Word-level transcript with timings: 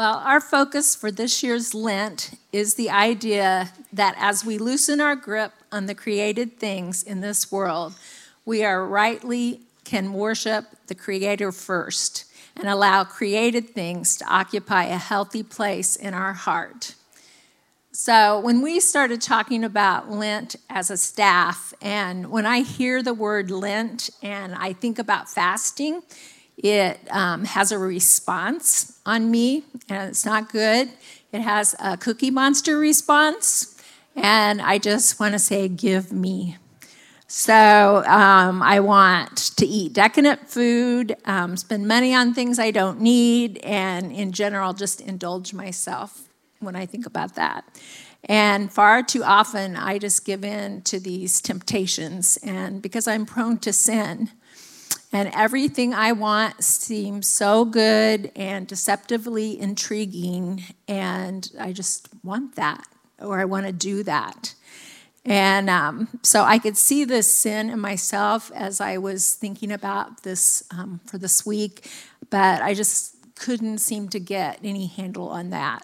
Well, 0.00 0.22
our 0.24 0.40
focus 0.40 0.96
for 0.96 1.10
this 1.10 1.42
year's 1.42 1.74
Lent 1.74 2.30
is 2.52 2.72
the 2.72 2.88
idea 2.88 3.70
that 3.92 4.14
as 4.16 4.46
we 4.46 4.56
loosen 4.56 4.98
our 4.98 5.14
grip 5.14 5.52
on 5.70 5.84
the 5.84 5.94
created 5.94 6.58
things 6.58 7.02
in 7.02 7.20
this 7.20 7.52
world, 7.52 7.92
we 8.46 8.64
are 8.64 8.86
rightly 8.86 9.60
can 9.84 10.14
worship 10.14 10.64
the 10.86 10.94
Creator 10.94 11.52
first 11.52 12.24
and 12.56 12.66
allow 12.66 13.04
created 13.04 13.74
things 13.74 14.16
to 14.16 14.24
occupy 14.24 14.84
a 14.84 14.96
healthy 14.96 15.42
place 15.42 15.96
in 15.96 16.14
our 16.14 16.32
heart. 16.32 16.94
So, 17.92 18.40
when 18.40 18.62
we 18.62 18.80
started 18.80 19.20
talking 19.20 19.64
about 19.64 20.10
Lent 20.10 20.56
as 20.70 20.90
a 20.90 20.96
staff, 20.96 21.74
and 21.82 22.30
when 22.30 22.46
I 22.46 22.60
hear 22.62 23.02
the 23.02 23.12
word 23.12 23.50
Lent 23.50 24.08
and 24.22 24.54
I 24.54 24.72
think 24.72 24.98
about 24.98 25.28
fasting, 25.28 26.00
it 26.62 27.00
um, 27.10 27.44
has 27.44 27.72
a 27.72 27.78
response 27.78 28.98
on 29.06 29.30
me, 29.30 29.64
and 29.88 30.10
it's 30.10 30.24
not 30.24 30.50
good. 30.52 30.90
It 31.32 31.40
has 31.40 31.74
a 31.78 31.96
cookie 31.96 32.30
monster 32.30 32.78
response, 32.78 33.80
and 34.16 34.60
I 34.60 34.78
just 34.78 35.20
want 35.20 35.32
to 35.32 35.38
say, 35.38 35.68
Give 35.68 36.12
me. 36.12 36.56
So 37.26 38.02
um, 38.06 38.60
I 38.60 38.80
want 38.80 39.36
to 39.56 39.64
eat 39.64 39.92
decadent 39.92 40.48
food, 40.48 41.16
um, 41.26 41.56
spend 41.56 41.86
money 41.86 42.12
on 42.12 42.34
things 42.34 42.58
I 42.58 42.72
don't 42.72 43.00
need, 43.00 43.58
and 43.58 44.10
in 44.10 44.32
general, 44.32 44.72
just 44.72 45.00
indulge 45.00 45.54
myself 45.54 46.28
when 46.58 46.74
I 46.74 46.86
think 46.86 47.06
about 47.06 47.36
that. 47.36 47.64
And 48.24 48.72
far 48.72 49.02
too 49.02 49.22
often, 49.22 49.76
I 49.76 49.98
just 49.98 50.24
give 50.24 50.44
in 50.44 50.82
to 50.82 51.00
these 51.00 51.40
temptations. 51.40 52.36
And 52.42 52.82
because 52.82 53.06
I'm 53.08 53.24
prone 53.24 53.58
to 53.58 53.72
sin, 53.72 54.30
and 55.12 55.30
everything 55.34 55.92
I 55.92 56.12
want 56.12 56.62
seems 56.62 57.26
so 57.26 57.64
good 57.64 58.30
and 58.36 58.66
deceptively 58.66 59.60
intriguing, 59.60 60.62
and 60.86 61.50
I 61.58 61.72
just 61.72 62.08
want 62.22 62.54
that, 62.56 62.84
or 63.18 63.40
I 63.40 63.44
want 63.44 63.66
to 63.66 63.72
do 63.72 64.02
that. 64.04 64.54
And 65.24 65.68
um, 65.68 66.08
so 66.22 66.44
I 66.44 66.58
could 66.58 66.76
see 66.76 67.04
this 67.04 67.32
sin 67.32 67.70
in 67.70 67.78
myself 67.78 68.50
as 68.54 68.80
I 68.80 68.98
was 68.98 69.34
thinking 69.34 69.70
about 69.70 70.22
this 70.22 70.62
um, 70.70 71.00
for 71.06 71.18
this 71.18 71.44
week, 71.44 71.90
but 72.30 72.62
I 72.62 72.72
just 72.72 73.16
couldn't 73.34 73.78
seem 73.78 74.08
to 74.10 74.20
get 74.20 74.58
any 74.62 74.86
handle 74.86 75.28
on 75.28 75.50
that. 75.50 75.82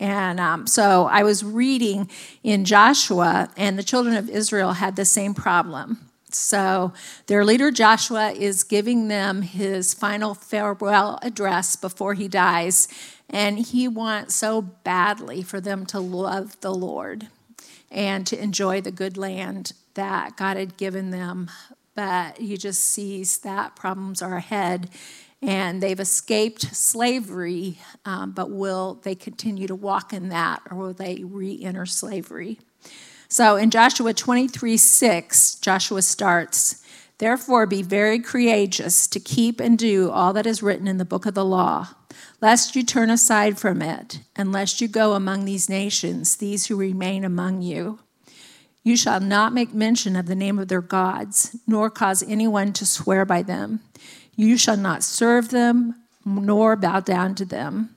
And 0.00 0.38
um, 0.38 0.66
so 0.66 1.06
I 1.10 1.24
was 1.24 1.42
reading 1.42 2.08
in 2.44 2.64
Joshua, 2.64 3.50
and 3.56 3.78
the 3.78 3.82
children 3.82 4.16
of 4.16 4.28
Israel 4.28 4.74
had 4.74 4.94
the 4.94 5.04
same 5.04 5.34
problem. 5.34 6.07
So 6.30 6.92
their 7.26 7.44
leader 7.44 7.70
Joshua 7.70 8.30
is 8.30 8.64
giving 8.64 9.08
them 9.08 9.42
his 9.42 9.94
final 9.94 10.34
farewell 10.34 11.18
address 11.22 11.76
before 11.76 12.14
he 12.14 12.28
dies, 12.28 12.88
and 13.30 13.58
he 13.58 13.88
wants 13.88 14.34
so 14.34 14.62
badly 14.62 15.42
for 15.42 15.60
them 15.60 15.86
to 15.86 16.00
love 16.00 16.60
the 16.60 16.74
Lord 16.74 17.28
and 17.90 18.26
to 18.26 18.40
enjoy 18.40 18.80
the 18.80 18.90
good 18.90 19.16
land 19.16 19.72
that 19.94 20.36
God 20.36 20.56
had 20.56 20.76
given 20.76 21.10
them. 21.10 21.50
But 21.94 22.38
he 22.38 22.56
just 22.56 22.84
sees 22.84 23.38
that 23.38 23.74
problems 23.74 24.22
are 24.22 24.36
ahead 24.36 24.90
and 25.40 25.82
they've 25.82 26.00
escaped 26.00 26.74
slavery, 26.74 27.78
um, 28.04 28.32
but 28.32 28.50
will 28.50 28.98
they 29.02 29.14
continue 29.14 29.68
to 29.68 29.74
walk 29.74 30.12
in 30.12 30.30
that 30.30 30.62
or 30.70 30.76
will 30.76 30.92
they 30.92 31.22
re 31.22 31.62
enter 31.62 31.86
slavery? 31.86 32.58
So 33.28 33.56
in 33.56 33.70
Joshua 33.70 34.14
23 34.14 34.76
6, 34.76 35.54
Joshua 35.56 36.02
starts, 36.02 36.82
Therefore 37.18 37.66
be 37.66 37.82
very 37.82 38.20
courageous 38.20 39.06
to 39.08 39.20
keep 39.20 39.60
and 39.60 39.78
do 39.78 40.10
all 40.10 40.32
that 40.32 40.46
is 40.46 40.62
written 40.62 40.88
in 40.88 40.98
the 40.98 41.04
book 41.04 41.26
of 41.26 41.34
the 41.34 41.44
law 41.44 41.88
lest 42.40 42.76
you 42.76 42.82
turn 42.82 43.10
aside 43.10 43.58
from 43.58 43.82
it, 43.82 44.20
and 44.36 44.52
lest 44.52 44.80
you 44.80 44.88
go 44.88 45.14
among 45.14 45.44
these 45.44 45.68
nations, 45.68 46.36
these 46.36 46.66
who 46.66 46.76
remain 46.76 47.24
among 47.24 47.62
you. 47.62 47.98
You 48.84 48.96
shall 48.96 49.20
not 49.20 49.52
make 49.52 49.74
mention 49.74 50.16
of 50.16 50.26
the 50.26 50.34
name 50.34 50.58
of 50.58 50.68
their 50.68 50.80
gods, 50.80 51.56
nor 51.66 51.90
cause 51.90 52.22
anyone 52.22 52.72
to 52.74 52.86
swear 52.86 53.24
by 53.24 53.42
them. 53.42 53.80
You 54.36 54.56
shall 54.56 54.76
not 54.76 55.02
serve 55.02 55.50
them, 55.50 55.94
nor 56.24 56.76
bow 56.76 57.00
down 57.00 57.34
to 57.36 57.44
them. 57.44 57.94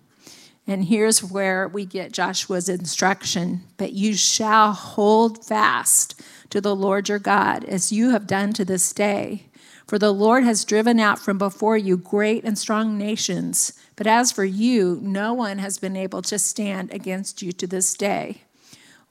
And 0.71 0.85
here's 0.85 1.21
where 1.21 1.67
we 1.67 1.85
get 1.85 2.13
Joshua's 2.13 2.69
instruction 2.69 3.63
But 3.75 3.91
you 3.91 4.15
shall 4.15 4.71
hold 4.71 5.45
fast 5.45 6.21
to 6.49 6.61
the 6.61 6.75
Lord 6.75 7.09
your 7.09 7.19
God, 7.19 7.65
as 7.65 7.91
you 7.91 8.11
have 8.11 8.25
done 8.25 8.53
to 8.53 8.63
this 8.63 8.93
day. 8.93 9.47
For 9.85 9.99
the 9.99 10.13
Lord 10.13 10.45
has 10.45 10.63
driven 10.63 10.97
out 10.97 11.19
from 11.19 11.37
before 11.37 11.75
you 11.75 11.97
great 11.97 12.45
and 12.45 12.57
strong 12.57 12.97
nations 12.97 13.73
but 14.01 14.07
as 14.07 14.31
for 14.31 14.43
you, 14.43 14.99
no 15.03 15.31
one 15.31 15.59
has 15.59 15.77
been 15.77 15.95
able 15.95 16.23
to 16.23 16.39
stand 16.39 16.91
against 16.91 17.43
you 17.43 17.51
to 17.51 17.67
this 17.67 17.93
day. 17.93 18.41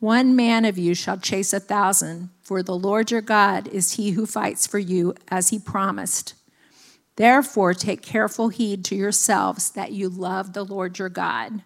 One 0.01 0.35
man 0.35 0.65
of 0.65 0.79
you 0.79 0.95
shall 0.95 1.17
chase 1.17 1.53
a 1.53 1.61
thousand, 1.61 2.31
for 2.43 2.61
the 2.61 2.75
Lord 2.75 3.13
your 3.13 3.21
God 3.21 3.69
is 3.69 3.93
he 3.93 4.11
who 4.11 4.27
fights 4.27 4.67
for 4.67 4.81
you, 4.81 5.15
as 5.29 5.51
he 5.51 5.61
promised. 5.61 6.35
Therefore, 7.21 7.75
take 7.75 8.01
careful 8.01 8.49
heed 8.49 8.83
to 8.87 8.97
yourselves 8.97 9.73
that 9.73 9.93
you 9.93 10.09
love 10.09 10.55
the 10.55 10.65
Lord 10.65 10.99
your 10.99 11.11
God. 11.11 11.61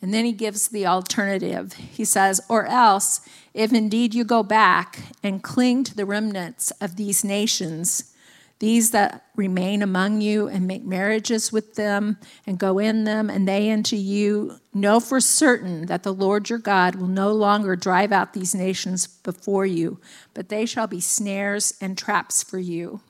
And 0.00 0.14
then 0.14 0.24
he 0.24 0.32
gives 0.32 0.68
the 0.68 0.86
alternative. 0.86 1.74
He 1.74 2.06
says, 2.06 2.40
Or 2.48 2.64
else, 2.64 3.20
if 3.52 3.70
indeed 3.70 4.14
you 4.14 4.24
go 4.24 4.42
back 4.42 5.12
and 5.22 5.42
cling 5.42 5.84
to 5.84 5.94
the 5.94 6.06
remnants 6.06 6.70
of 6.80 6.96
these 6.96 7.22
nations, 7.22 8.14
these 8.60 8.92
that 8.92 9.26
remain 9.36 9.82
among 9.82 10.22
you 10.22 10.48
and 10.48 10.66
make 10.66 10.84
marriages 10.84 11.52
with 11.52 11.74
them 11.74 12.16
and 12.46 12.58
go 12.58 12.78
in 12.78 13.04
them, 13.04 13.28
and 13.28 13.46
they 13.46 13.68
into 13.68 13.94
you, 13.94 14.58
know 14.72 15.00
for 15.00 15.20
certain 15.20 15.84
that 15.84 16.02
the 16.02 16.14
Lord 16.14 16.48
your 16.48 16.58
God 16.58 16.94
will 16.94 17.08
no 17.08 17.30
longer 17.30 17.76
drive 17.76 18.10
out 18.10 18.32
these 18.32 18.54
nations 18.54 19.06
before 19.06 19.66
you, 19.66 20.00
but 20.32 20.48
they 20.48 20.64
shall 20.64 20.86
be 20.86 20.98
snares 20.98 21.74
and 21.78 21.98
traps 21.98 22.42
for 22.42 22.58
you. 22.58 23.02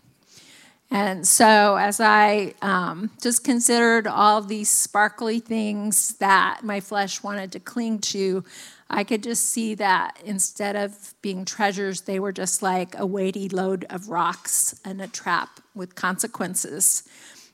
And 0.90 1.26
so, 1.26 1.76
as 1.76 2.00
I 2.00 2.54
um, 2.62 3.10
just 3.20 3.44
considered 3.44 4.06
all 4.06 4.40
these 4.40 4.70
sparkly 4.70 5.38
things 5.38 6.14
that 6.14 6.60
my 6.62 6.80
flesh 6.80 7.22
wanted 7.22 7.52
to 7.52 7.60
cling 7.60 7.98
to, 7.98 8.42
I 8.88 9.04
could 9.04 9.22
just 9.22 9.50
see 9.50 9.74
that 9.74 10.18
instead 10.24 10.76
of 10.76 11.14
being 11.20 11.44
treasures, 11.44 12.02
they 12.02 12.18
were 12.18 12.32
just 12.32 12.62
like 12.62 12.98
a 12.98 13.04
weighty 13.04 13.50
load 13.50 13.84
of 13.90 14.08
rocks 14.08 14.80
and 14.82 15.02
a 15.02 15.08
trap 15.08 15.60
with 15.74 15.94
consequences. 15.94 17.06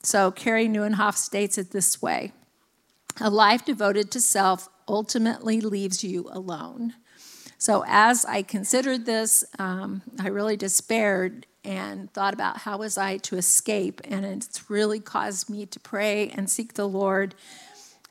So 0.03 0.31
Carey 0.31 0.69
Nieuwenhof 0.69 1.17
states 1.17 1.59
it 1.59 1.73
this 1.73 2.01
way 2.01 2.33
A 3.21 3.31
life 3.31 3.65
devoted 3.65 4.13
to 4.13 4.21
self 4.21 4.69
ultimately 4.87 5.61
leaves 5.61 6.05
you 6.05 6.29
alone. 6.31 6.95
So 7.59 7.85
as 7.89 8.25
I 8.27 8.43
considered 8.43 9.07
this, 9.07 9.45
um, 9.59 10.03
I 10.21 10.29
really 10.29 10.57
despaired 10.57 11.47
and 11.65 12.13
thought 12.13 12.35
about 12.35 12.59
how 12.59 12.79
was 12.79 12.99
I 12.99 13.17
to 13.19 13.37
escape, 13.37 14.01
and 14.05 14.25
it's 14.25 14.69
really 14.69 15.01
caused 15.01 15.49
me 15.49 15.67
to 15.67 15.81
pray 15.81 16.29
and 16.29 16.51
seek 16.51 16.75
the 16.75 16.89
Lord 16.89 17.35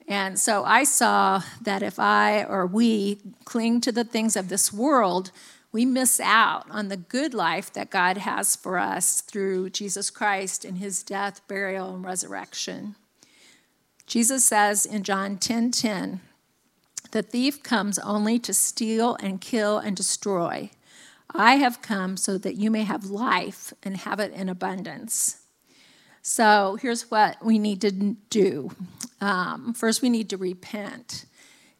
and 0.07 0.37
so 0.37 0.63
I 0.65 0.83
saw 0.83 1.41
that 1.61 1.81
if 1.81 1.99
I 1.99 2.43
or 2.43 2.65
we 2.65 3.19
cling 3.45 3.81
to 3.81 3.91
the 3.91 4.03
things 4.03 4.35
of 4.35 4.49
this 4.49 4.73
world, 4.73 5.31
we 5.71 5.85
miss 5.85 6.19
out 6.19 6.65
on 6.69 6.89
the 6.89 6.97
good 6.97 7.33
life 7.33 7.71
that 7.73 7.89
God 7.89 8.17
has 8.17 8.55
for 8.55 8.77
us 8.77 9.21
through 9.21 9.69
Jesus 9.69 10.09
Christ 10.09 10.65
and 10.65 10.77
his 10.77 11.03
death, 11.03 11.41
burial, 11.47 11.95
and 11.95 12.03
resurrection. 12.03 12.95
Jesus 14.05 14.43
says 14.43 14.85
in 14.85 15.03
John 15.03 15.37
10:10, 15.37 15.39
10, 15.39 15.71
10, 15.71 16.21
"The 17.11 17.21
thief 17.23 17.63
comes 17.63 17.97
only 17.99 18.37
to 18.39 18.53
steal 18.53 19.15
and 19.21 19.39
kill 19.39 19.77
and 19.77 19.95
destroy. 19.95 20.69
I 21.31 21.56
have 21.56 21.81
come 21.81 22.17
so 22.17 22.38
that 22.38 22.56
you 22.56 22.69
may 22.72 22.84
have 22.84 23.06
life 23.06 23.73
and 23.84 23.97
have 23.97 24.19
it 24.19 24.34
in 24.34 24.50
abundance." 24.50 25.39
So 26.22 26.78
here's 26.81 27.11
what 27.11 27.44
we 27.44 27.59
need 27.59 27.81
to 27.81 27.92
do. 27.92 28.71
Um, 29.19 29.74
first, 29.74 30.01
we 30.01 30.09
need 30.09 30.30
to 30.30 30.38
repent 30.38 31.25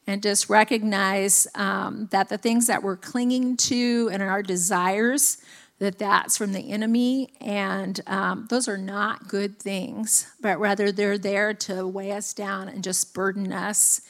and 0.06 0.22
just 0.22 0.50
recognize 0.50 1.48
um, 1.56 2.08
that 2.12 2.30
the 2.30 2.38
things 2.38 2.68
that 2.68 2.84
we're 2.84 2.98
clinging 2.98 3.58
to 3.58 4.10
and 4.12 4.22
our 4.22 4.44
desires 4.44 5.38
that 5.80 5.98
that's 5.98 6.38
from 6.38 6.54
the 6.54 6.72
enemy 6.72 7.34
and 7.42 8.00
um, 8.08 8.48
those 8.50 8.68
are 8.68 8.78
not 8.78 9.28
good 9.28 9.60
things 9.60 10.28
but 10.40 10.60
rather 10.60 10.92
they're 10.92 11.18
there 11.18 11.54
to 11.54 11.88
weigh 11.88 12.12
us 12.12 12.34
down 12.34 12.70
and 12.70 12.84
just 12.84 13.14
burden 13.14 13.52
us 13.52 14.02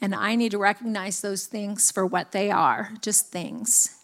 and 0.00 0.14
i 0.14 0.34
need 0.34 0.50
to 0.50 0.58
recognize 0.58 1.20
those 1.20 1.46
things 1.46 1.90
for 1.90 2.06
what 2.06 2.32
they 2.32 2.50
are 2.50 2.90
just 3.00 3.28
things 3.28 3.99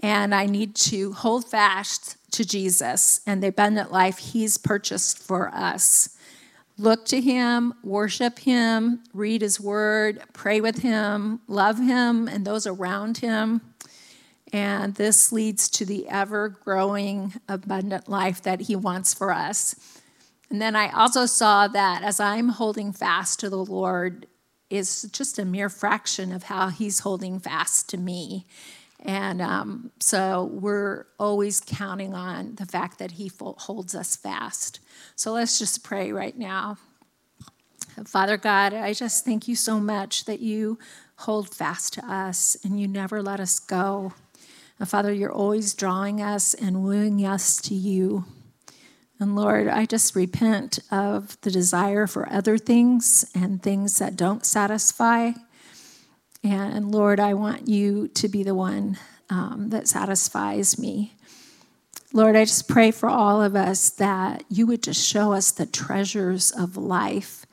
and 0.00 0.34
i 0.34 0.46
need 0.46 0.74
to 0.74 1.12
hold 1.12 1.44
fast 1.50 2.16
to 2.32 2.44
Jesus 2.44 3.20
and 3.26 3.42
the 3.42 3.48
abundant 3.48 3.92
life 3.92 4.18
he's 4.18 4.58
purchased 4.58 5.18
for 5.18 5.48
us. 5.54 6.16
Look 6.78 7.04
to 7.06 7.20
him, 7.20 7.74
worship 7.84 8.40
him, 8.40 9.04
read 9.12 9.42
his 9.42 9.60
word, 9.60 10.22
pray 10.32 10.60
with 10.60 10.78
him, 10.78 11.40
love 11.46 11.78
him 11.78 12.26
and 12.28 12.44
those 12.44 12.66
around 12.66 13.18
him. 13.18 13.60
And 14.52 14.94
this 14.94 15.32
leads 15.32 15.68
to 15.70 15.84
the 15.84 16.08
ever 16.08 16.48
growing 16.48 17.34
abundant 17.48 18.08
life 18.08 18.42
that 18.42 18.62
he 18.62 18.76
wants 18.76 19.14
for 19.14 19.30
us. 19.30 19.74
And 20.50 20.60
then 20.60 20.76
I 20.76 20.90
also 20.90 21.24
saw 21.24 21.68
that 21.68 22.02
as 22.02 22.20
I'm 22.20 22.50
holding 22.50 22.92
fast 22.92 23.40
to 23.40 23.48
the 23.48 23.64
Lord, 23.64 24.26
is 24.68 25.02
just 25.12 25.38
a 25.38 25.44
mere 25.44 25.68
fraction 25.68 26.32
of 26.32 26.44
how 26.44 26.68
He's 26.68 27.00
holding 27.00 27.38
fast 27.38 27.90
to 27.90 27.98
me. 27.98 28.46
And 29.02 29.42
um, 29.42 29.90
so 29.98 30.44
we're 30.44 31.06
always 31.18 31.60
counting 31.60 32.14
on 32.14 32.54
the 32.54 32.66
fact 32.66 32.98
that 33.00 33.12
He 33.12 33.30
holds 33.40 33.94
us 33.94 34.16
fast. 34.16 34.80
So 35.16 35.32
let's 35.32 35.58
just 35.58 35.82
pray 35.82 36.12
right 36.12 36.36
now. 36.38 36.78
Father 38.06 38.36
God, 38.36 38.72
I 38.72 38.94
just 38.94 39.24
thank 39.24 39.48
you 39.48 39.56
so 39.56 39.78
much 39.78 40.24
that 40.24 40.40
you 40.40 40.78
hold 41.16 41.54
fast 41.54 41.94
to 41.94 42.06
us 42.06 42.56
and 42.64 42.80
you 42.80 42.88
never 42.88 43.22
let 43.22 43.40
us 43.40 43.58
go. 43.58 44.14
And 44.78 44.88
Father, 44.88 45.12
you're 45.12 45.32
always 45.32 45.74
drawing 45.74 46.22
us 46.22 46.54
and 46.54 46.82
wooing 46.82 47.26
us 47.26 47.60
to 47.62 47.74
you. 47.74 48.24
And 49.20 49.36
Lord, 49.36 49.68
I 49.68 49.84
just 49.84 50.16
repent 50.16 50.78
of 50.90 51.40
the 51.42 51.50
desire 51.50 52.06
for 52.06 52.28
other 52.32 52.56
things 52.58 53.24
and 53.34 53.62
things 53.62 53.98
that 53.98 54.16
don't 54.16 54.44
satisfy. 54.46 55.32
And 56.44 56.90
Lord, 56.90 57.20
I 57.20 57.34
want 57.34 57.68
you 57.68 58.08
to 58.08 58.28
be 58.28 58.42
the 58.42 58.54
one 58.54 58.98
um, 59.30 59.70
that 59.70 59.86
satisfies 59.88 60.78
me. 60.78 61.14
Lord, 62.12 62.36
I 62.36 62.44
just 62.44 62.68
pray 62.68 62.90
for 62.90 63.08
all 63.08 63.40
of 63.42 63.56
us 63.56 63.90
that 63.90 64.44
you 64.50 64.66
would 64.66 64.82
just 64.82 65.06
show 65.06 65.32
us 65.32 65.50
the 65.50 65.66
treasures 65.66 66.50
of 66.50 66.76
life 66.76 67.46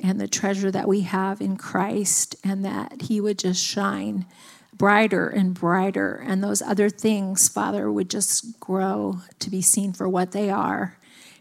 and 0.00 0.20
the 0.20 0.28
treasure 0.28 0.70
that 0.70 0.88
we 0.88 1.00
have 1.00 1.40
in 1.40 1.56
Christ, 1.56 2.36
and 2.44 2.64
that 2.64 3.02
He 3.02 3.20
would 3.20 3.38
just 3.38 3.62
shine 3.62 4.26
brighter 4.72 5.28
and 5.28 5.52
brighter, 5.52 6.14
and 6.14 6.42
those 6.42 6.62
other 6.62 6.88
things, 6.88 7.48
Father, 7.48 7.90
would 7.90 8.08
just 8.08 8.60
grow 8.60 9.18
to 9.40 9.50
be 9.50 9.60
seen 9.60 9.92
for 9.92 10.08
what 10.08 10.30
they 10.30 10.50
are, 10.50 10.96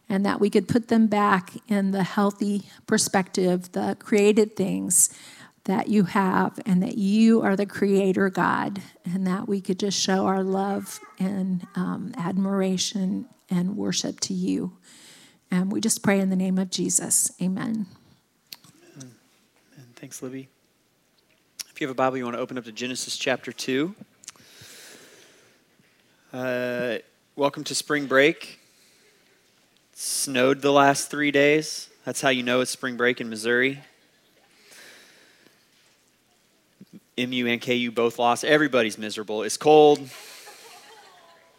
and 0.09 0.25
that 0.25 0.39
we 0.39 0.49
could 0.49 0.67
put 0.67 0.87
them 0.87 1.05
back 1.05 1.51
in 1.67 1.91
the 1.91 2.03
healthy 2.03 2.63
perspective, 2.87 3.71
the 3.73 3.95
created 3.99 4.55
things 4.55 5.15
that 5.67 5.89
you 5.89 6.05
have, 6.05 6.59
and 6.65 6.81
that 6.81 6.97
you 6.97 7.41
are 7.41 7.55
the 7.55 7.65
creator 7.65 8.29
God, 8.29 8.81
and 9.05 9.27
that 9.27 9.47
we 9.47 9.61
could 9.61 9.79
just 9.79 9.99
show 9.99 10.25
our 10.25 10.43
love 10.43 10.99
and 11.19 11.67
um, 11.75 12.13
admiration 12.17 13.27
and 13.49 13.77
worship 13.77 14.19
to 14.21 14.33
you. 14.33 14.73
And 15.51 15.71
we 15.71 15.79
just 15.79 16.03
pray 16.03 16.19
in 16.19 16.29
the 16.29 16.35
name 16.35 16.57
of 16.57 16.69
Jesus. 16.69 17.31
Amen. 17.41 17.85
Thanks, 19.95 20.21
Libby. 20.21 20.47
If 21.69 21.81
you 21.81 21.87
have 21.87 21.91
a 21.91 21.97
Bible, 21.97 22.17
you 22.17 22.23
want 22.23 22.35
to 22.35 22.39
open 22.39 22.57
up 22.57 22.65
to 22.65 22.71
Genesis 22.71 23.17
chapter 23.17 23.51
2. 23.51 23.95
Uh, 26.31 26.97
welcome 27.35 27.63
to 27.63 27.75
spring 27.75 28.05
break. 28.05 28.59
It 29.91 29.97
snowed 29.97 30.61
the 30.61 30.71
last 30.71 31.09
three 31.09 31.31
days. 31.31 31.89
That's 32.05 32.21
how 32.21 32.29
you 32.29 32.43
know 32.43 32.61
it's 32.61 32.71
spring 32.71 32.95
break 32.95 33.19
in 33.19 33.29
Missouri. 33.29 33.79
MU 37.17 37.47
and 37.47 37.61
KU 37.61 37.91
both 37.91 38.19
lost. 38.19 38.45
Everybody's 38.45 38.97
miserable. 38.97 39.43
It's 39.43 39.57
cold. 39.57 39.99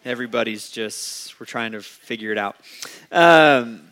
Everybody's 0.05 0.71
just, 0.71 1.39
we're 1.41 1.47
trying 1.47 1.73
to 1.73 1.81
figure 1.81 2.31
it 2.31 2.39
out. 2.39 2.57
Um, 3.11 3.89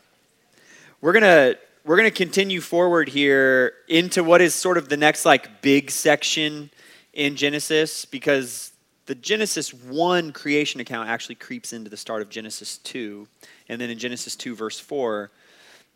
we're 1.01 1.13
going 1.13 1.23
to 1.23 1.59
we're 1.85 1.97
going 1.97 2.11
to 2.11 2.17
continue 2.17 2.61
forward 2.61 3.09
here 3.09 3.75
into 3.87 4.25
what 4.25 4.41
is 4.41 4.57
sort 4.57 4.77
of 4.77 4.89
the 4.89 4.97
next 4.97 5.25
like 5.25 5.63
big 5.63 5.89
section 5.89 6.69
in 7.13 7.37
Genesis 7.37 8.05
because 8.05 8.73
the 9.07 9.15
Genesis 9.15 9.73
1 9.73 10.33
creation 10.33 10.81
account 10.81 11.09
actually 11.09 11.37
creeps 11.37 11.73
into 11.73 11.89
the 11.89 11.97
start 11.97 12.23
of 12.23 12.29
Genesis 12.29 12.79
2 12.79 13.29
and 13.69 13.81
then 13.81 13.89
in 13.89 13.99
Genesis 13.99 14.35
2 14.35 14.57
verse 14.57 14.81
4 14.81 15.31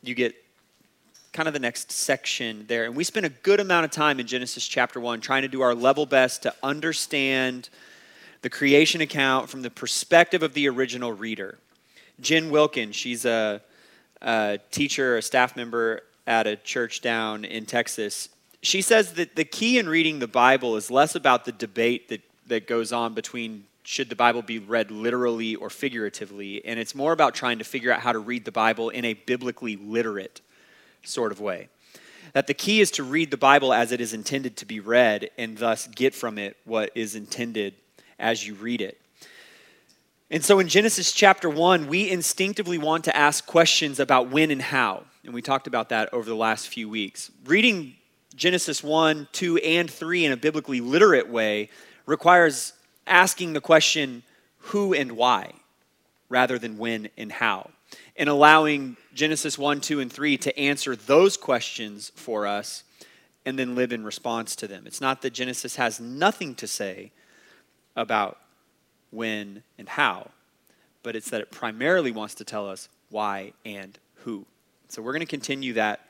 you 0.05 0.15
get 0.15 0.37
kind 1.33 1.47
of 1.47 1.55
the 1.55 1.61
next 1.61 1.93
section 1.93 2.65
there. 2.67 2.85
And 2.85 2.97
we 2.97 3.05
spent 3.05 3.25
a 3.25 3.31
good 3.31 3.61
amount 3.61 3.85
of 3.85 3.91
time 3.91 4.19
in 4.19 4.27
Genesis 4.27 4.67
chapter 4.67 4.99
1 4.99 5.21
trying 5.21 5.43
to 5.43 5.49
do 5.49 5.61
our 5.61 5.75
level 5.75 6.07
best 6.07 6.43
to 6.43 6.55
understand 6.63 7.69
the 8.43 8.51
creation 8.51 9.01
account 9.01 9.49
from 9.49 9.63
the 9.63 9.71
perspective 9.71 10.43
of 10.43 10.55
the 10.55 10.69
original 10.69 11.13
reader. 11.13 11.59
Jen 12.21 12.51
Wilkin, 12.51 12.93
she's 12.93 13.25
a, 13.25 13.61
a 14.23 14.59
teacher, 14.71 15.19
a 15.19 15.23
staff 15.23 15.57
member 15.57 16.03
at 16.27 16.47
a 16.47 16.57
church 16.57 17.01
down 17.01 17.45
in 17.45 17.65
Texas. 17.65 18.29
She 18.63 18.83
says 18.83 19.15
that 19.15 19.37
the 19.37 19.45
key 19.45 19.79
in 19.79 19.89
reading 19.89 20.19
the 20.19 20.29
Bible 20.29 20.77
is 20.77 20.91
less 20.91 21.15
about 21.15 21.45
the 21.45 21.53
debate 21.53 22.09
that, 22.09 22.23
that 22.49 22.67
goes 22.67 22.93
on 22.93 23.15
between 23.15 23.65
should 23.83 24.09
the 24.09 24.17
Bible 24.17 24.43
be 24.43 24.59
read 24.59 24.91
literally 24.91 25.57
or 25.57 25.71
figuratively, 25.71 26.65
and 26.65 26.79
it's 26.79 26.95
more 26.95 27.13
about 27.13 27.35
trying 27.35 27.59
to 27.59 27.65
figure 27.65 27.91
out 27.91 28.01
how 28.01 28.13
to 28.13 28.19
read 28.19 28.45
the 28.45 28.53
Bible 28.53 28.91
in 28.91 29.05
a 29.05 29.15
biblically 29.15 29.77
literate 29.77 30.43
sort 31.03 31.33
of 31.33 31.41
way. 31.41 31.69
That 32.33 32.47
the 32.47 32.55
key 32.55 32.81
is 32.81 32.91
to 32.93 33.03
read 33.03 33.31
the 33.31 33.37
Bible 33.37 33.73
as 33.73 33.93
it 33.93 34.01
is 34.01 34.13
intended 34.13 34.57
to 34.59 34.67
be 34.67 34.81
read 34.81 35.31
and 35.37 35.59
thus 35.59 35.89
get 35.89 36.15
from 36.15 36.39
it 36.39 36.57
what 36.65 36.91
is 36.95 37.15
intended 37.15 37.75
as 38.19 38.47
you 38.47 38.55
read 38.55 38.81
it. 38.81 39.01
And 40.31 40.45
so 40.45 40.61
in 40.61 40.69
Genesis 40.69 41.11
chapter 41.13 41.51
1, 41.51 41.89
we 41.89 42.09
instinctively 42.09 42.79
want 42.79 43.05
to 43.05 43.17
ask 43.17 43.45
questions 43.47 43.99
about 43.99 44.31
when 44.31 44.53
and 44.53 44.63
how. 44.63 45.03
And 45.25 45.35
we 45.35 45.43
talked 45.43 45.67
about 45.67 45.89
that 45.89 46.13
over 46.15 46.29
the 46.29 46.37
last 46.37 46.69
few 46.69 46.89
weeks. 46.89 47.33
Reading 47.45 47.95
Genesis 48.37 48.83
1, 48.83 49.27
2, 49.33 49.57
and 49.59 49.91
3 49.91 50.27
in 50.27 50.33
a 50.33 50.37
biblically 50.37 50.81
literate 50.81 51.29
way 51.29 51.69
requires 52.07 52.75
asking 53.09 53.55
the 53.55 53.61
question 53.61 54.23
who 54.59 54.95
and 54.95 55.13
why 55.13 55.53
rather 56.29 56.61
than 56.61 56.79
when 56.79 57.09
and 57.19 57.33
how 57.33 57.71
and 58.17 58.29
allowing 58.29 58.97
Genesis 59.15 59.59
1, 59.59 59.81
2, 59.81 60.01
and 60.01 60.13
3 60.13 60.37
to 60.39 60.59
answer 60.59 60.97
those 60.97 61.37
questions 61.37 62.13
for 62.15 62.47
us 62.47 62.85
and 63.45 63.59
then 63.59 63.75
live 63.75 63.93
in 63.93 64.05
response 64.05 64.55
to 64.57 64.67
them. 64.67 64.87
It's 64.87 65.01
not 65.01 65.23
that 65.23 65.33
Genesis 65.33 65.77
has 65.77 66.01
nothing 66.01 66.55
to 66.57 66.67
say 66.67 67.13
about 67.97 68.39
when 69.11 69.63
and 69.79 69.89
how, 69.89 70.31
but 71.03 71.17
it's 71.17 71.31
that 71.31 71.41
it 71.41 71.51
primarily 71.51 72.13
wants 72.13 72.35
to 72.37 72.45
tell 72.45 72.69
us 72.69 72.89
why 73.09 73.53
and 73.65 73.99
who. 74.17 74.45
So 74.89 75.03
we're 75.03 75.13
going 75.13 75.21
to 75.21 75.27
continue 75.27 75.73
that 75.75 76.07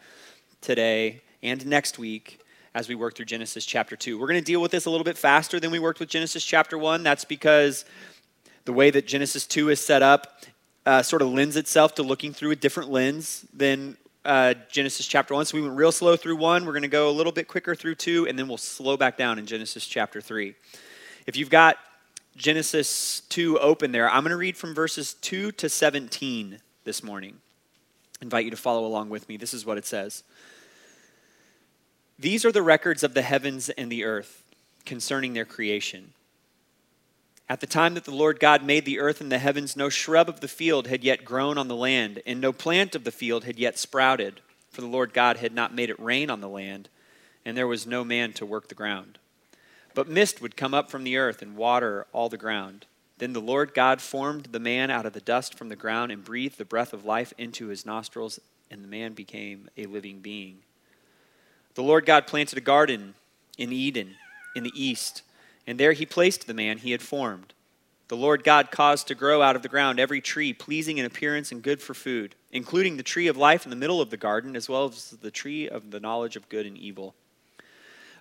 today 0.60 1.22
and 1.42 1.64
next 1.66 1.98
week 1.98 2.40
as 2.74 2.88
we 2.88 2.94
work 2.94 3.16
through 3.16 3.26
Genesis 3.26 3.64
chapter 3.64 3.96
2. 3.96 4.18
We're 4.18 4.26
going 4.26 4.40
to 4.40 4.44
deal 4.44 4.60
with 4.60 4.70
this 4.70 4.86
a 4.86 4.90
little 4.90 5.04
bit 5.04 5.18
faster 5.18 5.58
than 5.58 5.70
we 5.70 5.78
worked 5.78 6.00
with 6.00 6.08
Genesis 6.08 6.44
chapter 6.44 6.78
1. 6.78 7.02
That's 7.02 7.24
because 7.24 7.84
the 8.64 8.72
way 8.72 8.90
that 8.90 9.06
Genesis 9.06 9.46
2 9.46 9.70
is 9.70 9.84
set 9.84 10.02
up, 10.02 10.44
uh, 10.86 11.02
sort 11.02 11.22
of 11.22 11.28
lends 11.28 11.56
itself 11.56 11.94
to 11.96 12.02
looking 12.02 12.32
through 12.32 12.50
a 12.52 12.56
different 12.56 12.90
lens 12.90 13.44
than 13.52 13.96
uh, 14.24 14.54
Genesis 14.70 15.06
chapter 15.06 15.34
1. 15.34 15.46
So 15.46 15.56
we 15.56 15.62
went 15.62 15.76
real 15.76 15.92
slow 15.92 16.16
through 16.16 16.36
1. 16.36 16.64
We're 16.64 16.72
going 16.72 16.82
to 16.82 16.88
go 16.88 17.08
a 17.08 17.12
little 17.12 17.32
bit 17.32 17.48
quicker 17.48 17.74
through 17.74 17.96
2, 17.96 18.26
and 18.28 18.38
then 18.38 18.48
we'll 18.48 18.58
slow 18.58 18.96
back 18.96 19.16
down 19.16 19.38
in 19.38 19.46
Genesis 19.46 19.86
chapter 19.86 20.20
3. 20.20 20.54
If 21.26 21.36
you've 21.36 21.50
got 21.50 21.76
Genesis 22.36 23.20
2 23.28 23.58
open 23.58 23.92
there, 23.92 24.08
I'm 24.08 24.22
going 24.22 24.30
to 24.30 24.36
read 24.36 24.56
from 24.56 24.74
verses 24.74 25.14
2 25.14 25.52
to 25.52 25.68
17 25.68 26.58
this 26.84 27.02
morning. 27.02 27.38
I 28.20 28.24
invite 28.24 28.44
you 28.44 28.50
to 28.50 28.56
follow 28.56 28.86
along 28.86 29.10
with 29.10 29.28
me. 29.28 29.36
This 29.36 29.54
is 29.54 29.64
what 29.64 29.78
it 29.78 29.86
says 29.86 30.22
These 32.18 32.44
are 32.44 32.52
the 32.52 32.62
records 32.62 33.02
of 33.02 33.14
the 33.14 33.22
heavens 33.22 33.68
and 33.70 33.90
the 33.90 34.04
earth 34.04 34.42
concerning 34.84 35.34
their 35.34 35.44
creation 35.44 36.12
at 37.50 37.58
the 37.58 37.66
time 37.66 37.94
that 37.94 38.04
the 38.04 38.14
Lord 38.14 38.38
God 38.38 38.62
made 38.62 38.84
the 38.84 39.00
earth 39.00 39.20
and 39.20 39.30
the 39.30 39.38
heavens, 39.38 39.76
no 39.76 39.88
shrub 39.88 40.28
of 40.28 40.38
the 40.38 40.46
field 40.46 40.86
had 40.86 41.02
yet 41.02 41.24
grown 41.24 41.58
on 41.58 41.66
the 41.66 41.74
land, 41.74 42.22
and 42.24 42.40
no 42.40 42.52
plant 42.52 42.94
of 42.94 43.02
the 43.02 43.10
field 43.10 43.42
had 43.42 43.58
yet 43.58 43.76
sprouted, 43.76 44.40
for 44.70 44.82
the 44.82 44.86
Lord 44.86 45.12
God 45.12 45.38
had 45.38 45.52
not 45.52 45.74
made 45.74 45.90
it 45.90 45.98
rain 45.98 46.30
on 46.30 46.40
the 46.40 46.48
land, 46.48 46.88
and 47.44 47.56
there 47.56 47.66
was 47.66 47.88
no 47.88 48.04
man 48.04 48.32
to 48.34 48.46
work 48.46 48.68
the 48.68 48.76
ground. 48.76 49.18
But 49.94 50.08
mist 50.08 50.40
would 50.40 50.56
come 50.56 50.74
up 50.74 50.92
from 50.92 51.02
the 51.02 51.16
earth 51.16 51.42
and 51.42 51.56
water 51.56 52.06
all 52.12 52.28
the 52.28 52.38
ground. 52.38 52.86
Then 53.18 53.32
the 53.32 53.40
Lord 53.40 53.74
God 53.74 54.00
formed 54.00 54.44
the 54.52 54.60
man 54.60 54.88
out 54.88 55.04
of 55.04 55.12
the 55.12 55.20
dust 55.20 55.58
from 55.58 55.70
the 55.70 55.76
ground 55.76 56.12
and 56.12 56.22
breathed 56.22 56.56
the 56.56 56.64
breath 56.64 56.92
of 56.92 57.04
life 57.04 57.32
into 57.36 57.66
his 57.66 57.84
nostrils, 57.84 58.38
and 58.70 58.84
the 58.84 58.88
man 58.88 59.12
became 59.12 59.68
a 59.76 59.86
living 59.86 60.20
being. 60.20 60.58
The 61.74 61.82
Lord 61.82 62.06
God 62.06 62.28
planted 62.28 62.58
a 62.58 62.62
garden 62.62 63.14
in 63.58 63.72
Eden 63.72 64.14
in 64.54 64.62
the 64.62 64.72
east 64.80 65.22
and 65.70 65.78
there 65.78 65.92
he 65.92 66.04
placed 66.04 66.48
the 66.48 66.52
man 66.52 66.78
he 66.78 66.90
had 66.90 67.00
formed. 67.00 67.54
The 68.08 68.16
Lord 68.16 68.42
God 68.42 68.72
caused 68.72 69.06
to 69.06 69.14
grow 69.14 69.40
out 69.40 69.54
of 69.54 69.62
the 69.62 69.68
ground 69.68 70.00
every 70.00 70.20
tree 70.20 70.52
pleasing 70.52 70.98
in 70.98 71.06
appearance 71.06 71.52
and 71.52 71.62
good 71.62 71.80
for 71.80 71.94
food, 71.94 72.34
including 72.50 72.96
the 72.96 73.04
tree 73.04 73.28
of 73.28 73.36
life 73.36 73.64
in 73.64 73.70
the 73.70 73.76
middle 73.76 74.00
of 74.00 74.10
the 74.10 74.16
garden, 74.16 74.56
as 74.56 74.68
well 74.68 74.86
as 74.86 75.10
the 75.10 75.30
tree 75.30 75.68
of 75.68 75.92
the 75.92 76.00
knowledge 76.00 76.34
of 76.34 76.48
good 76.48 76.66
and 76.66 76.76
evil. 76.76 77.14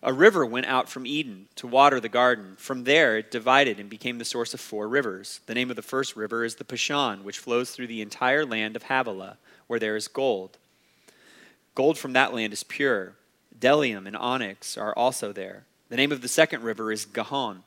A 0.03 0.13
river 0.13 0.45
went 0.45 0.67
out 0.67 0.89
from 0.89 1.07
Eden 1.07 1.47
to 1.55 1.65
water 1.65 1.99
the 1.99 2.07
garden. 2.07 2.53
From 2.55 2.83
there 2.83 3.17
it 3.17 3.31
divided 3.31 3.79
and 3.79 3.89
became 3.89 4.19
the 4.19 4.25
source 4.25 4.53
of 4.53 4.59
four 4.59 4.87
rivers. 4.87 5.39
The 5.47 5.55
name 5.55 5.71
of 5.71 5.75
the 5.75 5.81
first 5.81 6.15
river 6.15 6.45
is 6.45 6.53
the 6.53 6.63
Pishon, 6.63 7.23
which 7.23 7.39
flows 7.39 7.71
through 7.71 7.87
the 7.87 8.03
entire 8.03 8.45
land 8.45 8.75
of 8.75 8.83
Havilah, 8.83 9.39
where 9.65 9.79
there 9.79 9.95
is 9.95 10.07
gold. 10.07 10.59
Gold 11.73 11.97
from 11.97 12.13
that 12.13 12.31
land 12.31 12.53
is 12.53 12.61
pure. 12.61 13.13
Bdellium 13.59 14.05
and 14.05 14.15
onyx 14.15 14.77
are 14.77 14.93
also 14.93 15.33
there. 15.33 15.65
The 15.89 15.97
name 15.97 16.11
of 16.11 16.21
the 16.21 16.27
second 16.27 16.63
river 16.63 16.91
is 16.91 17.05
Gihon, 17.05 17.63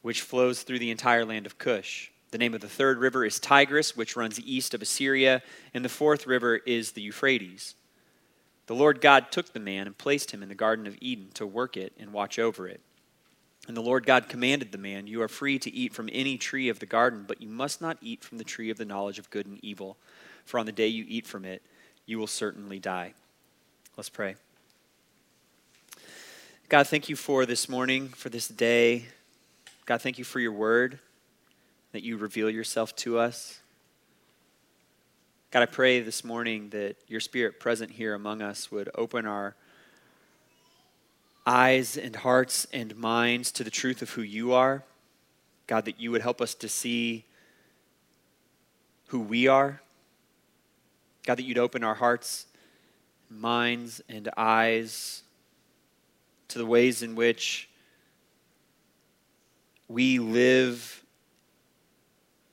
which 0.00 0.22
flows 0.22 0.62
through 0.62 0.78
the 0.78 0.92
entire 0.92 1.24
land 1.24 1.44
of 1.44 1.58
Cush. 1.58 2.10
The 2.30 2.38
name 2.38 2.54
of 2.54 2.60
the 2.60 2.68
third 2.68 2.98
river 2.98 3.24
is 3.24 3.40
Tigris, 3.40 3.96
which 3.96 4.16
runs 4.16 4.40
east 4.40 4.74
of 4.74 4.82
Assyria, 4.82 5.42
and 5.72 5.84
the 5.84 5.88
fourth 5.88 6.26
river 6.26 6.56
is 6.56 6.92
the 6.92 7.02
Euphrates. 7.02 7.74
The 8.66 8.74
Lord 8.74 9.00
God 9.00 9.30
took 9.30 9.52
the 9.52 9.60
man 9.60 9.86
and 9.86 9.98
placed 9.98 10.30
him 10.30 10.42
in 10.42 10.48
the 10.48 10.54
Garden 10.54 10.86
of 10.86 10.96
Eden 11.00 11.30
to 11.34 11.46
work 11.46 11.76
it 11.76 11.92
and 11.98 12.12
watch 12.12 12.38
over 12.38 12.66
it. 12.68 12.80
And 13.66 13.76
the 13.76 13.82
Lord 13.82 14.06
God 14.06 14.28
commanded 14.28 14.72
the 14.72 14.78
man, 14.78 15.06
You 15.06 15.22
are 15.22 15.28
free 15.28 15.58
to 15.58 15.72
eat 15.72 15.92
from 15.92 16.08
any 16.12 16.38
tree 16.38 16.68
of 16.68 16.78
the 16.78 16.86
garden, 16.86 17.24
but 17.26 17.40
you 17.40 17.48
must 17.48 17.80
not 17.80 17.98
eat 18.00 18.22
from 18.22 18.38
the 18.38 18.44
tree 18.44 18.70
of 18.70 18.78
the 18.78 18.84
knowledge 18.84 19.18
of 19.18 19.30
good 19.30 19.46
and 19.46 19.58
evil, 19.64 19.96
for 20.44 20.58
on 20.58 20.66
the 20.66 20.72
day 20.72 20.88
you 20.88 21.04
eat 21.08 21.26
from 21.26 21.44
it, 21.44 21.62
you 22.06 22.18
will 22.18 22.26
certainly 22.26 22.78
die. 22.78 23.14
Let's 23.96 24.10
pray. 24.10 24.36
God, 26.70 26.86
thank 26.86 27.10
you 27.10 27.14
for 27.14 27.44
this 27.44 27.68
morning, 27.68 28.08
for 28.08 28.30
this 28.30 28.48
day. 28.48 29.04
God, 29.84 30.00
thank 30.00 30.16
you 30.16 30.24
for 30.24 30.40
your 30.40 30.50
word, 30.50 30.98
that 31.92 32.02
you 32.02 32.16
reveal 32.16 32.48
yourself 32.48 32.96
to 32.96 33.18
us. 33.18 33.60
God, 35.50 35.62
I 35.62 35.66
pray 35.66 36.00
this 36.00 36.24
morning 36.24 36.70
that 36.70 36.96
your 37.06 37.20
spirit 37.20 37.60
present 37.60 37.90
here 37.90 38.14
among 38.14 38.40
us 38.40 38.72
would 38.72 38.88
open 38.94 39.26
our 39.26 39.54
eyes 41.46 41.98
and 41.98 42.16
hearts 42.16 42.66
and 42.72 42.96
minds 42.96 43.52
to 43.52 43.62
the 43.62 43.70
truth 43.70 44.00
of 44.00 44.08
who 44.10 44.22
you 44.22 44.54
are. 44.54 44.84
God, 45.66 45.84
that 45.84 46.00
you 46.00 46.10
would 46.12 46.22
help 46.22 46.40
us 46.40 46.54
to 46.54 46.68
see 46.70 47.26
who 49.08 49.20
we 49.20 49.48
are. 49.48 49.82
God, 51.26 51.34
that 51.34 51.44
you'd 51.44 51.58
open 51.58 51.84
our 51.84 51.94
hearts, 51.94 52.46
minds, 53.28 54.00
and 54.08 54.30
eyes 54.34 55.23
to 56.54 56.58
the 56.60 56.66
ways 56.66 57.02
in 57.02 57.16
which 57.16 57.68
we 59.88 60.20
live 60.20 61.02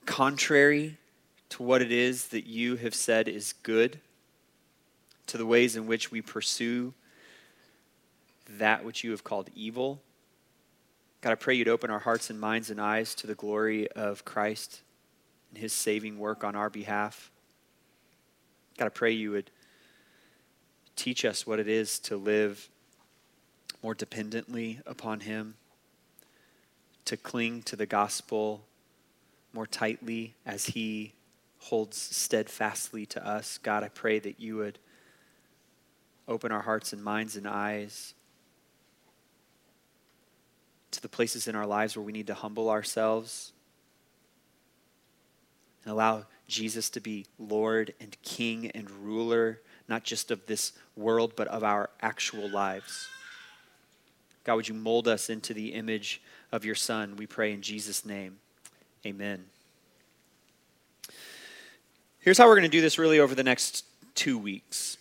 contrary 0.07 0.97
to 1.49 1.61
what 1.61 1.83
it 1.83 1.91
is 1.91 2.29
that 2.29 2.47
you 2.47 2.77
have 2.77 2.95
said 2.95 3.27
is 3.27 3.53
good, 3.61 3.99
to 5.27 5.37
the 5.37 5.45
ways 5.45 5.75
in 5.75 5.85
which 5.85 6.09
we 6.09 6.19
pursue 6.19 6.95
that 8.57 8.83
which 8.83 9.03
you 9.03 9.11
have 9.11 9.23
called 9.23 9.51
evil. 9.53 10.01
God, 11.21 11.33
I 11.33 11.35
pray 11.35 11.53
you'd 11.53 11.67
open 11.67 11.91
our 11.91 11.99
hearts 11.99 12.31
and 12.31 12.39
minds 12.39 12.71
and 12.71 12.81
eyes 12.81 13.13
to 13.13 13.27
the 13.27 13.35
glory 13.35 13.87
of 13.91 14.25
Christ 14.25 14.81
and 15.51 15.59
his 15.59 15.73
saving 15.73 16.17
work 16.17 16.43
on 16.43 16.55
our 16.55 16.71
behalf. 16.71 17.29
God, 18.79 18.85
I 18.87 18.89
pray 18.89 19.11
you 19.11 19.29
would 19.29 19.51
teach 20.95 21.23
us 21.23 21.45
what 21.45 21.59
it 21.59 21.67
is 21.67 21.99
to 21.99 22.17
live 22.17 22.67
more 23.81 23.93
dependently 23.93 24.79
upon 24.85 25.21
him, 25.21 25.55
to 27.05 27.17
cling 27.17 27.61
to 27.63 27.75
the 27.75 27.85
gospel 27.85 28.65
more 29.53 29.67
tightly 29.67 30.35
as 30.45 30.67
he 30.67 31.13
holds 31.59 31.97
steadfastly 31.97 33.05
to 33.05 33.27
us. 33.27 33.57
God, 33.57 33.83
I 33.83 33.89
pray 33.89 34.19
that 34.19 34.39
you 34.39 34.57
would 34.57 34.79
open 36.27 36.51
our 36.51 36.61
hearts 36.61 36.93
and 36.93 37.03
minds 37.03 37.35
and 37.35 37.47
eyes 37.47 38.13
to 40.91 41.01
the 41.01 41.09
places 41.09 41.47
in 41.47 41.55
our 41.55 41.65
lives 41.65 41.95
where 41.95 42.03
we 42.03 42.11
need 42.11 42.27
to 42.27 42.33
humble 42.33 42.69
ourselves 42.69 43.53
and 45.83 45.91
allow 45.91 46.25
Jesus 46.47 46.89
to 46.91 46.99
be 46.99 47.25
Lord 47.39 47.93
and 47.99 48.15
King 48.21 48.69
and 48.71 48.89
ruler, 48.89 49.61
not 49.87 50.03
just 50.03 50.31
of 50.31 50.45
this 50.45 50.73
world, 50.95 51.33
but 51.35 51.47
of 51.47 51.63
our 51.63 51.89
actual 52.01 52.49
lives. 52.49 53.07
God, 54.43 54.55
would 54.55 54.67
you 54.67 54.73
mold 54.73 55.07
us 55.07 55.29
into 55.29 55.53
the 55.53 55.73
image 55.73 56.21
of 56.51 56.65
your 56.65 56.75
Son? 56.75 57.15
We 57.15 57.27
pray 57.27 57.53
in 57.53 57.61
Jesus' 57.61 58.05
name. 58.05 58.37
Amen. 59.05 59.45
Here's 62.19 62.37
how 62.37 62.47
we're 62.47 62.55
going 62.55 62.63
to 62.63 62.69
do 62.69 62.81
this 62.81 62.97
really 62.97 63.19
over 63.19 63.35
the 63.35 63.43
next 63.43 63.85
two 64.15 64.37
weeks. 64.37 64.97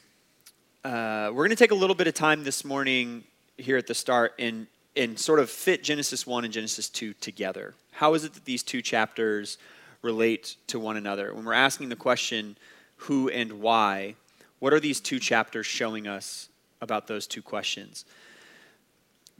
Uh, 0.85 1.29
we're 1.29 1.45
going 1.45 1.51
to 1.51 1.57
take 1.57 1.71
a 1.71 1.75
little 1.75 1.97
bit 1.97 2.07
of 2.07 2.15
time 2.15 2.45
this 2.45 2.65
morning 2.65 3.25
here 3.57 3.77
at 3.77 3.87
the 3.87 3.95
start 3.95 4.33
and, 4.39 4.67
and 4.97 5.19
sort 5.19 5.39
of 5.39 5.51
fit 5.51 5.83
Genesis 5.83 6.27
1 6.27 6.45
and 6.45 6.53
Genesis 6.53 6.89
2 6.89 7.15
together. 7.15 7.75
How 7.93 8.15
is 8.15 8.25
it 8.25 8.35
that 8.35 8.45
these 8.45 8.63
two 8.63 8.81
chapters 8.81 9.59
relate 10.03 10.57
to 10.69 10.79
one 10.79 10.97
another? 10.97 11.35
When 11.35 11.45
we're 11.45 11.53
asking 11.53 11.91
the 11.91 11.97
question, 11.97 12.57
who 12.97 13.29
and 13.29 13.61
why, 13.61 14.15
what 14.59 14.73
are 14.73 14.81
these 14.81 15.01
two 15.01 15.19
chapters 15.19 15.67
showing 15.67 16.07
us 16.07 16.49
about 16.81 17.07
those 17.07 17.27
two 17.27 17.43
questions? 17.43 18.05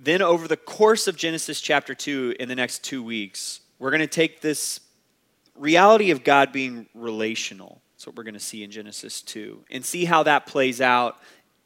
Then, 0.03 0.23
over 0.23 0.49
the 0.49 0.57
course 0.57 1.09
of 1.09 1.17
Genesis 1.17 1.61
chapter 1.61 1.95
2 1.95 2.37
in 2.41 2.49
the 2.49 2.55
next 2.55 2.83
two 2.83 3.03
weeks, 3.03 3.61
we're 3.79 3.91
going 3.91 4.01
to 4.01 4.07
take 4.07 4.41
this 4.41 4.81
reality 5.55 6.11
of 6.11 6.25
God 6.25 6.53
being 6.53 6.87
relational. 6.95 7.83
That's 7.93 8.07
what 8.07 8.17
we're 8.17 8.23
going 8.23 8.33
to 8.33 8.41
see 8.41 8.65
in 8.65 8.71
Genesis 8.71 9.21
2. 9.21 9.63
And 9.71 9.85
see 9.85 10.07
how 10.07 10.23
that 10.23 10.47
plays 10.47 10.81
out 10.81 11.19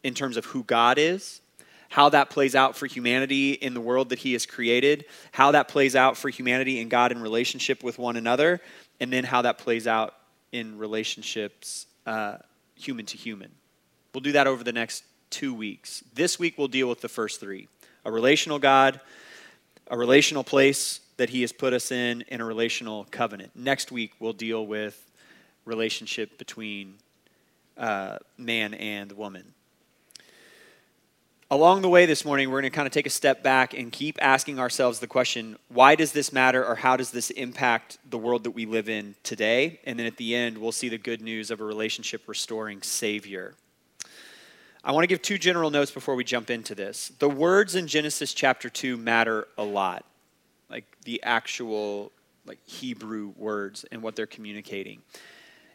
in 0.03 0.15
terms 0.15 0.37
of 0.37 0.47
who 0.47 0.65
God 0.65 0.99
is, 0.99 1.43
how 1.91 2.09
that 2.09 2.29
plays 2.29 2.57
out 2.57 2.77
for 2.77 2.87
humanity 2.87 3.53
in 3.53 3.73
the 3.73 3.81
world 3.81 4.09
that 4.09 4.19
He 4.19 4.33
has 4.33 4.47
created, 4.47 5.05
how 5.31 5.53
that 5.53 5.69
plays 5.69 5.95
out 5.95 6.17
for 6.17 6.29
humanity 6.29 6.81
and 6.81 6.91
God 6.91 7.13
in 7.13 7.23
relationship 7.23 7.85
with 7.85 8.01
one 8.01 8.17
another, 8.17 8.61
and 8.99 9.13
then 9.13 9.23
how 9.23 9.43
that 9.43 9.59
plays 9.59 9.87
out 9.87 10.13
in 10.51 10.77
relationships 10.77 11.87
uh, 12.05 12.39
human 12.75 13.07
to 13.07 13.17
human. 13.17 13.53
We'll 14.13 14.23
do 14.23 14.33
that 14.33 14.49
over 14.49 14.65
the 14.65 14.73
next 14.73 15.05
two 15.31 15.55
weeks. 15.55 16.03
This 16.15 16.37
week, 16.37 16.59
we'll 16.59 16.67
deal 16.67 16.89
with 16.89 17.01
the 17.01 17.09
first 17.09 17.39
three 17.39 17.69
a 18.05 18.13
relational 18.13 18.59
God, 18.59 19.01
a 19.89 19.97
relational 19.97 20.45
place 20.45 21.01
that 21.17 21.31
He 21.31 21.43
has 21.43 21.53
put 21.53 21.73
us 21.73 21.91
in, 21.93 22.25
and 22.29 22.43
a 22.43 22.45
relational 22.45 23.07
covenant. 23.11 23.53
Next 23.55 23.93
week, 23.93 24.13
we'll 24.19 24.33
deal 24.33 24.67
with 24.67 25.01
relationship 25.65 26.39
between 26.39 26.95
uh, 27.77 28.19
man 28.37 28.75
and 28.75 29.13
woman. 29.13 29.55
Along 31.51 31.83
the 31.83 31.89
way 31.89 32.07
this 32.07 32.25
morning, 32.25 32.51
we're 32.51 32.63
going 32.63 32.71
to 32.73 32.75
kind 32.75 32.87
of 32.87 32.93
take 32.93 33.07
a 33.07 33.11
step 33.11 33.43
back 33.43 33.75
and 33.75 33.93
keep 33.93 34.19
asking 34.21 34.59
ourselves 34.59 34.99
the 34.99 35.07
question 35.07 35.57
why 35.69 35.95
does 35.95 36.13
this 36.13 36.33
matter, 36.33 36.65
or 36.65 36.75
how 36.75 36.97
does 36.97 37.11
this 37.11 37.31
impact 37.31 37.99
the 38.09 38.19
world 38.19 38.45
that 38.45 38.53
we 38.53 38.67
live 38.67 38.89
in 38.89 39.15
today? 39.23 39.79
And 39.85 39.99
then 39.99 40.07
at 40.07 40.17
the 40.17 40.35
end, 40.35 40.59
we'll 40.59 40.73
see 40.73 40.89
the 40.89 40.99
good 40.99 41.21
news 41.21 41.51
of 41.51 41.61
a 41.61 41.65
relationship 41.65 42.23
restoring 42.27 42.83
Savior. 42.83 43.55
I 44.87 44.93
want 44.93 45.05
to 45.05 45.07
give 45.07 45.23
two 45.23 45.39
general 45.39 45.71
notes 45.71 45.91
before 45.91 46.15
we 46.15 46.25
jump 46.25 46.51
into 46.51 46.75
this. 46.75 47.11
The 47.19 47.29
words 47.29 47.75
in 47.75 47.87
Genesis 47.87 48.35
chapter 48.35 48.69
2 48.69 48.99
matter 48.99 49.49
a 49.57 49.65
lot, 49.65 50.05
like 50.69 50.85
the 51.05 51.23
actual 51.23 52.13
like 52.45 52.59
Hebrew 52.67 53.33
words 53.39 53.87
and 53.91 54.03
what 54.03 54.15
they're 54.15 54.27
communicating. 54.27 55.01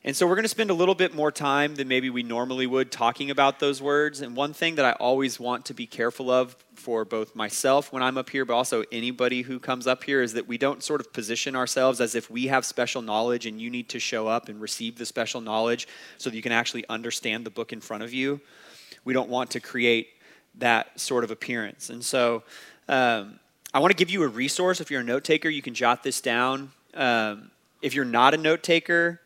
And 0.03 0.15
so 0.15 0.27
we're 0.27 0.35
going 0.35 0.43
to 0.43 0.49
spend 0.49 0.69
a 0.69 0.75
little 0.75 0.93
bit 0.93 1.15
more 1.15 1.31
time 1.31 1.73
than 1.73 1.87
maybe 1.87 2.11
we 2.11 2.21
normally 2.21 2.67
would 2.67 2.91
talking 2.91 3.31
about 3.31 3.59
those 3.59 3.81
words. 3.81 4.21
And 4.21 4.35
one 4.35 4.53
thing 4.53 4.75
that 4.75 4.85
I 4.85 4.91
always 4.91 5.39
want 5.39 5.65
to 5.65 5.73
be 5.73 5.87
careful 5.87 6.29
of 6.29 6.55
for 6.75 7.03
both 7.03 7.35
myself 7.35 7.91
when 7.91 8.03
I'm 8.03 8.17
up 8.17 8.29
here, 8.29 8.45
but 8.45 8.53
also 8.53 8.83
anybody 8.91 9.41
who 9.41 9.59
comes 9.59 9.87
up 9.87 10.03
here, 10.03 10.21
is 10.21 10.33
that 10.33 10.47
we 10.47 10.59
don't 10.59 10.83
sort 10.83 11.01
of 11.01 11.11
position 11.11 11.55
ourselves 11.55 11.99
as 11.99 12.13
if 12.13 12.29
we 12.29 12.47
have 12.47 12.63
special 12.63 13.01
knowledge 13.01 13.47
and 13.47 13.59
you 13.59 13.71
need 13.71 13.89
to 13.89 13.99
show 13.99 14.27
up 14.27 14.47
and 14.47 14.61
receive 14.61 14.99
the 14.99 15.05
special 15.05 15.41
knowledge 15.41 15.87
so 16.19 16.29
that 16.29 16.35
you 16.35 16.43
can 16.43 16.53
actually 16.53 16.85
understand 16.87 17.43
the 17.43 17.49
book 17.49 17.73
in 17.73 17.81
front 17.81 18.03
of 18.03 18.13
you. 18.13 18.39
We 19.09 19.13
don't 19.19 19.29
want 19.29 19.49
to 19.51 19.59
create 19.59 20.07
that 20.59 20.99
sort 20.99 21.23
of 21.23 21.31
appearance. 21.31 21.89
And 21.89 22.05
so 22.05 22.43
um, 22.87 23.39
I 23.73 23.79
want 23.79 23.91
to 23.91 23.97
give 23.97 24.11
you 24.13 24.23
a 24.23 24.27
resource. 24.27 24.81
If 24.83 24.91
you're 24.91 25.01
a 25.01 25.11
note 25.13 25.23
taker, 25.23 25.49
you 25.49 25.63
can 25.63 25.73
jot 25.73 26.03
this 26.03 26.21
down. 26.21 26.71
Um, 26.93 27.49
if 27.81 27.95
you're 27.95 28.05
not 28.05 28.33
a 28.33 28.37
note 28.37 28.61
taker, 28.61 29.19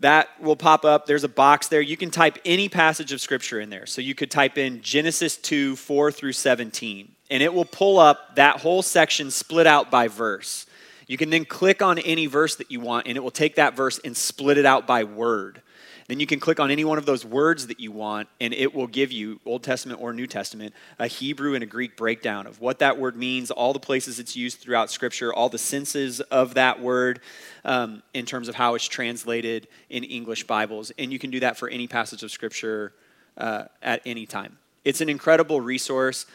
that 0.00 0.28
will 0.40 0.56
pop 0.56 0.84
up. 0.84 1.06
There's 1.06 1.24
a 1.24 1.28
box 1.28 1.68
there. 1.68 1.80
You 1.80 1.96
can 1.96 2.10
type 2.10 2.38
any 2.44 2.68
passage 2.68 3.12
of 3.12 3.20
Scripture 3.20 3.60
in 3.60 3.70
there. 3.70 3.86
So 3.86 4.00
you 4.00 4.14
could 4.14 4.30
type 4.30 4.58
in 4.58 4.82
Genesis 4.82 5.36
2, 5.36 5.76
4 5.76 6.12
through 6.12 6.32
17, 6.32 7.12
and 7.30 7.42
it 7.42 7.52
will 7.52 7.64
pull 7.64 7.98
up 7.98 8.36
that 8.36 8.60
whole 8.60 8.82
section 8.82 9.30
split 9.30 9.66
out 9.66 9.90
by 9.90 10.08
verse. 10.08 10.66
You 11.06 11.16
can 11.16 11.30
then 11.30 11.44
click 11.44 11.82
on 11.82 11.98
any 12.00 12.26
verse 12.26 12.56
that 12.56 12.70
you 12.70 12.80
want, 12.80 13.06
and 13.06 13.16
it 13.16 13.20
will 13.20 13.30
take 13.30 13.56
that 13.56 13.74
verse 13.74 14.00
and 14.04 14.16
split 14.16 14.58
it 14.58 14.66
out 14.66 14.86
by 14.86 15.04
word. 15.04 15.62
Then 16.08 16.20
you 16.20 16.26
can 16.26 16.38
click 16.38 16.60
on 16.60 16.70
any 16.70 16.84
one 16.84 16.98
of 16.98 17.06
those 17.06 17.24
words 17.24 17.66
that 17.66 17.80
you 17.80 17.90
want, 17.90 18.28
and 18.40 18.54
it 18.54 18.72
will 18.72 18.86
give 18.86 19.10
you, 19.10 19.40
Old 19.44 19.64
Testament 19.64 20.00
or 20.00 20.12
New 20.12 20.28
Testament, 20.28 20.72
a 21.00 21.08
Hebrew 21.08 21.54
and 21.54 21.64
a 21.64 21.66
Greek 21.66 21.96
breakdown 21.96 22.46
of 22.46 22.60
what 22.60 22.78
that 22.78 22.96
word 22.96 23.16
means, 23.16 23.50
all 23.50 23.72
the 23.72 23.80
places 23.80 24.20
it's 24.20 24.36
used 24.36 24.60
throughout 24.60 24.88
Scripture, 24.90 25.34
all 25.34 25.48
the 25.48 25.58
senses 25.58 26.20
of 26.20 26.54
that 26.54 26.80
word 26.80 27.20
um, 27.64 28.04
in 28.14 28.24
terms 28.24 28.48
of 28.48 28.54
how 28.54 28.76
it's 28.76 28.86
translated 28.86 29.66
in 29.90 30.04
English 30.04 30.44
Bibles. 30.44 30.92
And 30.96 31.12
you 31.12 31.18
can 31.18 31.30
do 31.30 31.40
that 31.40 31.56
for 31.56 31.68
any 31.68 31.88
passage 31.88 32.22
of 32.22 32.30
Scripture 32.30 32.92
uh, 33.36 33.64
at 33.82 34.00
any 34.06 34.26
time. 34.26 34.58
It's 34.84 35.00
an 35.00 35.08
incredible 35.08 35.60
resource. 35.60 36.26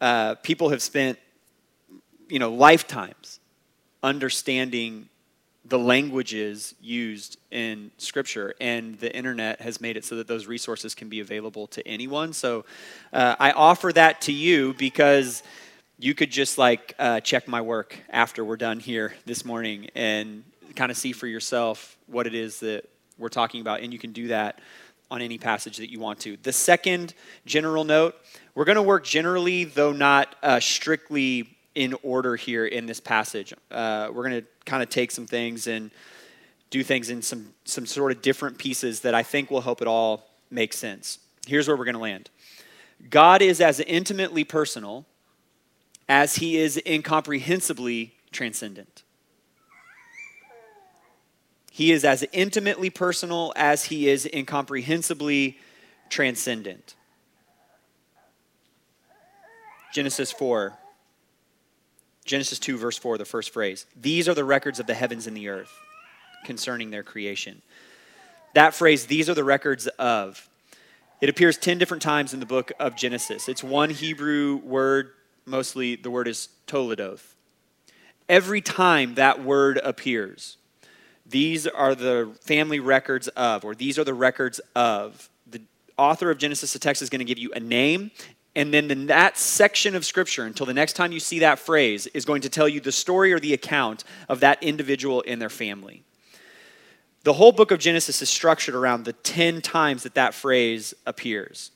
Uh, 0.00 0.36
people 0.36 0.70
have 0.70 0.80
spent, 0.80 1.18
you 2.28 2.38
know, 2.38 2.52
lifetimes 2.54 3.40
understanding 4.02 5.10
the 5.72 5.78
languages 5.78 6.74
used 6.82 7.38
in 7.50 7.90
Scripture, 7.96 8.54
and 8.60 8.98
the 8.98 9.10
internet 9.16 9.62
has 9.62 9.80
made 9.80 9.96
it 9.96 10.04
so 10.04 10.16
that 10.16 10.26
those 10.26 10.46
resources 10.46 10.94
can 10.94 11.08
be 11.08 11.20
available 11.20 11.66
to 11.66 11.80
anyone. 11.88 12.34
So 12.34 12.66
uh, 13.10 13.36
I 13.40 13.52
offer 13.52 13.90
that 13.94 14.20
to 14.22 14.32
you 14.32 14.74
because 14.74 15.42
you 15.98 16.14
could 16.14 16.30
just 16.30 16.58
like 16.58 16.94
uh, 16.98 17.20
check 17.20 17.48
my 17.48 17.62
work 17.62 17.98
after 18.10 18.44
we're 18.44 18.58
done 18.58 18.80
here 18.80 19.14
this 19.24 19.46
morning 19.46 19.88
and 19.94 20.44
kind 20.76 20.90
of 20.90 20.98
see 20.98 21.12
for 21.12 21.26
yourself 21.26 21.96
what 22.06 22.26
it 22.26 22.34
is 22.34 22.60
that 22.60 22.84
we're 23.16 23.30
talking 23.30 23.62
about, 23.62 23.80
and 23.80 23.94
you 23.94 23.98
can 23.98 24.12
do 24.12 24.28
that 24.28 24.60
on 25.10 25.22
any 25.22 25.38
passage 25.38 25.78
that 25.78 25.90
you 25.90 25.98
want 25.98 26.20
to. 26.20 26.36
The 26.42 26.52
second 26.52 27.14
general 27.46 27.84
note 27.84 28.14
we're 28.54 28.66
going 28.66 28.76
to 28.76 28.82
work 28.82 29.04
generally, 29.06 29.64
though 29.64 29.92
not 29.92 30.36
uh, 30.42 30.60
strictly 30.60 31.51
in 31.74 31.94
order 32.02 32.36
here 32.36 32.66
in 32.66 32.86
this 32.86 33.00
passage. 33.00 33.54
Uh, 33.70 34.08
we're 34.12 34.28
going 34.28 34.42
to 34.42 34.46
kind 34.66 34.82
of 34.82 34.88
take 34.88 35.10
some 35.10 35.26
things 35.26 35.66
and 35.66 35.90
do 36.70 36.82
things 36.82 37.10
in 37.10 37.22
some, 37.22 37.52
some 37.64 37.86
sort 37.86 38.12
of 38.12 38.22
different 38.22 38.58
pieces 38.58 39.00
that 39.00 39.14
I 39.14 39.22
think 39.22 39.50
will 39.50 39.60
help 39.60 39.82
it 39.82 39.88
all 39.88 40.28
make 40.50 40.72
sense. 40.72 41.18
Here's 41.46 41.68
where 41.68 41.76
we're 41.76 41.84
going 41.84 41.94
to 41.94 42.00
land 42.00 42.30
God 43.10 43.42
is 43.42 43.60
as 43.60 43.80
intimately 43.80 44.44
personal 44.44 45.06
as 46.08 46.36
he 46.36 46.56
is 46.56 46.76
incomprehensibly 46.78 48.14
transcendent. 48.32 49.02
He 51.70 51.90
is 51.90 52.04
as 52.04 52.22
intimately 52.32 52.90
personal 52.90 53.52
as 53.56 53.86
he 53.86 54.08
is 54.08 54.26
incomprehensibly 54.26 55.58
transcendent. 56.10 56.94
Genesis 59.94 60.30
4. 60.32 60.74
Genesis 62.24 62.58
2, 62.58 62.78
verse 62.78 62.96
4, 62.96 63.18
the 63.18 63.24
first 63.24 63.50
phrase. 63.50 63.86
These 64.00 64.28
are 64.28 64.34
the 64.34 64.44
records 64.44 64.78
of 64.78 64.86
the 64.86 64.94
heavens 64.94 65.26
and 65.26 65.36
the 65.36 65.48
earth 65.48 65.72
concerning 66.44 66.90
their 66.90 67.02
creation. 67.02 67.62
That 68.54 68.74
phrase, 68.74 69.06
these 69.06 69.28
are 69.28 69.34
the 69.34 69.44
records 69.44 69.86
of, 69.98 70.48
it 71.20 71.28
appears 71.28 71.56
10 71.56 71.78
different 71.78 72.02
times 72.02 72.34
in 72.34 72.40
the 72.40 72.46
book 72.46 72.72
of 72.78 72.96
Genesis. 72.96 73.48
It's 73.48 73.64
one 73.64 73.90
Hebrew 73.90 74.56
word, 74.56 75.12
mostly 75.46 75.96
the 75.96 76.10
word 76.10 76.28
is 76.28 76.48
toledoth. 76.66 77.34
Every 78.28 78.60
time 78.60 79.14
that 79.14 79.42
word 79.42 79.78
appears, 79.82 80.56
these 81.26 81.66
are 81.66 81.94
the 81.94 82.32
family 82.40 82.80
records 82.80 83.28
of, 83.28 83.64
or 83.64 83.74
these 83.74 83.98
are 83.98 84.04
the 84.04 84.14
records 84.14 84.60
of. 84.74 85.28
The 85.50 85.62
author 85.96 86.30
of 86.30 86.38
Genesis, 86.38 86.72
the 86.72 86.78
text, 86.78 87.02
is 87.02 87.10
going 87.10 87.20
to 87.20 87.24
give 87.24 87.38
you 87.38 87.52
a 87.52 87.60
name, 87.60 88.10
and 88.54 88.72
then 88.72 88.88
the, 88.88 88.94
that 89.06 89.38
section 89.38 89.94
of 89.94 90.04
Scripture, 90.04 90.44
until 90.44 90.66
the 90.66 90.74
next 90.74 90.92
time 90.92 91.12
you 91.12 91.20
see 91.20 91.38
that 91.38 91.58
phrase, 91.58 92.06
is 92.08 92.24
going 92.24 92.42
to 92.42 92.50
tell 92.50 92.68
you 92.68 92.80
the 92.80 92.92
story 92.92 93.32
or 93.32 93.40
the 93.40 93.54
account 93.54 94.04
of 94.28 94.40
that 94.40 94.62
individual 94.62 95.24
and 95.26 95.40
their 95.40 95.48
family. 95.48 96.04
The 97.24 97.32
whole 97.32 97.52
book 97.52 97.70
of 97.70 97.78
Genesis 97.78 98.20
is 98.20 98.28
structured 98.28 98.74
around 98.74 99.04
the 99.04 99.12
10 99.12 99.62
times 99.62 100.02
that 100.02 100.14
that 100.14 100.34
phrase 100.34 100.92
appears. 101.06 101.70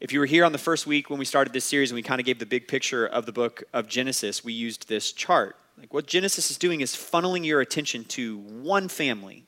If 0.00 0.12
you 0.12 0.20
were 0.20 0.26
here 0.26 0.46
on 0.46 0.52
the 0.52 0.58
first 0.58 0.86
week 0.86 1.10
when 1.10 1.18
we 1.18 1.26
started 1.26 1.52
this 1.52 1.64
series 1.66 1.90
and 1.90 1.96
we 1.96 2.02
kind 2.02 2.20
of 2.20 2.26
gave 2.26 2.38
the 2.38 2.46
big 2.46 2.66
picture 2.66 3.06
of 3.06 3.26
the 3.26 3.32
book 3.32 3.64
of 3.74 3.86
Genesis, 3.86 4.42
we 4.42 4.54
used 4.54 4.88
this 4.88 5.12
chart. 5.12 5.56
Like 5.76 5.92
what 5.92 6.06
Genesis 6.06 6.50
is 6.50 6.56
doing 6.56 6.80
is 6.80 6.92
funneling 6.92 7.44
your 7.44 7.60
attention 7.60 8.04
to 8.04 8.38
one 8.38 8.88
family. 8.88 9.44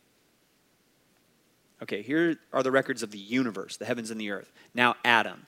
Okay, 1.83 2.02
here 2.02 2.37
are 2.52 2.62
the 2.62 2.71
records 2.71 3.02
of 3.02 3.12
the 3.12 3.19
universe, 3.19 3.76
the 3.76 3.87
heavens 3.87 4.11
and 4.11 4.21
the 4.21 4.31
earth. 4.31 4.52
Now, 4.75 4.97
Adam, 5.04 5.47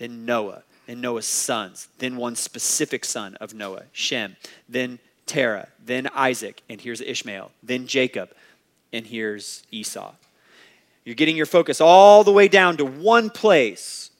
then 0.00 0.24
Noah, 0.24 0.62
then 0.86 1.00
Noah's 1.00 1.26
sons, 1.26 1.88
then 1.98 2.16
one 2.16 2.34
specific 2.34 3.04
son 3.04 3.34
of 3.36 3.54
Noah, 3.54 3.84
Shem, 3.92 4.36
then 4.68 4.98
Terah, 5.26 5.68
then 5.84 6.08
Isaac, 6.14 6.62
and 6.68 6.80
here's 6.80 7.02
Ishmael, 7.02 7.52
then 7.62 7.86
Jacob, 7.86 8.30
and 8.92 9.06
here's 9.06 9.62
Esau. 9.70 10.14
You're 11.04 11.14
getting 11.14 11.36
your 11.36 11.46
focus 11.46 11.80
all 11.80 12.24
the 12.24 12.32
way 12.32 12.48
down 12.48 12.78
to 12.78 12.84
one 12.84 13.30
place 13.30 14.10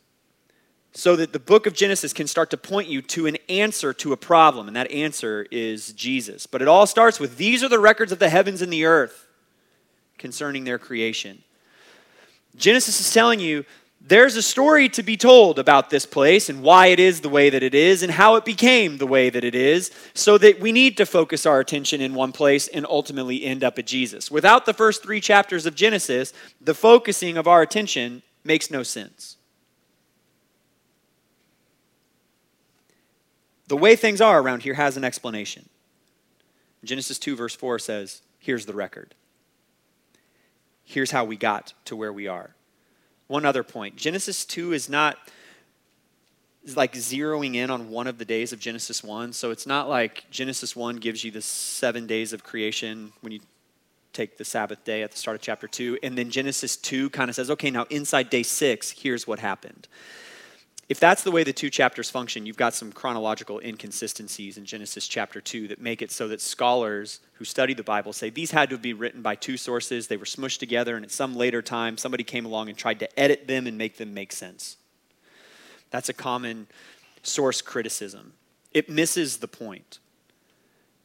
so 0.92 1.16
that 1.16 1.32
the 1.32 1.38
book 1.38 1.66
of 1.66 1.72
Genesis 1.72 2.12
can 2.12 2.26
start 2.26 2.50
to 2.50 2.56
point 2.56 2.88
you 2.88 3.00
to 3.00 3.26
an 3.26 3.38
answer 3.48 3.94
to 3.94 4.12
a 4.12 4.16
problem, 4.16 4.66
and 4.66 4.76
that 4.76 4.90
answer 4.90 5.46
is 5.50 5.92
Jesus. 5.94 6.46
But 6.46 6.60
it 6.60 6.68
all 6.68 6.86
starts 6.86 7.18
with 7.18 7.38
these 7.38 7.64
are 7.64 7.68
the 7.68 7.78
records 7.78 8.12
of 8.12 8.18
the 8.18 8.28
heavens 8.28 8.60
and 8.60 8.72
the 8.72 8.84
earth 8.84 9.26
concerning 10.18 10.64
their 10.64 10.78
creation. 10.78 11.42
Genesis 12.54 13.00
is 13.00 13.14
telling 13.14 13.40
you 13.40 13.64
there's 14.00 14.36
a 14.36 14.42
story 14.42 14.88
to 14.90 15.02
be 15.02 15.16
told 15.16 15.58
about 15.58 15.90
this 15.90 16.06
place 16.06 16.48
and 16.48 16.62
why 16.62 16.86
it 16.86 16.98
is 16.98 17.20
the 17.20 17.28
way 17.28 17.50
that 17.50 17.62
it 17.62 17.74
is 17.74 18.02
and 18.02 18.10
how 18.10 18.36
it 18.36 18.44
became 18.44 18.96
the 18.96 19.06
way 19.06 19.28
that 19.28 19.44
it 19.44 19.54
is, 19.54 19.90
so 20.14 20.38
that 20.38 20.58
we 20.58 20.72
need 20.72 20.96
to 20.96 21.04
focus 21.04 21.44
our 21.44 21.60
attention 21.60 22.00
in 22.00 22.14
one 22.14 22.32
place 22.32 22.66
and 22.66 22.86
ultimately 22.86 23.44
end 23.44 23.62
up 23.62 23.78
at 23.78 23.86
Jesus. 23.86 24.30
Without 24.30 24.64
the 24.64 24.72
first 24.72 25.02
three 25.02 25.20
chapters 25.20 25.66
of 25.66 25.74
Genesis, 25.74 26.32
the 26.60 26.74
focusing 26.74 27.36
of 27.36 27.46
our 27.46 27.60
attention 27.60 28.22
makes 28.42 28.70
no 28.70 28.82
sense. 28.82 29.36
The 33.68 33.76
way 33.76 33.96
things 33.96 34.20
are 34.20 34.40
around 34.40 34.62
here 34.62 34.74
has 34.74 34.96
an 34.96 35.04
explanation. 35.04 35.68
Genesis 36.82 37.18
2, 37.18 37.36
verse 37.36 37.54
4 37.54 37.78
says, 37.78 38.22
Here's 38.38 38.66
the 38.66 38.74
record. 38.74 39.14
Here's 40.82 41.10
how 41.10 41.24
we 41.24 41.36
got 41.36 41.74
to 41.84 41.94
where 41.94 42.12
we 42.12 42.26
are. 42.26 42.56
One 43.30 43.44
other 43.44 43.62
point 43.62 43.94
Genesis 43.94 44.44
2 44.44 44.72
is 44.72 44.88
not 44.88 45.16
like 46.74 46.94
zeroing 46.94 47.54
in 47.54 47.70
on 47.70 47.88
one 47.88 48.08
of 48.08 48.18
the 48.18 48.24
days 48.24 48.52
of 48.52 48.58
Genesis 48.58 49.04
1. 49.04 49.32
So 49.34 49.52
it's 49.52 49.68
not 49.68 49.88
like 49.88 50.28
Genesis 50.32 50.74
1 50.74 50.96
gives 50.96 51.22
you 51.22 51.30
the 51.30 51.40
seven 51.40 52.08
days 52.08 52.32
of 52.32 52.42
creation 52.42 53.12
when 53.20 53.32
you 53.32 53.38
take 54.12 54.36
the 54.36 54.44
Sabbath 54.44 54.82
day 54.82 55.04
at 55.04 55.12
the 55.12 55.16
start 55.16 55.36
of 55.36 55.42
chapter 55.42 55.68
2. 55.68 56.00
And 56.02 56.18
then 56.18 56.28
Genesis 56.28 56.76
2 56.76 57.08
kind 57.10 57.30
of 57.30 57.36
says, 57.36 57.52
okay, 57.52 57.70
now 57.70 57.84
inside 57.88 58.30
day 58.30 58.42
6, 58.42 58.90
here's 58.90 59.28
what 59.28 59.38
happened 59.38 59.86
if 60.90 60.98
that's 60.98 61.22
the 61.22 61.30
way 61.30 61.44
the 61.44 61.52
two 61.52 61.70
chapters 61.70 62.10
function, 62.10 62.46
you've 62.46 62.56
got 62.56 62.74
some 62.74 62.90
chronological 62.90 63.60
inconsistencies 63.60 64.58
in 64.58 64.64
Genesis 64.64 65.06
chapter 65.06 65.40
2 65.40 65.68
that 65.68 65.80
make 65.80 66.02
it 66.02 66.10
so 66.10 66.26
that 66.26 66.40
scholars 66.40 67.20
who 67.34 67.44
study 67.44 67.74
the 67.74 67.84
Bible 67.84 68.12
say 68.12 68.28
these 68.28 68.50
had 68.50 68.70
to 68.70 68.76
be 68.76 68.92
written 68.92 69.22
by 69.22 69.36
two 69.36 69.56
sources. 69.56 70.08
They 70.08 70.16
were 70.16 70.24
smushed 70.24 70.58
together, 70.58 70.96
and 70.96 71.04
at 71.04 71.12
some 71.12 71.36
later 71.36 71.62
time, 71.62 71.96
somebody 71.96 72.24
came 72.24 72.44
along 72.44 72.68
and 72.68 72.76
tried 72.76 72.98
to 72.98 73.20
edit 73.20 73.46
them 73.46 73.68
and 73.68 73.78
make 73.78 73.98
them 73.98 74.12
make 74.12 74.32
sense. 74.32 74.78
That's 75.92 76.08
a 76.08 76.12
common 76.12 76.66
source 77.22 77.62
criticism. 77.62 78.32
It 78.72 78.90
misses 78.90 79.36
the 79.36 79.48
point. 79.48 80.00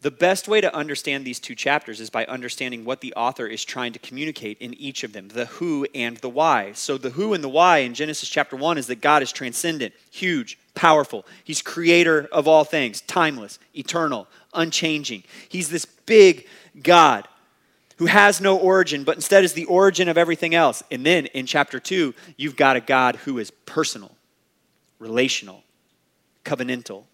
The 0.06 0.12
best 0.12 0.48
way 0.48 0.62
to 0.62 0.72
understand 0.72 1.26
these 1.26 1.40
two 1.40 1.56
chapters 1.56 2.00
is 2.00 2.12
by 2.12 2.26
understanding 2.26 2.86
what 2.86 3.02
the 3.02 3.12
author 3.16 3.48
is 3.48 3.66
trying 3.66 3.92
to 3.94 3.98
communicate 3.98 4.60
in 4.60 4.76
each 4.76 5.04
of 5.04 5.14
them 5.14 5.30
the 5.30 5.46
who 5.46 5.88
and 5.96 6.18
the 6.18 6.30
why. 6.30 6.74
So, 6.74 7.00
the 7.00 7.10
who 7.10 7.34
and 7.34 7.44
the 7.44 7.50
why 7.50 7.80
in 7.80 7.96
Genesis 7.96 8.30
chapter 8.30 8.56
1 8.56 8.78
is 8.78 8.86
that 8.86 9.02
God 9.02 9.24
is 9.24 9.32
transcendent, 9.32 9.96
huge, 10.12 10.60
powerful. 10.76 11.26
He's 11.44 11.64
creator 11.64 12.30
of 12.32 12.48
all 12.48 12.64
things, 12.64 13.02
timeless, 13.02 13.58
eternal, 13.74 14.28
unchanging. 14.54 15.24
He's 15.50 15.70
this 15.70 15.86
big 15.86 16.46
God 16.84 17.28
who 17.98 18.06
has 18.06 18.40
no 18.40 18.60
origin, 18.60 19.06
but 19.06 19.16
instead 19.16 19.44
is 19.44 19.54
the 19.54 19.66
origin 19.66 20.08
of 20.08 20.20
everything 20.20 20.54
else. 20.54 20.84
And 20.92 21.04
then 21.04 21.26
in 21.26 21.48
chapter 21.48 21.80
2, 21.80 22.14
you've 22.38 22.56
got 22.56 22.76
a 22.76 22.80
God 22.80 23.16
who 23.16 23.40
is 23.40 23.50
personal, 23.50 24.12
relational, 25.00 25.64
covenantal 26.44 27.06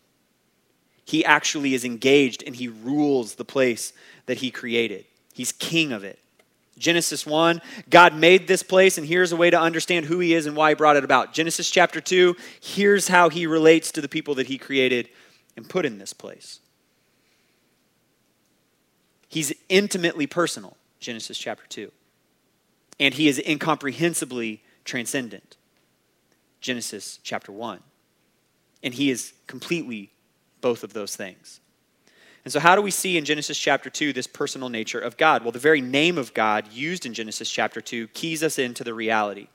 he 1.06 1.26
actually 1.26 1.74
is 1.74 1.84
engaged 1.84 2.44
and 2.46 2.56
he 2.56 2.68
rules 2.68 3.36
the 3.36 3.46
place 3.46 3.94
that 4.26 4.38
he 4.38 4.52
created. 4.52 5.06
He's 5.34 5.52
king 5.52 5.92
of 5.92 6.04
it. 6.04 6.20
Genesis 6.78 7.26
1, 7.26 7.62
God 7.90 8.16
made 8.16 8.48
this 8.48 8.64
place, 8.64 8.98
and 8.98 9.06
here's 9.06 9.32
a 9.32 9.36
way 9.36 9.50
to 9.50 9.60
understand 9.60 10.06
who 10.06 10.20
he 10.20 10.34
is 10.34 10.46
and 10.46 10.56
why 10.56 10.70
he 10.70 10.76
brought 10.76 10.98
it 10.98 11.04
about. 11.04 11.34
Genesis 11.34 11.70
chapter 11.70 12.02
2, 12.02 12.36
here's 12.60 13.08
how 13.08 13.30
he 13.30 13.46
relates 13.46 13.92
to 13.92 14.02
the 14.02 14.10
people 14.10 14.36
that 14.36 14.48
he 14.48 14.58
created 14.58 15.10
and 15.56 15.70
put 15.70 15.86
in 15.86 16.00
this 16.00 16.14
place. 16.14 16.60
He's 19.28 19.54
intimately 19.70 20.28
personal, 20.28 20.76
Genesis 21.00 21.38
chapter 21.38 21.66
2. 21.68 21.92
And 23.00 23.14
he 23.14 23.28
is 23.28 23.40
incomprehensibly 23.40 24.64
transcendent, 24.84 25.58
Genesis 26.62 27.20
chapter 27.24 27.52
1. 27.52 27.80
And 28.84 28.94
he 28.94 29.10
is 29.12 29.34
completely 29.48 30.12
both 30.62 30.84
of 30.84 30.94
those 30.94 31.16
things. 31.16 31.60
And 32.44 32.52
so, 32.52 32.60
how 32.60 32.76
do 32.76 32.82
we 32.82 32.92
see 32.92 33.18
in 33.18 33.26
Genesis 33.26 33.58
chapter 33.58 33.90
2 33.90 34.14
this 34.14 34.28
personal 34.28 34.70
nature 34.70 35.00
of 35.00 35.18
God? 35.18 35.44
Well, 35.44 35.52
the 35.52 35.60
very 35.60 35.82
name 35.82 36.18
of 36.18 36.34
God 36.34 36.72
used 36.72 37.06
in 37.06 37.14
Genesis 37.14 37.50
chapter 37.50 37.82
2 37.82 38.08
keys 38.10 38.42
us 38.42 38.58
into 38.58 38.84
the 38.84 38.94
reality. 38.94 39.48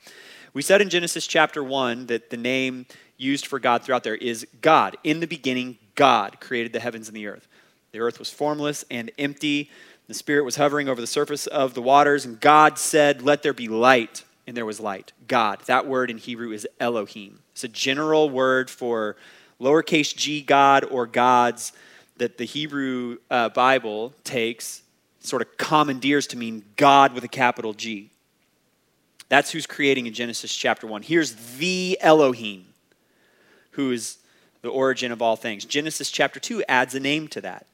We 0.52 0.62
said 0.62 0.80
in 0.80 0.88
Genesis 0.88 1.26
chapter 1.26 1.62
1 1.62 2.06
that 2.06 2.30
the 2.30 2.36
name 2.36 2.86
used 3.16 3.46
for 3.46 3.58
God 3.58 3.82
throughout 3.82 4.04
there 4.04 4.14
is 4.14 4.46
God. 4.60 4.96
In 5.02 5.20
the 5.20 5.26
beginning, 5.26 5.78
God 5.94 6.40
created 6.40 6.72
the 6.72 6.80
heavens 6.80 7.08
and 7.08 7.16
the 7.16 7.26
earth. 7.26 7.48
The 7.92 8.00
earth 8.00 8.18
was 8.18 8.30
formless 8.30 8.84
and 8.90 9.10
empty. 9.18 9.70
The 10.06 10.14
Spirit 10.14 10.44
was 10.44 10.56
hovering 10.56 10.88
over 10.88 11.00
the 11.00 11.06
surface 11.06 11.46
of 11.46 11.74
the 11.74 11.82
waters, 11.82 12.24
and 12.24 12.40
God 12.40 12.78
said, 12.78 13.22
Let 13.22 13.42
there 13.42 13.52
be 13.52 13.68
light. 13.68 14.24
And 14.46 14.56
there 14.56 14.64
was 14.64 14.78
light. 14.78 15.12
God. 15.26 15.60
That 15.66 15.88
word 15.88 16.08
in 16.08 16.18
Hebrew 16.18 16.52
is 16.52 16.68
Elohim. 16.78 17.40
It's 17.50 17.64
a 17.64 17.68
general 17.68 18.30
word 18.30 18.70
for 18.70 19.16
lowercase 19.60 20.14
g 20.14 20.42
God 20.42 20.84
or 20.84 21.06
gods 21.06 21.72
that 22.16 22.38
the 22.38 22.44
Hebrew 22.44 23.18
uh, 23.30 23.48
Bible 23.50 24.14
takes 24.24 24.82
sort 25.20 25.42
of 25.42 25.56
commandeers 25.56 26.26
to 26.28 26.36
mean 26.36 26.64
God 26.76 27.12
with 27.12 27.24
a 27.24 27.28
capital 27.28 27.74
G. 27.74 28.10
That's 29.28 29.50
who's 29.50 29.66
creating 29.66 30.06
in 30.06 30.14
Genesis 30.14 30.54
chapter 30.54 30.86
1. 30.86 31.02
Here's 31.02 31.34
the 31.58 31.98
Elohim, 32.00 32.66
who 33.72 33.90
is 33.90 34.18
the 34.62 34.68
origin 34.68 35.12
of 35.12 35.20
all 35.20 35.36
things. 35.36 35.64
Genesis 35.64 36.10
chapter 36.10 36.40
2 36.40 36.64
adds 36.68 36.94
a 36.94 37.00
name 37.00 37.28
to 37.28 37.40
that. 37.40 37.66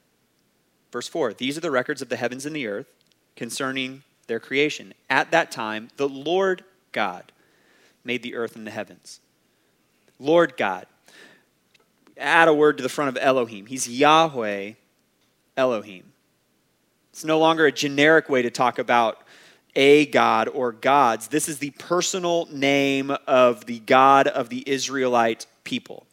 Verse 0.91 1.07
4 1.07 1.33
These 1.33 1.57
are 1.57 1.61
the 1.61 1.71
records 1.71 2.01
of 2.01 2.09
the 2.09 2.17
heavens 2.17 2.45
and 2.45 2.55
the 2.55 2.67
earth 2.67 2.87
concerning 3.35 4.03
their 4.27 4.39
creation. 4.39 4.93
At 5.09 5.31
that 5.31 5.51
time, 5.51 5.89
the 5.97 6.09
Lord 6.09 6.63
God 6.91 7.31
made 8.03 8.23
the 8.23 8.35
earth 8.35 8.55
and 8.55 8.67
the 8.67 8.71
heavens. 8.71 9.19
Lord 10.19 10.57
God. 10.57 10.87
Add 12.17 12.47
a 12.47 12.53
word 12.53 12.77
to 12.77 12.83
the 12.83 12.89
front 12.89 13.09
of 13.09 13.17
Elohim. 13.21 13.65
He's 13.65 13.87
Yahweh 13.87 14.73
Elohim. 15.57 16.13
It's 17.11 17.23
no 17.23 17.39
longer 17.39 17.65
a 17.65 17.71
generic 17.71 18.29
way 18.29 18.41
to 18.41 18.49
talk 18.49 18.79
about 18.79 19.19
a 19.75 20.05
God 20.07 20.47
or 20.47 20.71
gods. 20.71 21.27
This 21.27 21.49
is 21.49 21.59
the 21.59 21.71
personal 21.71 22.47
name 22.51 23.15
of 23.27 23.65
the 23.65 23.79
God 23.79 24.27
of 24.27 24.49
the 24.49 24.63
Israelite 24.65 25.45
people. 25.63 26.05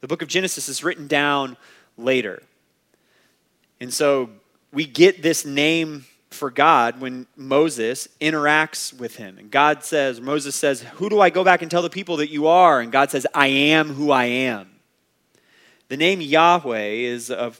The 0.00 0.08
book 0.08 0.22
of 0.22 0.28
Genesis 0.28 0.68
is 0.68 0.84
written 0.84 1.06
down 1.06 1.56
later. 1.96 2.42
And 3.80 3.92
so 3.92 4.30
we 4.72 4.86
get 4.86 5.22
this 5.22 5.44
name 5.44 6.06
for 6.30 6.50
God 6.50 7.00
when 7.00 7.26
Moses 7.36 8.08
interacts 8.20 8.92
with 8.92 9.16
him. 9.16 9.38
And 9.38 9.50
God 9.50 9.84
says, 9.84 10.20
Moses 10.20 10.54
says, 10.54 10.82
Who 10.82 11.08
do 11.08 11.20
I 11.20 11.30
go 11.30 11.44
back 11.44 11.62
and 11.62 11.70
tell 11.70 11.82
the 11.82 11.90
people 11.90 12.18
that 12.18 12.30
you 12.30 12.46
are? 12.46 12.80
And 12.80 12.92
God 12.92 13.10
says, 13.10 13.26
I 13.34 13.48
am 13.48 13.88
who 13.90 14.10
I 14.10 14.24
am. 14.24 14.70
The 15.88 15.96
name 15.96 16.20
Yahweh 16.20 16.88
is 16.88 17.30
a 17.30 17.52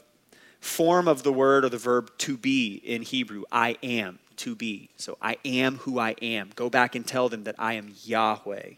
form 0.59 1.07
of 1.07 1.23
the 1.23 1.31
word 1.31 1.63
or 1.63 1.69
the 1.69 1.77
verb 1.77 2.11
to 2.19 2.37
be 2.37 2.75
in 2.75 3.01
Hebrew. 3.01 3.43
I 3.51 3.77
am, 3.81 4.19
to 4.37 4.55
be. 4.55 4.89
So 4.97 5.17
I 5.21 5.37
am 5.45 5.77
who 5.77 5.99
I 5.99 6.15
am. 6.21 6.51
Go 6.55 6.69
back 6.69 6.95
and 6.95 7.05
tell 7.05 7.29
them 7.29 7.45
that 7.45 7.55
I 7.57 7.73
am 7.73 7.93
Yahweh. 8.03 8.71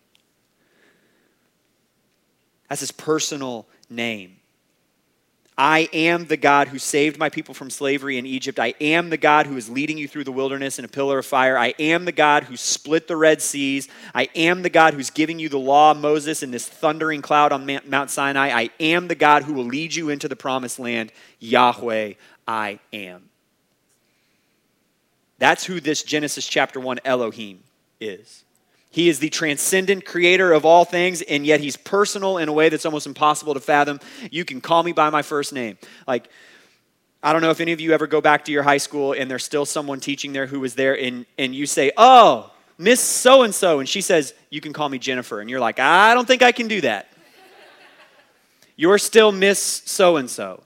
That's 2.67 2.81
his 2.81 2.91
personal 2.91 3.67
name. 3.89 4.38
I 5.61 5.89
am 5.91 6.25
the 6.25 6.37
God 6.37 6.69
who 6.69 6.79
saved 6.79 7.19
my 7.19 7.27
people 7.27 7.53
from 7.53 7.69
slavery 7.69 8.17
in 8.17 8.25
Egypt. 8.25 8.59
I 8.59 8.75
am 8.79 9.09
the 9.09 9.17
God 9.17 9.45
who 9.45 9.57
is 9.57 9.69
leading 9.69 9.97
you 9.97 10.07
through 10.07 10.23
the 10.23 10.31
wilderness 10.31 10.79
in 10.79 10.85
a 10.85 10.87
pillar 10.87 11.19
of 11.19 11.25
fire. 11.25 11.57
I 11.57 11.73
am 11.77 12.05
the 12.05 12.13
God 12.13 12.43
who 12.43 12.55
split 12.55 13.09
the 13.09 13.17
Red 13.17 13.41
Seas. 13.41 13.89
I 14.15 14.29
am 14.35 14.61
the 14.61 14.69
God 14.69 14.93
who's 14.93 15.09
giving 15.09 15.37
you 15.37 15.49
the 15.49 15.59
law, 15.59 15.93
Moses, 15.93 16.43
in 16.43 16.51
this 16.51 16.65
thundering 16.65 17.21
cloud 17.21 17.51
on 17.51 17.69
Mount 17.89 18.09
Sinai. 18.09 18.47
I 18.57 18.69
am 18.79 19.09
the 19.09 19.15
God 19.15 19.43
who 19.43 19.51
will 19.51 19.65
lead 19.65 19.93
you 19.93 20.07
into 20.07 20.29
the 20.29 20.35
promised 20.37 20.79
land. 20.79 21.11
Yahweh, 21.39 22.13
I 22.47 22.79
am. 22.93 23.27
That's 25.39 25.65
who 25.65 25.81
this 25.81 26.03
Genesis 26.03 26.47
chapter 26.47 26.79
1 26.79 26.99
Elohim 27.03 27.65
is. 27.99 28.45
He 28.99 29.07
is 29.07 29.19
the 29.19 29.29
transcendent 29.29 30.03
creator 30.03 30.51
of 30.51 30.65
all 30.65 30.83
things, 30.83 31.21
and 31.21 31.45
yet 31.45 31.61
he's 31.61 31.77
personal 31.77 32.37
in 32.37 32.49
a 32.49 32.51
way 32.51 32.67
that's 32.67 32.85
almost 32.85 33.07
impossible 33.07 33.53
to 33.53 33.61
fathom. 33.61 34.01
You 34.29 34.43
can 34.43 34.59
call 34.59 34.83
me 34.83 34.91
by 34.91 35.09
my 35.09 35.21
first 35.21 35.53
name. 35.53 35.77
Like, 36.05 36.27
I 37.23 37.31
don't 37.31 37.41
know 37.41 37.49
if 37.49 37.61
any 37.61 37.71
of 37.71 37.79
you 37.79 37.93
ever 37.93 38.07
go 38.07 38.19
back 38.19 38.43
to 38.43 38.51
your 38.51 38.63
high 38.63 38.77
school 38.77 39.13
and 39.13 39.31
there's 39.31 39.45
still 39.45 39.65
someone 39.65 40.01
teaching 40.01 40.33
there 40.33 40.47
who 40.47 40.59
was 40.59 40.75
there, 40.75 40.99
and, 40.99 41.25
and 41.37 41.55
you 41.55 41.65
say, 41.65 41.93
Oh, 41.95 42.51
Miss 42.77 42.99
So 42.99 43.43
and 43.43 43.55
so, 43.55 43.79
and 43.79 43.87
she 43.87 44.01
says, 44.01 44.33
You 44.49 44.59
can 44.59 44.73
call 44.73 44.89
me 44.89 44.99
Jennifer. 44.99 45.39
And 45.39 45.49
you're 45.49 45.61
like, 45.61 45.79
I 45.79 46.13
don't 46.13 46.27
think 46.27 46.43
I 46.43 46.51
can 46.51 46.67
do 46.67 46.81
that. 46.81 47.07
You're 48.75 48.97
still 48.97 49.31
Miss 49.31 49.61
So 49.85 50.17
and 50.17 50.29
so. 50.29 50.61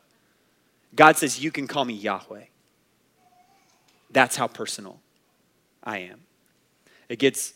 God 0.95 1.17
says, 1.17 1.39
You 1.39 1.51
can 1.51 1.67
call 1.67 1.85
me 1.85 1.93
Yahweh. 1.93 2.45
That's 4.09 4.35
how 4.35 4.47
personal 4.47 4.99
I 5.83 5.99
am. 5.99 6.21
It 7.09 7.19
gets 7.19 7.53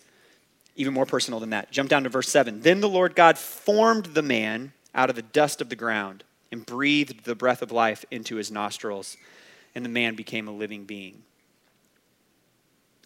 even 0.77 0.93
more 0.93 1.05
personal 1.05 1.39
than 1.41 1.49
that. 1.49 1.71
Jump 1.71 1.89
down 1.89 2.03
to 2.03 2.09
verse 2.09 2.29
7. 2.29 2.61
Then 2.61 2.79
the 2.79 2.87
Lord 2.87 3.15
God 3.15 3.37
formed 3.37 4.05
the 4.05 4.21
man 4.21 4.71
out 4.95 5.09
of 5.09 5.15
the 5.15 5.21
dust 5.21 5.59
of 5.59 5.69
the 5.69 5.75
ground 5.75 6.23
and 6.51 6.65
breathed 6.65 7.25
the 7.25 7.35
breath 7.35 7.61
of 7.61 7.71
life 7.71 8.05
into 8.09 8.37
his 8.37 8.49
nostrils, 8.49 9.17
and 9.75 9.83
the 9.83 9.89
man 9.89 10.15
became 10.15 10.47
a 10.47 10.51
living 10.51 10.85
being. 10.85 11.23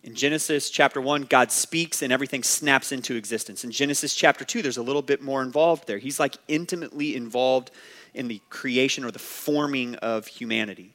In 0.04 0.16
Genesis 0.16 0.70
chapter 0.70 1.00
1, 1.00 1.24
God 1.24 1.52
speaks 1.52 2.02
and 2.02 2.12
everything 2.12 2.44
snaps 2.44 2.92
into 2.92 3.16
existence. 3.16 3.64
In 3.64 3.72
Genesis 3.72 4.16
chapter 4.16 4.44
2, 4.44 4.62
there's 4.62 4.78
a 4.78 4.84
little 4.84 5.02
bit 5.02 5.22
more 5.22 5.42
involved 5.42 5.88
there. 5.88 6.00
He's 6.00 6.20
like 6.20 6.38
intimately 6.48 7.16
involved 7.16 7.72
in 8.14 8.28
the 8.28 8.42
creation 8.50 9.06
or 9.06 9.12
the 9.12 9.20
forming 9.20 9.96
of 9.96 10.28
humanity. 10.28 10.94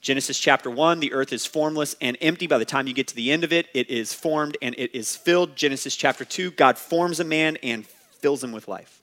Genesis 0.00 0.38
chapter 0.38 0.70
1, 0.70 1.00
the 1.00 1.12
earth 1.12 1.32
is 1.32 1.44
formless 1.44 1.94
and 2.00 2.16
empty. 2.22 2.46
By 2.46 2.56
the 2.56 2.64
time 2.64 2.86
you 2.86 2.94
get 2.94 3.08
to 3.08 3.14
the 3.14 3.30
end 3.30 3.44
of 3.44 3.52
it, 3.52 3.68
it 3.74 3.90
is 3.90 4.14
formed 4.14 4.56
and 4.62 4.74
it 4.78 4.94
is 4.94 5.14
filled. 5.14 5.56
Genesis 5.56 5.94
chapter 5.94 6.24
2, 6.24 6.52
God 6.52 6.78
forms 6.78 7.20
a 7.20 7.24
man 7.24 7.58
and 7.62 7.86
fills 7.86 8.42
him 8.42 8.52
with 8.52 8.66
life. 8.66 9.02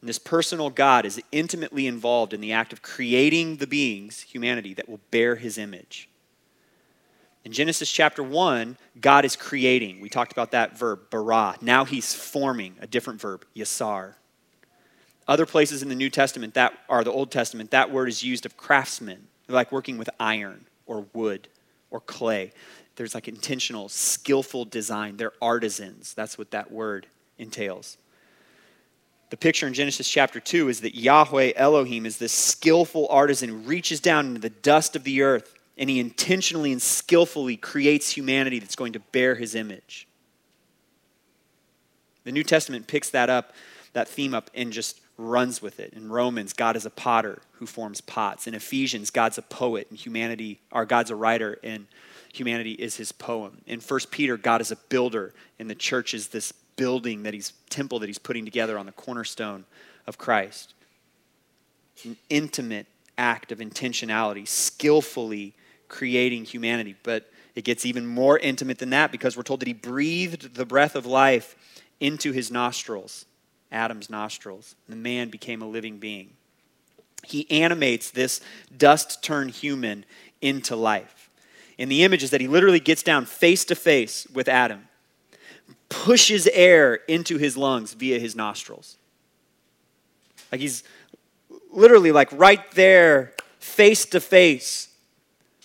And 0.00 0.08
this 0.08 0.18
personal 0.18 0.70
God 0.70 1.04
is 1.04 1.22
intimately 1.30 1.86
involved 1.86 2.32
in 2.32 2.40
the 2.40 2.52
act 2.52 2.72
of 2.72 2.82
creating 2.82 3.56
the 3.56 3.66
beings, 3.66 4.20
humanity, 4.20 4.74
that 4.74 4.88
will 4.88 5.00
bear 5.10 5.36
his 5.36 5.56
image. 5.56 6.08
In 7.44 7.52
Genesis 7.52 7.90
chapter 7.90 8.24
1, 8.24 8.76
God 9.00 9.24
is 9.24 9.36
creating. 9.36 10.00
We 10.00 10.08
talked 10.08 10.32
about 10.32 10.50
that 10.50 10.76
verb, 10.76 11.10
bara. 11.10 11.56
Now 11.60 11.84
he's 11.84 12.12
forming 12.12 12.74
a 12.80 12.88
different 12.88 13.20
verb, 13.20 13.44
yasar. 13.54 14.14
Other 15.28 15.46
places 15.46 15.82
in 15.82 15.88
the 15.88 15.94
New 15.94 16.10
Testament 16.10 16.54
that 16.54 16.78
are 16.88 17.02
the 17.02 17.12
Old 17.12 17.30
Testament, 17.30 17.70
that 17.72 17.90
word 17.90 18.08
is 18.08 18.22
used 18.22 18.46
of 18.46 18.56
craftsmen. 18.56 19.26
Like 19.48 19.70
working 19.70 19.96
with 19.96 20.10
iron 20.18 20.66
or 20.86 21.06
wood 21.12 21.48
or 21.90 22.00
clay. 22.00 22.52
There's 22.96 23.14
like 23.14 23.28
intentional, 23.28 23.88
skillful 23.88 24.64
design. 24.64 25.16
They're 25.16 25.32
artisans. 25.40 26.14
That's 26.14 26.36
what 26.36 26.50
that 26.50 26.72
word 26.72 27.06
entails. 27.38 27.96
The 29.30 29.36
picture 29.36 29.66
in 29.66 29.74
Genesis 29.74 30.08
chapter 30.08 30.40
2 30.40 30.68
is 30.68 30.80
that 30.80 30.94
Yahweh 30.94 31.52
Elohim 31.56 32.06
is 32.06 32.18
this 32.18 32.32
skillful 32.32 33.06
artisan 33.10 33.48
who 33.48 33.56
reaches 33.56 34.00
down 34.00 34.26
into 34.26 34.40
the 34.40 34.50
dust 34.50 34.96
of 34.96 35.04
the 35.04 35.22
earth 35.22 35.54
and 35.76 35.90
he 35.90 36.00
intentionally 36.00 36.72
and 36.72 36.80
skillfully 36.80 37.56
creates 37.56 38.10
humanity 38.10 38.58
that's 38.58 38.76
going 38.76 38.92
to 38.94 39.00
bear 39.00 39.34
his 39.34 39.54
image. 39.54 40.08
The 42.24 42.32
New 42.32 42.44
Testament 42.44 42.86
picks 42.86 43.10
that 43.10 43.28
up, 43.28 43.52
that 43.92 44.08
theme 44.08 44.32
up, 44.32 44.50
and 44.54 44.72
just 44.72 45.00
runs 45.18 45.62
with 45.62 45.80
it. 45.80 45.92
In 45.94 46.10
Romans, 46.10 46.52
God 46.52 46.76
is 46.76 46.84
a 46.84 46.90
potter 46.90 47.40
who 47.52 47.66
forms 47.66 48.00
pots. 48.00 48.46
In 48.46 48.54
Ephesians, 48.54 49.10
God's 49.10 49.38
a 49.38 49.42
poet 49.42 49.86
and 49.90 49.98
humanity, 49.98 50.60
or 50.70 50.84
God's 50.84 51.10
a 51.10 51.16
writer 51.16 51.58
and 51.62 51.86
humanity 52.32 52.72
is 52.72 52.96
his 52.96 53.12
poem. 53.12 53.62
In 53.66 53.80
1 53.80 54.00
Peter, 54.10 54.36
God 54.36 54.60
is 54.60 54.70
a 54.70 54.76
builder 54.76 55.32
and 55.58 55.70
the 55.70 55.74
church 55.74 56.12
is 56.12 56.28
this 56.28 56.52
building 56.76 57.22
that 57.22 57.34
he's 57.34 57.52
temple 57.70 57.98
that 58.00 58.06
he's 58.06 58.18
putting 58.18 58.44
together 58.44 58.78
on 58.78 58.86
the 58.86 58.92
cornerstone 58.92 59.64
of 60.06 60.18
Christ. 60.18 60.74
An 62.04 62.16
intimate 62.28 62.86
act 63.18 63.52
of 63.52 63.58
intentionality, 63.58 64.46
skillfully 64.46 65.54
creating 65.88 66.44
humanity. 66.44 66.94
But 67.02 67.30
it 67.54 67.64
gets 67.64 67.86
even 67.86 68.06
more 68.06 68.38
intimate 68.38 68.78
than 68.78 68.90
that 68.90 69.12
because 69.12 69.36
we're 69.36 69.42
told 69.42 69.60
that 69.60 69.68
he 69.68 69.74
breathed 69.74 70.54
the 70.54 70.66
breath 70.66 70.94
of 70.94 71.06
life 71.06 71.56
into 72.00 72.32
his 72.32 72.50
nostrils. 72.50 73.25
Adam's 73.72 74.08
nostrils. 74.08 74.74
The 74.88 74.96
man 74.96 75.28
became 75.28 75.62
a 75.62 75.68
living 75.68 75.98
being. 75.98 76.30
He 77.24 77.50
animates 77.50 78.10
this 78.10 78.40
dust 78.76 79.22
turned 79.22 79.50
human 79.50 80.04
into 80.40 80.76
life. 80.76 81.30
In 81.78 81.88
the 81.88 82.04
image 82.04 82.22
is 82.22 82.30
that 82.30 82.40
he 82.40 82.48
literally 82.48 82.80
gets 82.80 83.02
down 83.02 83.26
face 83.26 83.64
to 83.66 83.74
face 83.74 84.26
with 84.32 84.48
Adam, 84.48 84.88
pushes 85.88 86.46
air 86.48 86.94
into 87.08 87.36
his 87.38 87.56
lungs 87.56 87.92
via 87.94 88.18
his 88.18 88.34
nostrils. 88.34 88.96
Like 90.50 90.60
he's 90.60 90.84
literally 91.72 92.12
like 92.12 92.30
right 92.32 92.70
there, 92.72 93.34
face 93.58 94.06
to 94.06 94.20
face 94.20 94.88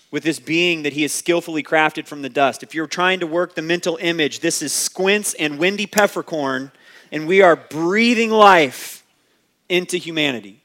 with 0.10 0.24
this 0.24 0.40
being 0.40 0.84
that 0.84 0.94
he 0.94 1.04
has 1.04 1.14
skillfully 1.14 1.64
crafted 1.64 2.06
from 2.06 2.22
the 2.22 2.30
dust. 2.30 2.64
If 2.64 2.76
you're 2.76 2.88
trying 2.88 3.22
to 3.22 3.28
work 3.28 3.56
the 3.56 3.62
mental 3.62 3.98
image, 4.02 4.42
this 4.42 4.62
is 4.62 4.74
Squints 4.74 5.34
and 5.36 5.58
Wendy 5.58 5.86
Peppercorn 5.86 6.72
and 7.12 7.28
we 7.28 7.42
are 7.42 7.56
breathing 7.56 8.32
life 8.32 9.04
into 9.70 9.98
humanity. 9.98 10.64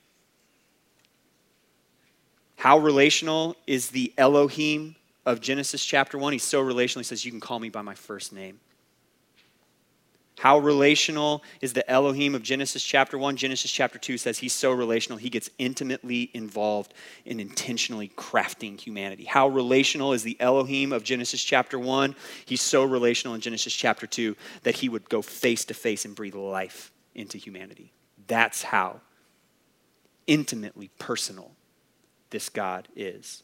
How 2.57 2.79
relational 2.79 3.57
is 3.67 3.91
the 3.91 4.13
Elohim 4.17 4.97
of 5.25 5.41
Genesis 5.41 5.85
chapter 5.85 6.19
1? 6.19 6.33
He's 6.33 6.43
so 6.43 6.61
relational, 6.61 7.01
he 7.01 7.05
says, 7.05 7.25
You 7.25 7.31
can 7.31 7.41
call 7.41 7.59
me 7.59 7.69
by 7.69 7.83
my 7.83 7.95
first 7.95 8.33
name. 8.33 8.61
How 10.39 10.59
relational 10.59 11.43
is 11.63 11.73
the 11.73 11.89
Elohim 11.91 12.35
of 12.35 12.43
Genesis 12.43 12.83
chapter 12.83 13.17
1? 13.17 13.37
Genesis 13.37 13.71
chapter 13.71 13.99
2 13.99 14.19
says 14.19 14.39
he's 14.39 14.53
so 14.53 14.71
relational, 14.71 15.19
he 15.19 15.31
gets 15.31 15.49
intimately 15.59 16.31
involved 16.35 16.93
in 17.25 17.41
intentionally 17.41 18.11
crafting 18.17 18.79
humanity. 18.79 19.25
How 19.25 19.49
relational 19.49 20.13
is 20.13 20.23
the 20.23 20.37
Elohim 20.39 20.93
of 20.93 21.05
Genesis 21.05 21.43
chapter 21.43 21.79
1? 21.79 22.15
He's 22.45 22.61
so 22.61 22.85
relational 22.85 23.35
in 23.35 23.41
Genesis 23.41 23.73
chapter 23.73 24.07
2 24.07 24.37
that 24.63 24.77
he 24.77 24.91
would 24.91 25.09
go 25.09 25.23
face 25.23 25.65
to 25.67 25.75
face 25.75 26.05
and 26.05 26.15
breathe 26.15 26.35
life 26.35 26.93
into 27.15 27.39
humanity. 27.39 27.95
That's 28.27 28.63
how 28.63 29.01
intimately 30.27 30.91
personal 30.99 31.53
this 32.29 32.51
God 32.51 32.89
is. 32.95 33.43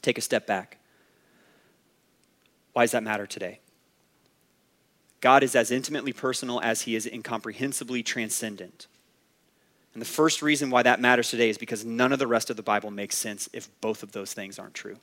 Take 0.00 0.16
a 0.16 0.22
step 0.22 0.46
back. 0.46 0.78
Why 2.72 2.84
does 2.84 2.92
that 2.92 3.02
matter 3.02 3.26
today? 3.26 3.60
God 5.26 5.42
is 5.42 5.56
as 5.56 5.72
intimately 5.72 6.12
personal 6.12 6.60
as 6.60 6.82
he 6.82 6.94
is 6.94 7.04
incomprehensibly 7.04 8.04
transcendent. 8.04 8.86
And 9.92 10.00
the 10.00 10.06
first 10.06 10.40
reason 10.40 10.70
why 10.70 10.84
that 10.84 11.00
matters 11.00 11.30
today 11.30 11.50
is 11.50 11.58
because 11.58 11.84
none 11.84 12.12
of 12.12 12.20
the 12.20 12.28
rest 12.28 12.48
of 12.48 12.56
the 12.56 12.62
Bible 12.62 12.92
makes 12.92 13.18
sense 13.18 13.48
if 13.52 13.68
both 13.80 14.04
of 14.04 14.12
those 14.12 14.32
things 14.32 14.56
aren't 14.56 14.74
true. 14.74 14.98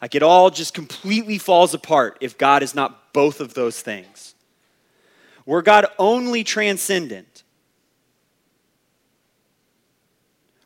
Like 0.00 0.14
it 0.14 0.22
all 0.22 0.50
just 0.50 0.72
completely 0.72 1.36
falls 1.36 1.74
apart 1.74 2.18
if 2.20 2.38
God 2.38 2.62
is 2.62 2.76
not 2.76 3.12
both 3.12 3.40
of 3.40 3.54
those 3.54 3.80
things. 3.80 4.36
Were 5.44 5.62
God 5.62 5.86
only 5.98 6.44
transcendent, 6.44 7.42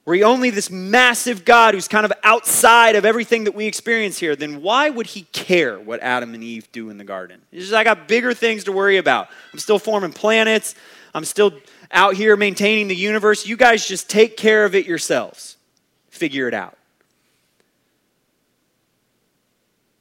were 0.04 0.14
he 0.14 0.22
only 0.24 0.50
this 0.50 0.68
massive 0.68 1.44
God 1.44 1.74
who's 1.74 1.86
kind 1.86 2.04
of 2.04 2.12
outside 2.24 2.96
of 2.96 3.04
everything 3.04 3.44
that 3.44 3.54
we 3.54 3.66
experience 3.66 4.18
here, 4.18 4.34
then 4.34 4.60
why 4.60 4.90
would 4.90 5.06
he 5.06 5.22
care 5.32 5.78
what 5.78 6.00
Adam 6.00 6.34
and 6.34 6.42
Eve 6.42 6.70
do 6.72 6.90
in 6.90 6.98
the 6.98 7.04
garden? 7.04 7.40
He's 7.50 7.64
just, 7.64 7.74
I 7.74 7.84
got 7.84 8.08
bigger 8.08 8.34
things 8.34 8.64
to 8.64 8.72
worry 8.72 8.96
about. 8.96 9.28
I'm 9.52 9.60
still 9.60 9.78
forming 9.78 10.12
planets, 10.12 10.74
I'm 11.14 11.24
still 11.24 11.52
out 11.92 12.14
here 12.14 12.36
maintaining 12.36 12.88
the 12.88 12.96
universe. 12.96 13.46
You 13.46 13.56
guys 13.56 13.86
just 13.86 14.10
take 14.10 14.36
care 14.36 14.64
of 14.64 14.74
it 14.74 14.86
yourselves, 14.86 15.56
figure 16.08 16.48
it 16.48 16.54
out. 16.54 16.76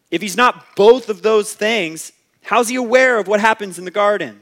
If 0.10 0.22
he's 0.22 0.36
not 0.36 0.76
both 0.76 1.10
of 1.10 1.22
those 1.22 1.54
things, 1.54 2.12
how's 2.44 2.70
he 2.70 2.76
aware 2.76 3.18
of 3.20 3.28
what 3.28 3.40
happens 3.40 3.78
in 3.78 3.86
the 3.86 3.92
garden? 3.92 4.42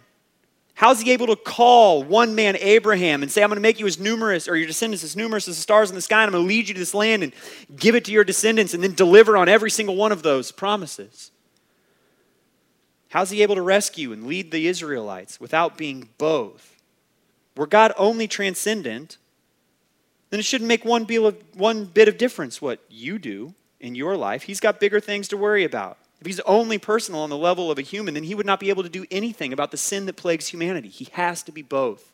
How's 0.79 1.01
he 1.01 1.11
able 1.11 1.27
to 1.27 1.35
call 1.35 2.03
one 2.03 2.35
man, 2.35 2.55
Abraham, 2.55 3.21
and 3.21 3.29
say, 3.29 3.43
I'm 3.43 3.49
going 3.49 3.57
to 3.57 3.61
make 3.61 3.81
you 3.81 3.85
as 3.85 3.99
numerous, 3.99 4.47
or 4.47 4.55
your 4.55 4.65
descendants 4.65 5.03
as 5.03 5.13
numerous 5.13 5.45
as 5.49 5.57
the 5.57 5.61
stars 5.61 5.89
in 5.89 5.95
the 5.97 6.01
sky, 6.01 6.23
and 6.23 6.27
I'm 6.27 6.31
going 6.31 6.45
to 6.45 6.47
lead 6.47 6.69
you 6.69 6.73
to 6.73 6.79
this 6.79 6.93
land 6.93 7.21
and 7.21 7.33
give 7.75 7.95
it 7.95 8.05
to 8.05 8.13
your 8.13 8.23
descendants, 8.23 8.73
and 8.73 8.81
then 8.81 8.93
deliver 8.93 9.35
on 9.35 9.49
every 9.49 9.69
single 9.69 9.97
one 9.97 10.13
of 10.13 10.23
those 10.23 10.53
promises? 10.53 11.31
How's 13.09 13.29
he 13.29 13.43
able 13.43 13.55
to 13.55 13.61
rescue 13.61 14.13
and 14.13 14.25
lead 14.25 14.51
the 14.51 14.67
Israelites 14.67 15.37
without 15.37 15.77
being 15.77 16.07
both? 16.17 16.77
Were 17.57 17.67
God 17.67 17.91
only 17.97 18.29
transcendent, 18.29 19.17
then 20.29 20.39
it 20.39 20.45
shouldn't 20.45 20.69
make 20.69 20.85
one, 20.85 21.03
bit 21.03 22.07
of 22.07 22.17
difference 22.17 22.61
what 22.61 22.79
you 22.89 23.19
do 23.19 23.53
in 23.81 23.95
your 23.95 24.15
life. 24.15 24.43
He's 24.43 24.61
got 24.61 24.79
bigger 24.79 25.01
things 25.01 25.27
to 25.27 25.35
worry 25.35 25.65
about. 25.65 25.97
If 26.19 26.27
he's 26.27 26.39
only 26.41 26.77
personal 26.77 27.21
on 27.21 27.29
the 27.29 27.37
level 27.37 27.71
of 27.71 27.77
a 27.77 27.81
human, 27.81 28.13
then 28.13 28.23
he 28.23 28.35
would 28.35 28.45
not 28.45 28.59
be 28.59 28.69
able 28.69 28.83
to 28.83 28.89
do 28.89 29.05
anything 29.09 29.53
about 29.53 29.71
the 29.71 29.77
sin 29.77 30.05
that 30.07 30.17
plagues 30.17 30.47
humanity. 30.47 30.89
He 30.89 31.07
has 31.13 31.43
to 31.43 31.51
be 31.51 31.61
both. 31.61 32.11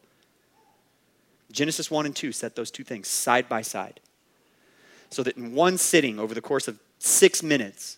Genesis 1.52 1.90
1 1.90 2.06
and 2.06 2.16
2 2.16 2.32
set 2.32 2.56
those 2.56 2.70
two 2.70 2.84
things 2.84 3.08
side 3.08 3.50
by 3.50 3.62
side. 3.62 4.00
So 5.10 5.24
that 5.24 5.38
in 5.38 5.54
one 5.54 5.78
sitting, 5.78 6.20
over 6.20 6.34
the 6.34 6.42
course 6.42 6.68
of 6.68 6.78
six 7.00 7.42
minutes, 7.42 7.98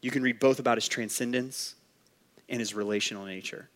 you 0.00 0.10
can 0.10 0.22
read 0.22 0.40
both 0.40 0.58
about 0.58 0.76
his 0.76 0.88
transcendence 0.88 1.74
and 2.48 2.60
his 2.60 2.74
relational 2.74 3.26
nature. 3.26 3.68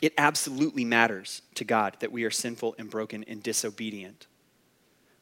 It 0.00 0.14
absolutely 0.16 0.84
matters 0.84 1.42
to 1.54 1.64
God 1.64 1.96
that 2.00 2.10
we 2.10 2.24
are 2.24 2.30
sinful 2.30 2.74
and 2.78 2.90
broken 2.90 3.24
and 3.28 3.42
disobedient. 3.42 4.26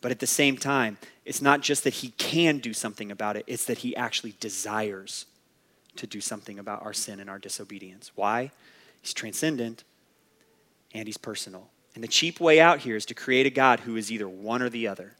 But 0.01 0.11
at 0.11 0.21
the 0.21 0.27
same 0.27 0.57
time, 0.57 0.99
it's 1.25 1.43
not 1.43 1.61
just 1.61 1.85
that 1.85 1.95
He 1.95 2.11
can 2.11 2.59
do 2.59 2.73
something 2.73 3.11
about 3.11 3.37
it, 3.37 3.45
it's 3.47 3.65
that 3.67 3.79
He 3.79 3.97
actually 3.97 4.35
desires 4.41 5.27
to 5.97 6.07
do 6.07 6.21
something 6.21 6.59
about 6.59 6.83
our 6.83 6.93
sin 6.93 7.21
and 7.21 7.29
our 7.29 7.39
disobedience. 7.39 8.13
Why? 8.15 8.51
He's 9.03 9.15
transcendent 9.15 9.85
and 10.95 11.07
He's 11.07 11.17
personal. 11.17 11.69
And 11.95 12.05
the 12.05 12.09
cheap 12.09 12.39
way 12.39 12.61
out 12.61 12.81
here 12.81 12.95
is 12.95 13.07
to 13.07 13.15
create 13.15 13.47
a 13.47 13.51
God 13.51 13.81
who 13.81 13.97
is 13.97 14.13
either 14.13 14.29
one 14.29 14.63
or 14.63 14.69
the 14.69 14.87
other. 14.87 15.15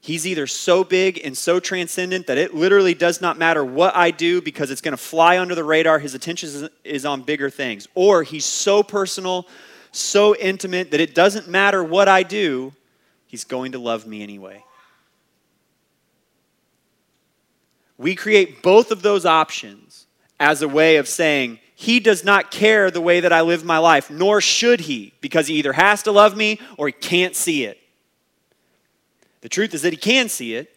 He's 0.00 0.26
either 0.26 0.46
so 0.46 0.84
big 0.84 1.18
and 1.24 1.36
so 1.36 1.58
transcendent 1.58 2.26
that 2.26 2.36
it 2.36 2.54
literally 2.54 2.92
does 2.92 3.22
not 3.22 3.38
matter 3.38 3.64
what 3.64 3.96
I 3.96 4.10
do 4.10 4.42
because 4.42 4.70
it's 4.70 4.82
going 4.82 4.92
to 4.92 5.02
fly 5.02 5.38
under 5.38 5.54
the 5.54 5.64
radar. 5.64 5.98
His 5.98 6.14
attention 6.14 6.68
is 6.84 7.06
on 7.06 7.22
bigger 7.22 7.48
things. 7.48 7.88
Or 7.94 8.22
he's 8.22 8.44
so 8.44 8.82
personal, 8.82 9.48
so 9.92 10.36
intimate 10.36 10.90
that 10.90 11.00
it 11.00 11.14
doesn't 11.14 11.48
matter 11.48 11.82
what 11.82 12.06
I 12.06 12.22
do, 12.22 12.74
he's 13.34 13.42
going 13.42 13.72
to 13.72 13.80
love 13.80 14.06
me 14.06 14.22
anyway. 14.22 14.62
We 17.98 18.14
create 18.14 18.62
both 18.62 18.92
of 18.92 19.02
those 19.02 19.26
options 19.26 20.06
as 20.38 20.62
a 20.62 20.68
way 20.68 20.98
of 20.98 21.08
saying, 21.08 21.58
he 21.74 21.98
does 21.98 22.24
not 22.24 22.52
care 22.52 22.92
the 22.92 23.00
way 23.00 23.18
that 23.18 23.32
I 23.32 23.40
live 23.40 23.64
my 23.64 23.78
life, 23.78 24.08
nor 24.08 24.40
should 24.40 24.82
he, 24.82 25.14
because 25.20 25.48
he 25.48 25.54
either 25.54 25.72
has 25.72 26.04
to 26.04 26.12
love 26.12 26.36
me 26.36 26.60
or 26.78 26.86
he 26.86 26.92
can't 26.92 27.34
see 27.34 27.64
it. 27.64 27.80
The 29.40 29.48
truth 29.48 29.74
is 29.74 29.82
that 29.82 29.92
he 29.92 29.96
can 29.96 30.28
see 30.28 30.54
it, 30.54 30.72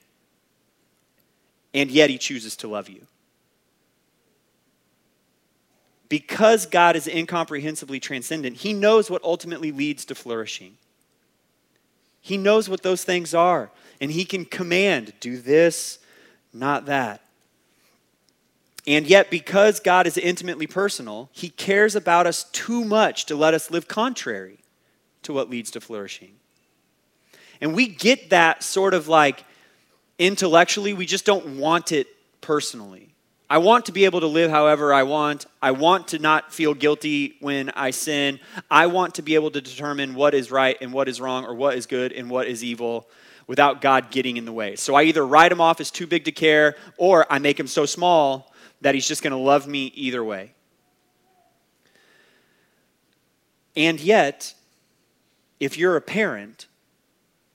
and 1.75 1.91
yet 1.91 2.09
he 2.09 2.17
chooses 2.17 2.55
to 2.57 2.67
love 2.67 2.89
you. 2.89 3.05
Because 6.09 6.65
God 6.65 6.95
is 6.95 7.05
incomprehensibly 7.05 7.99
transcendent, 7.99 8.57
he 8.57 8.73
knows 8.73 9.11
what 9.11 9.23
ultimately 9.23 9.71
leads 9.71 10.05
to 10.05 10.15
flourishing. 10.15 10.77
He 12.21 12.37
knows 12.37 12.69
what 12.69 12.83
those 12.83 13.03
things 13.03 13.33
are, 13.33 13.71
and 14.01 14.11
he 14.11 14.25
can 14.25 14.45
command 14.45 15.13
do 15.19 15.37
this, 15.37 15.99
not 16.53 16.85
that. 16.85 17.21
And 18.85 19.05
yet, 19.05 19.29
because 19.29 19.81
God 19.81 20.07
is 20.07 20.17
intimately 20.17 20.65
personal, 20.65 21.29
he 21.33 21.49
cares 21.49 21.95
about 21.95 22.25
us 22.25 22.45
too 22.45 22.85
much 22.85 23.25
to 23.25 23.35
let 23.35 23.53
us 23.53 23.69
live 23.69 23.87
contrary 23.87 24.59
to 25.23 25.33
what 25.33 25.49
leads 25.49 25.71
to 25.71 25.81
flourishing. 25.81 26.35
And 27.59 27.75
we 27.75 27.87
get 27.87 28.29
that 28.29 28.63
sort 28.63 28.93
of 28.93 29.09
like 29.09 29.43
intellectually, 30.17 30.93
we 30.93 31.05
just 31.05 31.25
don't 31.25 31.57
want 31.57 31.91
it 31.91 32.07
personally. 32.39 33.13
I 33.49 33.59
want 33.59 33.85
to 33.85 33.93
be 33.93 34.03
able 34.03 34.19
to 34.19 34.27
live 34.27 34.51
however 34.51 34.93
I 34.93 35.03
want. 35.03 35.45
I 35.61 35.71
want 35.71 36.09
to 36.09 36.19
not 36.19 36.53
feel 36.53 36.73
guilty 36.73 37.37
when 37.39 37.69
I 37.69 37.91
sin. 37.91 38.39
I 38.69 38.87
want 38.87 39.15
to 39.15 39.21
be 39.21 39.35
able 39.35 39.51
to 39.51 39.61
determine 39.61 40.15
what 40.15 40.33
is 40.33 40.51
right 40.51 40.77
and 40.81 40.91
what 40.91 41.07
is 41.07 41.21
wrong, 41.21 41.45
or 41.45 41.55
what 41.55 41.75
is 41.75 41.85
good 41.85 42.11
and 42.11 42.29
what 42.29 42.47
is 42.47 42.63
evil 42.63 43.07
without 43.47 43.79
God 43.79 44.11
getting 44.11 44.35
in 44.35 44.43
the 44.43 44.51
way. 44.51 44.75
So 44.75 44.95
I 44.95 45.03
either 45.03 45.25
write 45.25 45.53
him 45.53 45.61
off 45.61 45.79
as 45.79 45.89
too 45.89 46.05
big 46.05 46.25
to 46.25 46.31
care, 46.33 46.75
or 46.97 47.25
I 47.31 47.39
make 47.39 47.57
him 47.57 47.67
so 47.67 47.85
small 47.85 48.53
that 48.81 48.93
he's 48.93 49.07
just 49.07 49.23
going 49.23 49.31
to 49.31 49.37
love 49.37 49.65
me 49.65 49.93
either 49.95 50.23
way. 50.23 50.51
And 53.77 53.99
yet, 53.99 54.53
if 55.59 55.77
you're 55.77 55.95
a 55.95 56.01
parent, 56.01 56.67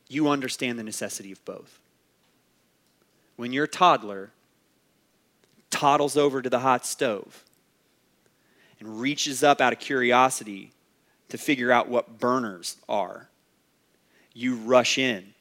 you 0.08 0.28
understand 0.28 0.78
the 0.78 0.84
necessity 0.84 1.32
of 1.32 1.44
both. 1.44 1.78
When 3.36 3.52
your 3.52 3.66
toddler 3.66 4.30
toddles 5.72 6.16
over 6.16 6.40
to 6.40 6.48
the 6.48 6.60
hot 6.60 6.86
stove 6.86 7.42
and 8.78 9.00
reaches 9.00 9.42
up 9.42 9.60
out 9.60 9.72
of 9.72 9.80
curiosity 9.80 10.70
to 11.30 11.38
figure 11.38 11.72
out 11.72 11.88
what 11.88 12.20
burners 12.20 12.76
are, 12.88 13.28
you 14.34 14.56
rush 14.56 14.98
in 14.98 15.34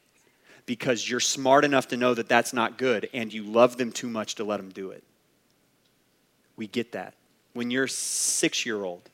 because 0.64 1.08
you're 1.08 1.20
smart 1.20 1.64
enough 1.64 1.88
to 1.88 1.96
know 1.96 2.14
that 2.14 2.28
that's 2.28 2.52
not 2.52 2.78
good 2.78 3.08
and 3.12 3.32
you 3.32 3.44
love 3.44 3.76
them 3.76 3.92
too 3.92 4.08
much 4.08 4.36
to 4.36 4.44
let 4.44 4.56
them 4.56 4.70
do 4.70 4.90
it. 4.90 5.04
We 6.56 6.66
get 6.66 6.92
that. 6.92 7.14
When 7.52 7.70
you're 7.70 7.88
six 7.88 8.64
year 8.64 8.82
old 8.82 9.10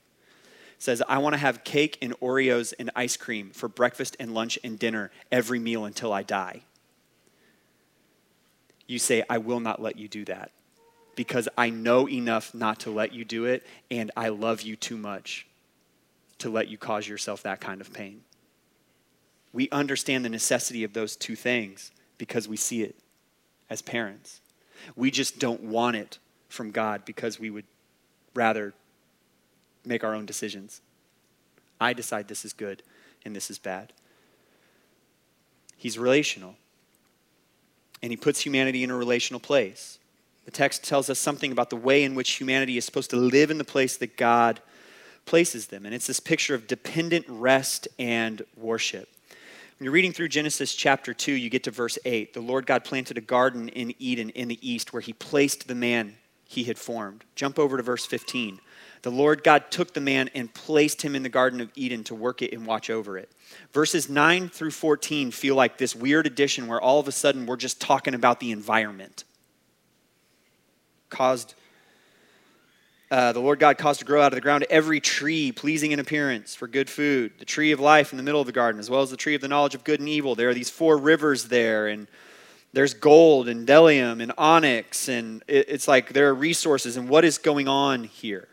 says, 0.78 1.02
I 1.08 1.18
want 1.18 1.32
to 1.32 1.38
have 1.38 1.64
cake 1.64 1.98
and 2.00 2.18
Oreos 2.20 2.72
and 2.78 2.90
ice 2.94 3.16
cream 3.16 3.50
for 3.50 3.68
breakfast 3.68 4.16
and 4.20 4.32
lunch 4.32 4.58
and 4.62 4.78
dinner 4.78 5.10
every 5.32 5.58
meal 5.58 5.84
until 5.84 6.12
I 6.12 6.22
die. 6.22 6.62
You 8.86 9.00
say, 9.00 9.24
I 9.28 9.38
will 9.38 9.58
not 9.58 9.82
let 9.82 9.96
you 9.96 10.06
do 10.06 10.24
that 10.26 10.52
because 11.18 11.48
I 11.58 11.68
know 11.68 12.08
enough 12.08 12.54
not 12.54 12.78
to 12.80 12.92
let 12.92 13.12
you 13.12 13.24
do 13.24 13.44
it, 13.44 13.66
and 13.90 14.12
I 14.16 14.28
love 14.28 14.62
you 14.62 14.76
too 14.76 14.96
much 14.96 15.48
to 16.38 16.48
let 16.48 16.68
you 16.68 16.78
cause 16.78 17.08
yourself 17.08 17.42
that 17.42 17.60
kind 17.60 17.80
of 17.80 17.92
pain. 17.92 18.20
We 19.52 19.68
understand 19.70 20.24
the 20.24 20.28
necessity 20.28 20.84
of 20.84 20.92
those 20.92 21.16
two 21.16 21.34
things 21.34 21.90
because 22.18 22.46
we 22.46 22.56
see 22.56 22.84
it 22.84 22.94
as 23.68 23.82
parents. 23.82 24.40
We 24.94 25.10
just 25.10 25.40
don't 25.40 25.64
want 25.64 25.96
it 25.96 26.20
from 26.48 26.70
God 26.70 27.04
because 27.04 27.40
we 27.40 27.50
would 27.50 27.66
rather 28.32 28.72
make 29.84 30.04
our 30.04 30.14
own 30.14 30.24
decisions. 30.24 30.82
I 31.80 31.94
decide 31.94 32.28
this 32.28 32.44
is 32.44 32.52
good 32.52 32.84
and 33.24 33.34
this 33.34 33.50
is 33.50 33.58
bad. 33.58 33.92
He's 35.76 35.98
relational. 35.98 36.54
And 38.04 38.12
he 38.12 38.16
puts 38.16 38.42
humanity 38.42 38.84
in 38.84 38.92
a 38.92 38.96
relational 38.96 39.40
place. 39.40 39.97
The 40.48 40.52
text 40.52 40.82
tells 40.82 41.10
us 41.10 41.18
something 41.18 41.52
about 41.52 41.68
the 41.68 41.76
way 41.76 42.04
in 42.04 42.14
which 42.14 42.30
humanity 42.30 42.78
is 42.78 42.86
supposed 42.86 43.10
to 43.10 43.16
live 43.16 43.50
in 43.50 43.58
the 43.58 43.64
place 43.64 43.98
that 43.98 44.16
God 44.16 44.62
places 45.26 45.66
them. 45.66 45.84
And 45.84 45.94
it's 45.94 46.06
this 46.06 46.20
picture 46.20 46.54
of 46.54 46.66
dependent 46.66 47.26
rest 47.28 47.86
and 47.98 48.40
worship. 48.56 49.10
When 49.28 49.84
you're 49.84 49.92
reading 49.92 50.14
through 50.14 50.28
Genesis 50.28 50.74
chapter 50.74 51.12
2, 51.12 51.32
you 51.32 51.50
get 51.50 51.64
to 51.64 51.70
verse 51.70 51.98
8. 52.02 52.32
The 52.32 52.40
Lord 52.40 52.64
God 52.64 52.82
planted 52.82 53.18
a 53.18 53.20
garden 53.20 53.68
in 53.68 53.92
Eden 53.98 54.30
in 54.30 54.48
the 54.48 54.58
east 54.66 54.94
where 54.94 55.02
he 55.02 55.12
placed 55.12 55.68
the 55.68 55.74
man 55.74 56.16
he 56.46 56.64
had 56.64 56.78
formed. 56.78 57.24
Jump 57.34 57.58
over 57.58 57.76
to 57.76 57.82
verse 57.82 58.06
15. 58.06 58.58
The 59.02 59.10
Lord 59.10 59.44
God 59.44 59.70
took 59.70 59.92
the 59.92 60.00
man 60.00 60.30
and 60.34 60.54
placed 60.54 61.02
him 61.02 61.14
in 61.14 61.22
the 61.22 61.28
Garden 61.28 61.60
of 61.60 61.70
Eden 61.74 62.04
to 62.04 62.14
work 62.14 62.40
it 62.40 62.54
and 62.54 62.64
watch 62.64 62.88
over 62.88 63.18
it. 63.18 63.30
Verses 63.74 64.08
9 64.08 64.48
through 64.48 64.70
14 64.70 65.30
feel 65.30 65.56
like 65.56 65.76
this 65.76 65.94
weird 65.94 66.26
addition 66.26 66.68
where 66.68 66.80
all 66.80 66.98
of 66.98 67.06
a 67.06 67.12
sudden 67.12 67.44
we're 67.44 67.56
just 67.56 67.82
talking 67.82 68.14
about 68.14 68.40
the 68.40 68.50
environment. 68.50 69.24
Caused, 71.10 71.54
uh, 73.10 73.32
the 73.32 73.40
Lord 73.40 73.58
God 73.58 73.78
caused 73.78 74.00
to 74.00 74.06
grow 74.06 74.20
out 74.20 74.32
of 74.32 74.36
the 74.36 74.40
ground 74.40 74.66
every 74.68 75.00
tree 75.00 75.52
pleasing 75.52 75.92
in 75.92 76.00
appearance 76.00 76.54
for 76.54 76.68
good 76.68 76.90
food, 76.90 77.32
the 77.38 77.44
tree 77.44 77.72
of 77.72 77.80
life 77.80 78.12
in 78.12 78.16
the 78.16 78.22
middle 78.22 78.40
of 78.40 78.46
the 78.46 78.52
garden, 78.52 78.78
as 78.78 78.90
well 78.90 79.02
as 79.02 79.10
the 79.10 79.16
tree 79.16 79.34
of 79.34 79.40
the 79.40 79.48
knowledge 79.48 79.74
of 79.74 79.84
good 79.84 80.00
and 80.00 80.08
evil. 80.08 80.34
There 80.34 80.50
are 80.50 80.54
these 80.54 80.70
four 80.70 80.98
rivers 80.98 81.44
there, 81.44 81.88
and 81.88 82.06
there's 82.72 82.94
gold 82.94 83.48
and 83.48 83.66
bdellium 83.66 84.22
and 84.22 84.32
onyx, 84.36 85.08
and 85.08 85.42
it's 85.48 85.88
like 85.88 86.12
there 86.12 86.28
are 86.28 86.34
resources. 86.34 86.96
And 86.96 87.08
what 87.08 87.24
is 87.24 87.38
going 87.38 87.68
on 87.68 88.04
here? 88.04 88.48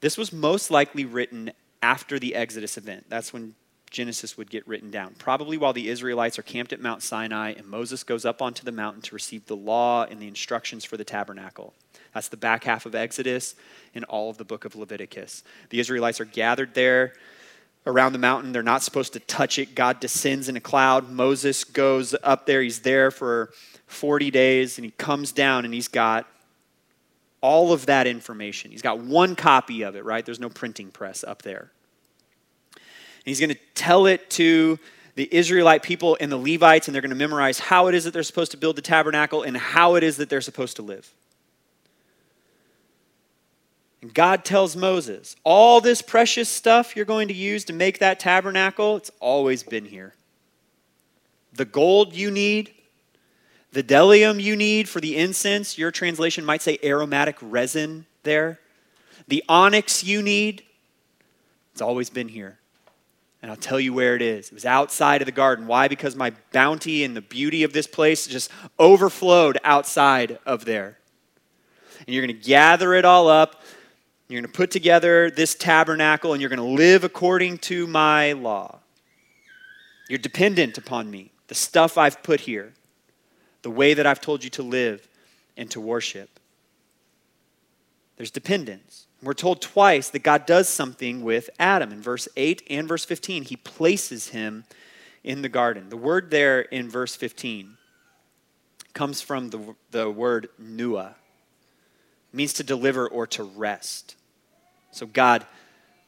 This 0.00 0.18
was 0.18 0.32
most 0.32 0.70
likely 0.70 1.04
written 1.04 1.52
after 1.82 2.18
the 2.18 2.34
Exodus 2.34 2.76
event. 2.76 3.06
That's 3.08 3.32
when 3.32 3.54
Genesis 3.90 4.36
would 4.36 4.50
get 4.50 4.66
written 4.66 4.90
down. 4.90 5.14
Probably 5.18 5.56
while 5.56 5.72
the 5.72 5.88
Israelites 5.88 6.38
are 6.38 6.42
camped 6.42 6.72
at 6.72 6.80
Mount 6.80 7.02
Sinai 7.02 7.52
and 7.52 7.66
Moses 7.66 8.02
goes 8.02 8.24
up 8.24 8.42
onto 8.42 8.64
the 8.64 8.72
mountain 8.72 9.02
to 9.02 9.14
receive 9.14 9.46
the 9.46 9.56
law 9.56 10.04
and 10.04 10.20
the 10.20 10.28
instructions 10.28 10.84
for 10.84 10.96
the 10.96 11.04
tabernacle. 11.04 11.72
That's 12.12 12.28
the 12.28 12.36
back 12.36 12.64
half 12.64 12.86
of 12.86 12.94
Exodus 12.94 13.54
and 13.94 14.04
all 14.04 14.30
of 14.30 14.38
the 14.38 14.44
book 14.44 14.64
of 14.64 14.74
Leviticus. 14.74 15.44
The 15.70 15.80
Israelites 15.80 16.20
are 16.20 16.24
gathered 16.24 16.74
there 16.74 17.12
around 17.86 18.12
the 18.12 18.18
mountain. 18.18 18.52
They're 18.52 18.62
not 18.62 18.82
supposed 18.82 19.12
to 19.12 19.20
touch 19.20 19.58
it. 19.58 19.74
God 19.74 20.00
descends 20.00 20.48
in 20.48 20.56
a 20.56 20.60
cloud. 20.60 21.10
Moses 21.10 21.62
goes 21.62 22.14
up 22.22 22.46
there. 22.46 22.62
He's 22.62 22.80
there 22.80 23.10
for 23.10 23.52
40 23.86 24.30
days 24.30 24.78
and 24.78 24.84
he 24.84 24.90
comes 24.92 25.30
down 25.30 25.64
and 25.64 25.72
he's 25.72 25.88
got 25.88 26.26
all 27.40 27.72
of 27.72 27.86
that 27.86 28.06
information. 28.06 28.72
He's 28.72 28.82
got 28.82 28.98
one 28.98 29.36
copy 29.36 29.82
of 29.82 29.94
it, 29.94 30.04
right? 30.04 30.24
There's 30.24 30.40
no 30.40 30.48
printing 30.48 30.90
press 30.90 31.22
up 31.22 31.42
there. 31.42 31.70
He's 33.26 33.40
going 33.40 33.50
to 33.50 33.58
tell 33.74 34.06
it 34.06 34.30
to 34.30 34.78
the 35.16 35.28
Israelite 35.34 35.82
people 35.82 36.16
and 36.20 36.30
the 36.30 36.36
Levites, 36.36 36.86
and 36.86 36.94
they're 36.94 37.02
going 37.02 37.10
to 37.10 37.16
memorize 37.16 37.58
how 37.58 37.88
it 37.88 37.94
is 37.94 38.04
that 38.04 38.12
they're 38.12 38.22
supposed 38.22 38.52
to 38.52 38.56
build 38.56 38.76
the 38.76 38.82
tabernacle 38.82 39.42
and 39.42 39.56
how 39.56 39.96
it 39.96 40.04
is 40.04 40.16
that 40.18 40.30
they're 40.30 40.40
supposed 40.40 40.76
to 40.76 40.82
live. 40.82 41.10
And 44.00 44.14
God 44.14 44.44
tells 44.44 44.76
Moses, 44.76 45.34
all 45.42 45.80
this 45.80 46.02
precious 46.02 46.48
stuff 46.48 46.94
you're 46.94 47.04
going 47.04 47.26
to 47.28 47.34
use 47.34 47.64
to 47.64 47.72
make 47.72 47.98
that 47.98 48.20
tabernacle, 48.20 48.96
it's 48.96 49.10
always 49.18 49.64
been 49.64 49.86
here. 49.86 50.14
The 51.54 51.64
gold 51.64 52.14
you 52.14 52.30
need, 52.30 52.72
the 53.72 53.82
bdellium 53.82 54.40
you 54.40 54.54
need 54.54 54.88
for 54.88 55.00
the 55.00 55.16
incense, 55.16 55.76
your 55.76 55.90
translation 55.90 56.44
might 56.44 56.62
say 56.62 56.78
aromatic 56.84 57.36
resin 57.40 58.06
there. 58.22 58.60
The 59.26 59.42
onyx 59.48 60.04
you 60.04 60.22
need, 60.22 60.62
it's 61.72 61.82
always 61.82 62.08
been 62.08 62.28
here. 62.28 62.58
And 63.46 63.52
I'll 63.52 63.56
tell 63.56 63.78
you 63.78 63.92
where 63.92 64.16
it 64.16 64.22
is. 64.22 64.48
It 64.48 64.54
was 64.54 64.64
outside 64.64 65.22
of 65.22 65.26
the 65.26 65.30
garden. 65.30 65.68
Why? 65.68 65.86
Because 65.86 66.16
my 66.16 66.32
bounty 66.50 67.04
and 67.04 67.14
the 67.14 67.20
beauty 67.20 67.62
of 67.62 67.72
this 67.72 67.86
place 67.86 68.26
just 68.26 68.50
overflowed 68.76 69.56
outside 69.62 70.40
of 70.44 70.64
there. 70.64 70.98
And 72.04 72.08
you're 72.08 72.26
going 72.26 72.36
to 72.36 72.44
gather 72.44 72.92
it 72.92 73.04
all 73.04 73.28
up. 73.28 73.62
You're 74.26 74.40
going 74.40 74.50
to 74.50 74.56
put 74.56 74.72
together 74.72 75.30
this 75.30 75.54
tabernacle 75.54 76.32
and 76.32 76.42
you're 76.42 76.50
going 76.50 76.58
to 76.58 76.64
live 76.64 77.04
according 77.04 77.58
to 77.58 77.86
my 77.86 78.32
law. 78.32 78.80
You're 80.08 80.18
dependent 80.18 80.76
upon 80.76 81.08
me, 81.08 81.30
the 81.46 81.54
stuff 81.54 81.96
I've 81.96 82.24
put 82.24 82.40
here 82.40 82.72
the 83.62 83.70
way 83.70 83.94
that 83.94 84.08
I've 84.08 84.20
told 84.20 84.42
you 84.42 84.50
to 84.50 84.64
live 84.64 85.06
and 85.56 85.70
to 85.70 85.80
worship. 85.80 86.40
There's 88.16 88.32
dependence. 88.32 89.05
We're 89.26 89.34
told 89.34 89.60
twice 89.60 90.08
that 90.10 90.22
God 90.22 90.46
does 90.46 90.68
something 90.68 91.24
with 91.24 91.50
Adam. 91.58 91.90
In 91.90 92.00
verse 92.00 92.28
8 92.36 92.62
and 92.70 92.86
verse 92.86 93.04
15, 93.04 93.42
he 93.42 93.56
places 93.56 94.28
him 94.28 94.64
in 95.24 95.42
the 95.42 95.48
garden. 95.48 95.88
The 95.88 95.96
word 95.96 96.30
there 96.30 96.60
in 96.60 96.88
verse 96.88 97.16
15 97.16 97.76
comes 98.94 99.20
from 99.20 99.50
the, 99.50 99.74
the 99.90 100.08
word 100.08 100.48
nuah. 100.60 101.16
It 102.32 102.36
means 102.36 102.52
to 102.52 102.62
deliver 102.62 103.08
or 103.08 103.26
to 103.26 103.42
rest. 103.42 104.14
So 104.92 105.06
God 105.06 105.44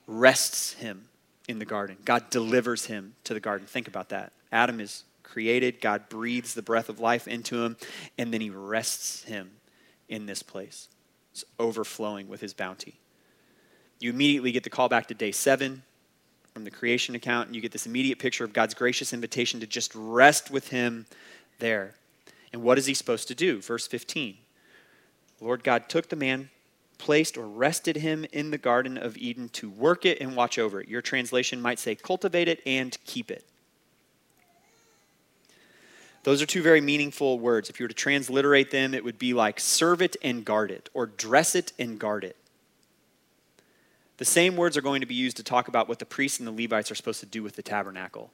rests 0.06 0.74
him 0.74 1.08
in 1.48 1.58
the 1.58 1.64
garden. 1.64 1.96
God 2.04 2.30
delivers 2.30 2.86
him 2.86 3.16
to 3.24 3.34
the 3.34 3.40
garden. 3.40 3.66
Think 3.66 3.88
about 3.88 4.10
that. 4.10 4.32
Adam 4.52 4.78
is 4.78 5.02
created. 5.24 5.80
God 5.80 6.08
breathes 6.08 6.54
the 6.54 6.62
breath 6.62 6.88
of 6.88 7.00
life 7.00 7.26
into 7.26 7.64
him, 7.64 7.76
and 8.16 8.32
then 8.32 8.40
he 8.40 8.50
rests 8.50 9.24
him 9.24 9.50
in 10.08 10.26
this 10.26 10.44
place. 10.44 10.88
It's 11.32 11.44
overflowing 11.58 12.28
with 12.28 12.40
his 12.40 12.54
bounty. 12.54 13.00
You 14.00 14.10
immediately 14.10 14.52
get 14.52 14.64
the 14.64 14.70
call 14.70 14.88
back 14.88 15.06
to 15.08 15.14
day 15.14 15.32
seven 15.32 15.82
from 16.54 16.64
the 16.64 16.70
creation 16.70 17.14
account, 17.14 17.46
and 17.48 17.56
you 17.56 17.62
get 17.62 17.72
this 17.72 17.86
immediate 17.86 18.18
picture 18.18 18.44
of 18.44 18.52
God's 18.52 18.74
gracious 18.74 19.12
invitation 19.12 19.60
to 19.60 19.66
just 19.66 19.92
rest 19.94 20.50
with 20.50 20.68
him 20.68 21.06
there. 21.58 21.94
And 22.52 22.62
what 22.62 22.78
is 22.78 22.86
he 22.86 22.94
supposed 22.94 23.28
to 23.28 23.34
do? 23.34 23.60
Verse 23.60 23.86
15 23.86 24.36
Lord 25.40 25.62
God 25.62 25.88
took 25.88 26.08
the 26.08 26.16
man, 26.16 26.50
placed 26.98 27.38
or 27.38 27.46
rested 27.46 27.96
him 27.96 28.26
in 28.32 28.50
the 28.50 28.58
Garden 28.58 28.98
of 28.98 29.16
Eden 29.16 29.48
to 29.50 29.70
work 29.70 30.04
it 30.04 30.20
and 30.20 30.34
watch 30.34 30.58
over 30.58 30.80
it. 30.80 30.88
Your 30.88 31.02
translation 31.02 31.60
might 31.60 31.78
say 31.78 31.94
cultivate 31.94 32.48
it 32.48 32.60
and 32.66 32.96
keep 33.04 33.30
it. 33.30 33.44
Those 36.24 36.42
are 36.42 36.46
two 36.46 36.62
very 36.62 36.80
meaningful 36.80 37.38
words. 37.38 37.70
If 37.70 37.78
you 37.78 37.84
were 37.84 37.88
to 37.88 37.94
transliterate 37.94 38.70
them, 38.70 38.94
it 38.94 39.04
would 39.04 39.18
be 39.18 39.32
like 39.32 39.60
serve 39.60 40.02
it 40.02 40.16
and 40.22 40.44
guard 40.44 40.70
it, 40.70 40.88
or 40.92 41.06
dress 41.06 41.54
it 41.54 41.72
and 41.78 41.98
guard 41.98 42.24
it. 42.24 42.36
The 44.18 44.24
same 44.24 44.56
words 44.56 44.76
are 44.76 44.82
going 44.82 45.00
to 45.00 45.06
be 45.06 45.14
used 45.14 45.36
to 45.38 45.44
talk 45.44 45.68
about 45.68 45.88
what 45.88 46.00
the 46.00 46.06
priests 46.06 46.40
and 46.40 46.46
the 46.46 46.62
Levites 46.62 46.90
are 46.90 46.96
supposed 46.96 47.20
to 47.20 47.26
do 47.26 47.42
with 47.42 47.56
the 47.56 47.62
tabernacle 47.62 48.30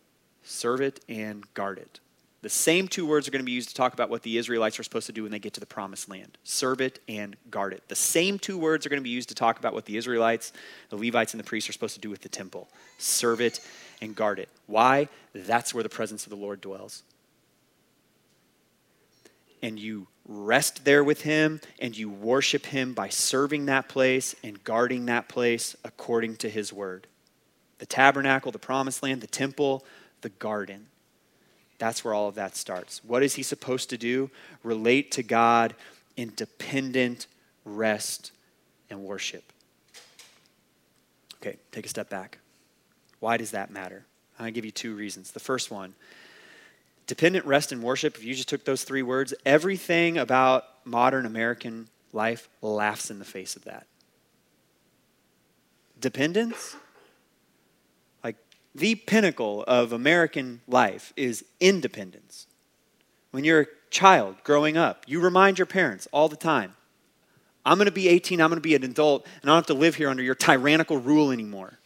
serve 0.47 0.81
it 0.83 1.01
and 1.09 1.43
guard 1.55 1.79
it. 1.79 2.01
The 2.43 2.51
same 2.51 2.89
two 2.89 3.07
words 3.07 3.27
are 3.27 3.31
going 3.31 3.43
to 3.43 3.47
be 3.47 3.53
used 3.53 3.71
to 3.71 3.75
talk 3.75 3.95
about 3.95 4.11
what 4.11 4.23
the 4.23 4.37
Israelites 4.37 4.79
are 4.79 4.83
supposed 4.83 5.07
to 5.07 5.13
do 5.13 5.23
when 5.23 5.33
they 5.33 5.39
get 5.39 5.55
to 5.55 5.61
the 5.61 5.67
promised 5.67 6.11
land 6.11 6.37
serve 6.43 6.81
it 6.81 7.01
and 7.09 7.37
guard 7.51 7.73
it. 7.73 7.83
The 7.89 7.95
same 7.95 8.39
two 8.39 8.59
words 8.59 8.85
are 8.85 8.91
going 8.91 9.01
to 9.01 9.05
be 9.05 9.11
used 9.11 9.31
to 9.31 9.35
talk 9.35 9.59
about 9.59 9.73
what 9.73 9.87
the 9.87 9.97
Israelites, 9.97 10.53
the 10.91 10.97
Levites, 10.97 11.33
and 11.33 11.41
the 11.41 11.45
priests 11.45 11.71
are 11.71 11.73
supposed 11.73 11.95
to 11.95 12.01
do 12.01 12.11
with 12.11 12.21
the 12.21 12.29
temple 12.29 12.69
serve 12.99 13.41
it 13.41 13.61
and 14.01 14.17
guard 14.17 14.39
it. 14.39 14.49
Why? 14.67 15.09
That's 15.35 15.73
where 15.73 15.83
the 15.83 15.89
presence 15.89 16.25
of 16.25 16.31
the 16.31 16.37
Lord 16.37 16.61
dwells 16.61 17.03
and 19.65 19.79
you 19.79 20.07
rest 20.29 20.85
there 20.85 21.03
with 21.03 21.23
him 21.23 21.59
and 21.81 21.97
you 21.97 22.11
worship 22.11 22.67
him 22.67 22.93
by 22.93 23.09
serving 23.09 23.65
that 23.65 23.89
place 23.89 24.35
and 24.45 24.63
guarding 24.63 25.07
that 25.07 25.27
place 25.27 25.75
according 25.83 26.37
to 26.37 26.51
his 26.51 26.71
word. 26.71 27.07
The 27.79 27.87
tabernacle, 27.87 28.53
the 28.53 28.59
promised 28.59 29.03
land, 29.03 29.23
the 29.23 29.27
temple, 29.27 29.83
the 30.21 30.29
garden. 30.29 30.89
That's 31.79 32.05
where 32.05 32.13
all 32.13 32.29
of 32.29 32.35
that 32.35 32.57
starts. 32.57 33.03
What 33.03 33.23
is 33.23 33.37
he 33.37 33.43
supposed 33.43 33.89
to 33.89 33.97
do? 33.97 34.31
Relate 34.63 35.11
to 35.13 35.23
God 35.23 35.75
in 36.15 36.35
dependent 36.37 37.27
rest 37.65 38.31
and 38.91 39.03
worship. 39.03 39.51
Okay, 41.41 41.57
take 41.73 41.87
a 41.87 41.89
step 41.89 42.11
back. 42.11 42.37
Why 43.19 43.39
does 43.39 43.53
that 43.53 43.71
matter? 43.71 44.05
To 44.39 44.51
give 44.51 44.67
you 44.67 44.71
two 44.71 44.95
reasons. 44.95 45.31
The 45.31 45.41
first 45.41 45.71
one 45.71 45.95
Dependent 47.07 47.45
rest 47.45 47.73
and 47.73 47.83
worship, 47.83 48.17
if 48.17 48.25
you 48.25 48.35
just 48.35 48.49
took 48.49 48.65
those 48.65 48.85
three 48.85 49.03
words, 49.03 49.35
everything 49.45 50.17
about 50.17 50.65
modern 50.85 51.27
American 51.27 51.89
life 52.13 52.49
laughs 52.63 53.11
in 53.11 53.19
the 53.19 53.25
face 53.25 53.57
of 53.57 53.65
that. 53.65 53.87
Dependence? 56.01 56.77
Like 58.23 58.37
the 58.75 58.95
pinnacle 58.95 59.65
of 59.67 59.93
American 59.93 60.61
life 60.67 61.13
is 61.17 61.45
independence. 61.61 62.47
When 63.33 63.45
you're 63.45 63.63
a 63.63 63.67
child 63.91 64.37
growing 64.45 64.77
up, 64.77 65.05
you 65.07 65.21
remind 65.21 65.59
your 65.59 65.67
parents 65.67 66.09
all 66.13 66.29
the 66.29 66.37
time 66.37 66.75
I'm 67.67 67.79
going 67.79 67.87
to 67.87 67.93
be 67.93 68.09
18, 68.09 68.41
I'm 68.41 68.51
going 68.51 68.57
to 68.57 68.61
be 68.61 68.75
an 68.75 68.85
adult, 68.85 69.27
and 69.41 69.51
I 69.51 69.55
don't 69.55 69.59
have 69.59 69.67
to 69.67 69.75
live 69.75 69.95
here 69.95 70.11
under 70.11 70.23
your 70.23 70.35
tyrannical 70.35 70.99
rule 70.99 71.31
anymore. 71.31 71.79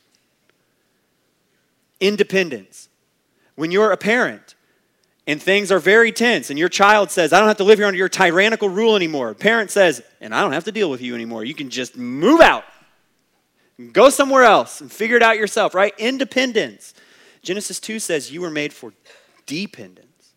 Independence. 2.00 2.88
When 3.54 3.70
you're 3.70 3.92
a 3.92 3.96
parent, 3.96 4.54
and 5.28 5.42
things 5.42 5.70
are 5.70 5.78
very 5.78 6.10
tense, 6.10 6.48
and 6.48 6.58
your 6.58 6.70
child 6.70 7.10
says, 7.10 7.34
I 7.34 7.38
don't 7.38 7.48
have 7.48 7.58
to 7.58 7.64
live 7.64 7.78
here 7.78 7.86
under 7.86 7.98
your 7.98 8.08
tyrannical 8.08 8.70
rule 8.70 8.96
anymore. 8.96 9.34
Parent 9.34 9.70
says, 9.70 10.02
and 10.22 10.34
I 10.34 10.40
don't 10.40 10.54
have 10.54 10.64
to 10.64 10.72
deal 10.72 10.88
with 10.88 11.02
you 11.02 11.14
anymore. 11.14 11.44
You 11.44 11.54
can 11.54 11.68
just 11.68 11.98
move 11.98 12.40
out, 12.40 12.64
go 13.92 14.08
somewhere 14.08 14.44
else, 14.44 14.80
and 14.80 14.90
figure 14.90 15.18
it 15.18 15.22
out 15.22 15.36
yourself, 15.36 15.74
right? 15.74 15.92
Independence. 15.98 16.94
Genesis 17.42 17.78
2 17.78 17.98
says 17.98 18.32
you 18.32 18.40
were 18.40 18.50
made 18.50 18.72
for 18.72 18.94
dependence 19.44 20.32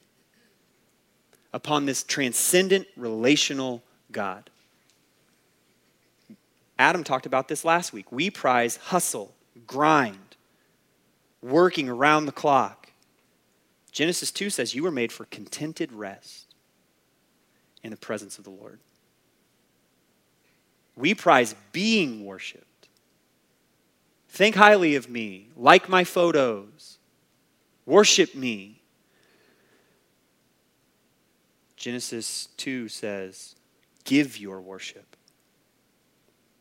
upon 1.54 1.86
this 1.86 2.04
transcendent 2.04 2.86
relational 2.98 3.82
God. 4.12 4.50
Adam 6.78 7.06
talked 7.06 7.26
about 7.26 7.48
this 7.48 7.64
last 7.64 7.94
week. 7.94 8.12
We 8.12 8.30
prize 8.30 8.76
hustle, 8.76 9.34
grind, 9.66 10.36
working 11.42 11.88
around 11.88 12.26
the 12.26 12.32
clock 12.34 12.81
Genesis 13.92 14.32
2 14.32 14.50
says 14.50 14.74
you 14.74 14.84
were 14.84 14.92
made 14.92 15.12
for 15.12 15.26
contented 15.26 15.92
rest. 15.92 16.48
in 17.84 17.90
the 17.90 17.98
presence 17.98 18.38
of 18.38 18.44
the 18.44 18.52
Lord. 18.52 18.80
We 20.96 21.16
prize 21.16 21.56
being 21.72 22.26
worshiped. 22.26 22.90
Think 24.30 24.56
highly 24.56 24.96
of 24.96 25.10
me, 25.10 25.50
like 25.58 25.90
my 25.90 26.04
photos, 26.04 27.00
worship 27.88 28.36
me. 28.36 28.82
Genesis 31.76 32.50
2 32.58 32.88
says, 32.88 33.56
Give 34.04 34.38
your 34.38 34.62
worship 34.62 35.16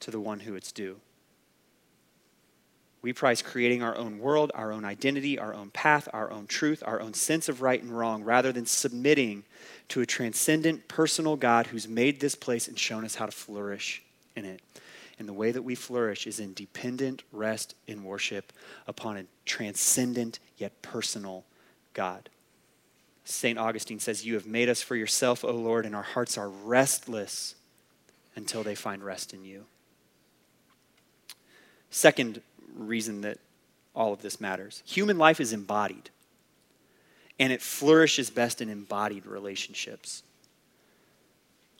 to 0.00 0.10
the 0.10 0.20
one 0.20 0.40
who 0.40 0.54
it's 0.54 0.72
due. 0.72 1.00
We 3.02 3.12
prize 3.12 3.40
creating 3.40 3.82
our 3.82 3.96
own 3.96 4.18
world, 4.18 4.52
our 4.54 4.72
own 4.72 4.84
identity, 4.84 5.38
our 5.38 5.54
own 5.54 5.70
path, 5.70 6.08
our 6.12 6.30
own 6.30 6.46
truth, 6.46 6.82
our 6.84 7.00
own 7.00 7.14
sense 7.14 7.48
of 7.48 7.62
right 7.62 7.82
and 7.82 7.96
wrong, 7.96 8.22
rather 8.24 8.52
than 8.52 8.66
submitting 8.66 9.44
to 9.88 10.00
a 10.02 10.06
transcendent, 10.06 10.86
personal 10.86 11.36
God 11.36 11.68
who's 11.68 11.88
made 11.88 12.20
this 12.20 12.34
place 12.34 12.68
and 12.68 12.78
shown 12.78 13.04
us 13.04 13.14
how 13.14 13.26
to 13.26 13.32
flourish 13.32 14.02
in 14.36 14.44
it. 14.44 14.60
And 15.18 15.28
the 15.28 15.32
way 15.32 15.50
that 15.50 15.62
we 15.62 15.74
flourish 15.74 16.26
is 16.26 16.40
in 16.40 16.54
dependent 16.54 17.22
rest 17.32 17.74
in 17.86 18.04
worship 18.04 18.52
upon 18.86 19.16
a 19.16 19.24
transcendent 19.44 20.38
yet 20.56 20.80
personal 20.82 21.44
God. 21.94 22.28
St. 23.24 23.58
Augustine 23.58 24.00
says, 24.00 24.24
You 24.24 24.34
have 24.34 24.46
made 24.46 24.68
us 24.68 24.82
for 24.82 24.96
yourself, 24.96 25.44
O 25.44 25.52
Lord, 25.52 25.86
and 25.86 25.94
our 25.94 26.02
hearts 26.02 26.36
are 26.36 26.48
restless 26.48 27.54
until 28.34 28.62
they 28.62 28.74
find 28.74 29.04
rest 29.04 29.32
in 29.34 29.44
you. 29.44 29.66
Second 31.90 32.40
reason 32.74 33.22
that 33.22 33.38
all 33.94 34.12
of 34.12 34.22
this 34.22 34.40
matters 34.40 34.82
human 34.86 35.18
life 35.18 35.40
is 35.40 35.52
embodied, 35.52 36.10
and 37.38 37.52
it 37.52 37.62
flourishes 37.62 38.30
best 38.30 38.60
in 38.60 38.68
embodied 38.68 39.26
relationships. 39.26 40.22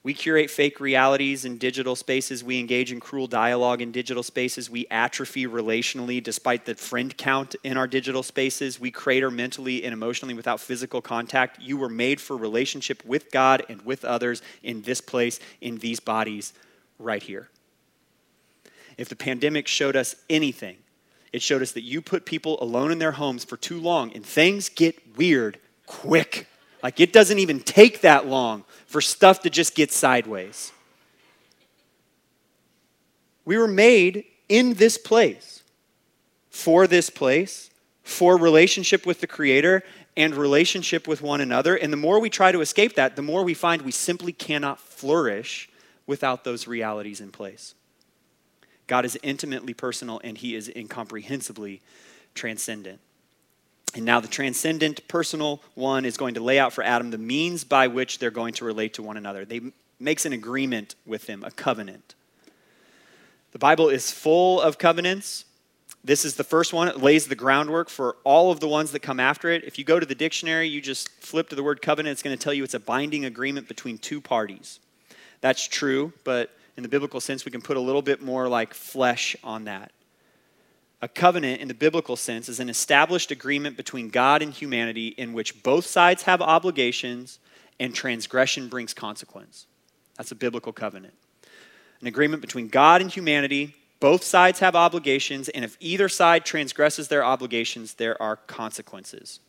We 0.03 0.15
curate 0.15 0.49
fake 0.49 0.81
realities 0.81 1.45
in 1.45 1.59
digital 1.59 1.95
spaces. 1.95 2.43
We 2.43 2.59
engage 2.59 2.91
in 2.91 3.01
cruel 3.01 3.27
dialogue 3.27 3.83
in 3.83 3.93
digital 3.93 4.23
spaces. 4.23 4.71
We 4.71 4.87
atrophy 4.91 5.47
relationally 5.47 6.23
despite 6.23 6.65
the 6.65 6.75
friend 6.75 7.15
count 7.19 7.55
in 7.65 7.77
our 7.77 7.87
digital 7.87 8.23
spaces. 8.23 8.81
We 8.81 8.91
crater 8.91 9.31
mentally 9.31 9.85
and 9.85 9.93
emotionally 9.93 10.33
without 10.33 10.59
physical 10.59 11.03
contact. 11.03 11.61
You 11.61 11.77
were 11.77 11.91
made 11.91 12.19
for 12.19 12.35
relationship 12.35 13.05
with 13.05 13.31
God 13.31 13.63
and 13.69 13.83
with 13.83 14.07
others 14.07 14.41
in 14.63 14.81
this 14.83 15.03
place, 15.03 15.39
in 15.61 15.77
these 15.77 16.01
bodies, 16.01 16.55
right 16.99 17.23
here. 17.23 17.51
If 19.01 19.09
the 19.09 19.17
pandemic 19.17 19.67
showed 19.67 19.97
us 19.97 20.15
anything, 20.29 20.77
it 21.33 21.41
showed 21.41 21.63
us 21.63 21.73
that 21.73 21.85
you 21.85 22.03
put 22.03 22.27
people 22.27 22.63
alone 22.63 22.93
in 22.93 22.99
their 22.99 23.13
homes 23.13 23.45
for 23.45 23.57
too 23.57 23.81
long 23.81 24.13
and 24.13 24.25
things 24.25 24.69
get 24.69 25.17
weird 25.17 25.59
quick. 25.87 26.47
Like 26.83 27.01
it 27.01 27.11
doesn't 27.11 27.39
even 27.39 27.61
take 27.61 28.03
that 28.03 28.27
long 28.27 28.65
for 28.85 29.01
stuff 29.01 29.41
to 29.41 29.49
just 29.49 29.75
get 29.75 29.91
sideways. 29.91 30.71
We 33.47 33.57
were 33.57 33.67
made 33.67 34.27
in 34.51 34.75
this 34.75 34.99
place, 34.99 35.63
for 36.51 36.87
this 36.87 37.09
place, 37.09 37.71
for 38.03 38.37
relationship 38.37 39.07
with 39.07 39.23
the 39.23 39.27
Creator 39.27 39.83
and 40.15 40.35
relationship 40.35 41.09
with 41.09 41.23
one 41.23 41.41
another. 41.41 41.75
And 41.75 41.91
the 41.91 41.97
more 41.97 42.21
we 42.21 42.29
try 42.29 42.53
to 42.53 42.61
escape 42.61 42.97
that, 42.97 43.17
the 43.17 43.23
more 43.23 43.45
we 43.45 43.55
find 43.55 43.81
we 43.81 43.93
simply 43.93 44.35
cannot 44.35 44.79
flourish 44.79 45.71
without 46.07 46.45
those 46.45 46.67
realities 46.67 47.23
in 47.23 47.31
place. 47.33 47.75
God 48.91 49.05
is 49.05 49.17
intimately 49.23 49.73
personal 49.73 50.21
and 50.25 50.37
He 50.37 50.57
is 50.57 50.69
incomprehensibly 50.69 51.81
transcendent. 52.35 52.99
And 53.95 54.05
now 54.05 54.19
the 54.19 54.27
transcendent, 54.27 55.07
personal 55.07 55.63
one 55.77 56.05
is 56.05 56.17
going 56.17 56.35
to 56.35 56.41
lay 56.41 56.59
out 56.59 56.73
for 56.73 56.83
Adam 56.83 57.13
the 57.13 57.19
means 57.19 57.63
by 57.63 57.87
which 57.87 58.19
they're 58.19 58.33
going 58.33 58.53
to 58.55 58.65
relate 58.65 58.95
to 58.95 59.03
one 59.05 59.17
another. 59.17 59.45
They 59.45 59.61
makes 60.01 60.27
an 60.27 60.33
agreement 60.33 60.97
with 61.07 61.29
them, 61.29 61.45
a 61.45 61.53
covenant. 61.53 62.17
The 63.53 63.61
Bible 63.61 63.91
is 63.91 64.11
full 64.11 64.61
of 64.61 64.77
covenants. 64.79 65.45
This 66.03 66.25
is 66.25 66.35
the 66.35 66.43
first 66.43 66.73
one. 66.73 66.89
It 66.89 67.01
lays 67.01 67.29
the 67.29 67.37
groundwork 67.37 67.91
for 67.91 68.17
all 68.25 68.51
of 68.51 68.59
the 68.59 68.67
ones 68.67 68.91
that 68.91 69.01
come 69.01 69.21
after 69.21 69.51
it. 69.51 69.63
If 69.63 69.79
you 69.79 69.85
go 69.85 70.01
to 70.01 70.07
the 70.07 70.17
dictionary, 70.17 70.67
you 70.67 70.81
just 70.81 71.11
flip 71.21 71.49
to 71.51 71.55
the 71.55 71.63
word 71.63 71.81
covenant, 71.81 72.13
it's 72.13 72.25
going 72.25 72.37
to 72.37 72.43
tell 72.43 72.55
you 72.55 72.65
it's 72.65 72.75
a 72.75 72.81
binding 72.81 73.25
agreement 73.25 73.69
between 73.69 73.99
two 73.99 74.21
parties. 74.21 74.81
That's 75.43 75.69
true, 75.69 76.13
but 76.25 76.51
in 76.81 76.83
the 76.83 76.89
biblical 76.89 77.21
sense, 77.21 77.45
we 77.45 77.51
can 77.51 77.61
put 77.61 77.77
a 77.77 77.81
little 77.81 78.01
bit 78.01 78.23
more 78.23 78.49
like 78.49 78.73
flesh 78.73 79.37
on 79.45 79.65
that. 79.65 79.93
A 81.03 81.09
covenant, 81.09 81.61
in 81.61 81.69
the 81.69 81.75
biblical 81.75 82.17
sense, 82.17 82.49
is 82.49 82.59
an 82.59 82.71
established 82.71 83.31
agreement 83.31 83.77
between 83.77 84.09
God 84.09 84.41
and 84.41 84.51
humanity 84.51 85.09
in 85.09 85.35
which 85.35 85.63
both 85.63 85.85
sides 85.85 86.23
have 86.23 86.41
obligations 86.41 87.39
and 87.79 87.95
transgression 87.95 88.69
brings 88.69 88.95
consequence. 88.95 89.67
That's 90.17 90.33
a 90.33 90.35
biblical 90.35 90.73
covenant. 90.73 91.13
An 92.01 92.07
agreement 92.07 92.41
between 92.41 92.69
God 92.69 93.03
and 93.03 93.11
humanity, 93.11 93.75
both 94.01 94.25
sides 94.25 94.61
have 94.61 94.75
obligations, 94.75 95.51
and 95.51 95.67
if 95.67 95.77
either 95.81 96.09
side 96.09 96.47
transgresses 96.47 97.09
their 97.09 97.23
obligations, 97.23 97.93
there 97.93 98.21
are 98.23 98.37
consequences. 98.37 99.41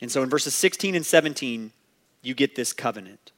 And 0.00 0.10
so 0.10 0.24
in 0.24 0.28
verses 0.28 0.52
16 0.56 0.96
and 0.96 1.06
17, 1.06 1.70
you 2.22 2.34
get 2.34 2.56
this 2.56 2.72
covenant. 2.72 3.30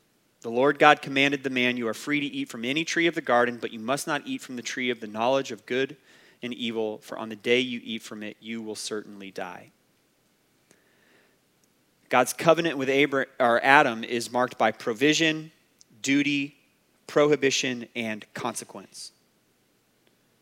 The 0.44 0.50
Lord 0.50 0.78
God 0.78 1.00
commanded 1.00 1.42
the 1.42 1.48
man, 1.48 1.78
You 1.78 1.88
are 1.88 1.94
free 1.94 2.20
to 2.20 2.26
eat 2.26 2.50
from 2.50 2.66
any 2.66 2.84
tree 2.84 3.06
of 3.06 3.14
the 3.14 3.22
garden, 3.22 3.56
but 3.58 3.72
you 3.72 3.80
must 3.80 4.06
not 4.06 4.20
eat 4.26 4.42
from 4.42 4.56
the 4.56 4.62
tree 4.62 4.90
of 4.90 5.00
the 5.00 5.06
knowledge 5.06 5.50
of 5.50 5.64
good 5.64 5.96
and 6.42 6.52
evil, 6.52 6.98
for 6.98 7.16
on 7.16 7.30
the 7.30 7.34
day 7.34 7.60
you 7.60 7.80
eat 7.82 8.02
from 8.02 8.22
it, 8.22 8.36
you 8.40 8.60
will 8.60 8.74
certainly 8.74 9.30
die. 9.30 9.70
God's 12.10 12.34
covenant 12.34 12.76
with 12.76 12.90
Abraham, 12.90 13.30
or 13.40 13.58
Adam 13.64 14.04
is 14.04 14.30
marked 14.30 14.58
by 14.58 14.70
provision, 14.70 15.50
duty, 16.02 16.58
prohibition, 17.06 17.88
and 17.96 18.26
consequence. 18.34 19.12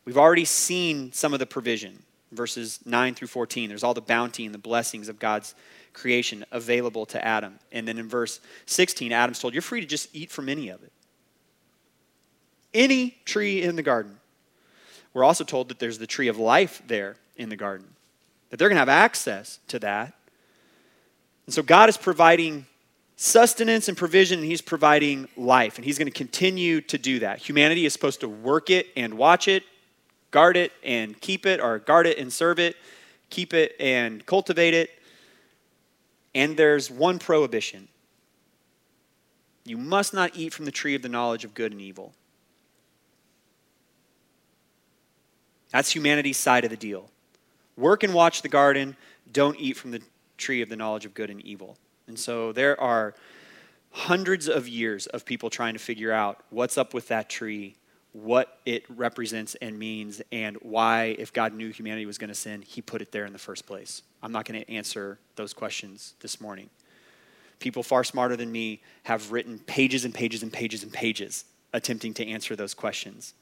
We've 0.03 0.17
already 0.17 0.43
seen 0.43 1.13
some 1.13 1.31
of 1.31 1.39
the 1.39 1.45
provision, 1.45 2.03
verses 2.33 2.81
9 2.85 3.15
through 3.15 3.29
14. 3.29 3.69
There's 3.69 3.85
all 3.85 3.93
the 3.93 4.01
bounty 4.01 4.45
and 4.45 4.53
the 4.53 4.59
blessings 4.59 5.07
of 5.07 5.17
God's 5.17 5.55
creation 5.93 6.43
available 6.51 7.05
to 7.07 7.23
Adam. 7.23 7.59
And 7.71 7.87
then 7.87 7.97
in 7.97 8.09
verse 8.09 8.39
16, 8.65 9.11
Adam's 9.11 9.39
told, 9.39 9.53
You're 9.53 9.61
free 9.61 9.81
to 9.81 9.87
just 9.87 10.09
eat 10.13 10.31
from 10.31 10.49
any 10.49 10.69
of 10.69 10.83
it. 10.83 10.91
Any 12.73 13.17
tree 13.25 13.61
in 13.61 13.75
the 13.75 13.83
garden. 13.83 14.19
We're 15.13 15.23
also 15.23 15.43
told 15.43 15.69
that 15.69 15.79
there's 15.79 15.99
the 15.99 16.07
tree 16.07 16.27
of 16.27 16.37
life 16.37 16.81
there 16.87 17.15
in 17.37 17.49
the 17.49 17.55
garden, 17.55 17.87
that 18.49 18.57
they're 18.57 18.69
going 18.69 18.77
to 18.77 18.81
have 18.81 18.89
access 18.89 19.59
to 19.67 19.79
that. 19.79 20.13
And 21.45 21.53
so 21.53 21.61
God 21.61 21.89
is 21.89 21.97
providing 21.97 22.65
sustenance 23.15 23.87
and 23.87 23.97
provision, 23.97 24.39
and 24.39 24.47
He's 24.47 24.61
providing 24.61 25.27
life, 25.37 25.77
and 25.77 25.85
He's 25.85 25.97
going 25.97 26.07
to 26.07 26.17
continue 26.17 26.81
to 26.81 26.97
do 26.97 27.19
that. 27.19 27.39
Humanity 27.39 27.85
is 27.85 27.93
supposed 27.93 28.21
to 28.21 28.29
work 28.29 28.69
it 28.69 28.87
and 28.95 29.13
watch 29.15 29.47
it, 29.47 29.63
guard 30.31 30.57
it 30.57 30.71
and 30.83 31.19
keep 31.21 31.45
it, 31.45 31.59
or 31.59 31.79
guard 31.79 32.07
it 32.07 32.17
and 32.17 32.31
serve 32.31 32.59
it, 32.59 32.75
keep 33.29 33.53
it 33.53 33.75
and 33.79 34.25
cultivate 34.25 34.73
it. 34.73 34.89
And 36.35 36.57
there's 36.57 36.89
one 36.89 37.19
prohibition 37.19 37.87
you 39.65 39.77
must 39.77 40.13
not 40.13 40.35
eat 40.35 40.53
from 40.53 40.65
the 40.65 40.71
tree 40.71 40.93
of 40.95 41.01
the 41.01 41.09
knowledge 41.09 41.45
of 41.45 41.53
good 41.53 41.71
and 41.71 41.79
evil. 41.79 42.13
That's 45.71 45.95
humanity's 45.95 46.37
side 46.37 46.65
of 46.65 46.69
the 46.69 46.77
deal. 46.77 47.09
Work 47.77 48.03
and 48.03 48.13
watch 48.13 48.41
the 48.41 48.49
garden, 48.49 48.95
don't 49.31 49.57
eat 49.59 49.77
from 49.77 49.91
the 49.91 50.01
tree 50.37 50.61
of 50.61 50.69
the 50.69 50.75
knowledge 50.75 51.05
of 51.05 51.13
good 51.13 51.29
and 51.29 51.41
evil. 51.41 51.77
And 52.07 52.19
so 52.19 52.51
there 52.51 52.79
are 52.79 53.15
hundreds 53.91 54.47
of 54.47 54.67
years 54.67 55.07
of 55.07 55.25
people 55.25 55.49
trying 55.49 55.73
to 55.73 55.79
figure 55.79 56.11
out 56.11 56.43
what's 56.49 56.77
up 56.77 56.93
with 56.93 57.07
that 57.07 57.29
tree, 57.29 57.75
what 58.13 58.59
it 58.65 58.85
represents 58.89 59.55
and 59.55 59.77
means, 59.77 60.21
and 60.31 60.55
why, 60.61 61.15
if 61.17 61.33
God 61.33 61.53
knew 61.53 61.71
humanity 61.71 62.05
was 62.05 62.19
going 62.19 62.29
to 62.29 62.35
sin, 62.35 62.61
he 62.61 62.81
put 62.81 63.01
it 63.01 63.11
there 63.11 63.25
in 63.25 63.33
the 63.33 63.39
first 63.39 63.65
place. 63.65 64.03
I'm 64.21 64.31
not 64.31 64.45
going 64.45 64.63
to 64.63 64.71
answer 64.71 65.19
those 65.35 65.51
questions 65.51 66.13
this 66.21 66.39
morning. 66.39 66.69
People 67.59 67.81
far 67.81 68.03
smarter 68.03 68.35
than 68.35 68.51
me 68.51 68.81
have 69.03 69.31
written 69.31 69.59
pages 69.59 70.05
and 70.05 70.13
pages 70.13 70.43
and 70.43 70.53
pages 70.53 70.83
and 70.83 70.93
pages 70.93 71.45
attempting 71.73 72.13
to 72.13 72.27
answer 72.27 72.55
those 72.55 72.75
questions. 72.75 73.33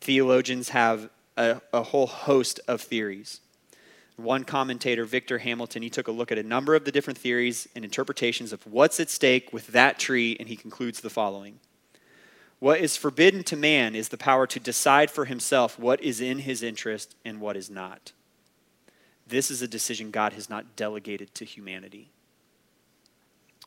Theologians 0.00 0.68
have 0.70 1.08
a, 1.38 1.60
a 1.72 1.82
whole 1.82 2.06
host 2.06 2.60
of 2.68 2.82
theories. 2.82 3.40
One 4.16 4.44
commentator, 4.44 5.06
Victor 5.06 5.38
Hamilton, 5.38 5.82
he 5.82 5.90
took 5.90 6.06
a 6.06 6.12
look 6.12 6.30
at 6.30 6.38
a 6.38 6.42
number 6.42 6.74
of 6.74 6.84
the 6.84 6.92
different 6.92 7.18
theories 7.18 7.66
and 7.74 7.84
interpretations 7.84 8.52
of 8.52 8.64
what's 8.66 9.00
at 9.00 9.08
stake 9.08 9.52
with 9.52 9.68
that 9.68 9.98
tree, 9.98 10.36
and 10.38 10.48
he 10.48 10.56
concludes 10.56 11.00
the 11.00 11.10
following 11.10 11.60
What 12.58 12.80
is 12.80 12.96
forbidden 12.96 13.44
to 13.44 13.56
man 13.56 13.94
is 13.94 14.08
the 14.08 14.16
power 14.16 14.46
to 14.46 14.60
decide 14.60 15.10
for 15.10 15.26
himself 15.26 15.78
what 15.78 16.02
is 16.02 16.20
in 16.20 16.38
his 16.38 16.62
interest 16.62 17.14
and 17.24 17.40
what 17.40 17.56
is 17.56 17.68
not. 17.68 18.12
This 19.26 19.50
is 19.50 19.62
a 19.62 19.68
decision 19.68 20.10
God 20.10 20.32
has 20.34 20.48
not 20.48 20.76
delegated 20.76 21.34
to 21.34 21.44
humanity. 21.44 22.10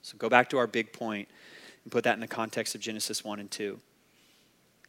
So 0.02 0.18
go 0.18 0.30
back 0.30 0.50
to 0.50 0.58
our 0.58 0.68
big 0.68 0.94
point 0.94 1.28
and 1.84 1.92
put 1.92 2.04
that 2.06 2.14
in 2.14 2.22
the 2.22 2.28
context 2.28 2.76
of 2.76 2.82
Genesis 2.82 3.24
1 3.24 3.40
and 3.40 3.52
2. 3.52 3.80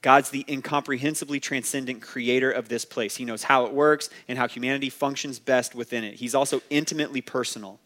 God's 0.01 0.30
the 0.30 0.44
incomprehensibly 0.49 1.40
transcendent 1.40 2.03
creator 2.03 2.53
of 2.53 2.68
this 2.68 2.84
place. 2.84 3.16
He 3.16 3.24
knows 3.24 3.42
how 3.42 3.66
it 3.66 3.72
works 3.72 4.11
and 4.28 4.38
how 4.38 4.46
humanity 4.46 4.90
functions 4.90 5.40
best 5.40 5.74
within 5.74 6.05
it. 6.05 6.14
He's 6.14 6.36
also 6.36 6.62
intimately 6.70 7.20
personal. 7.20 7.80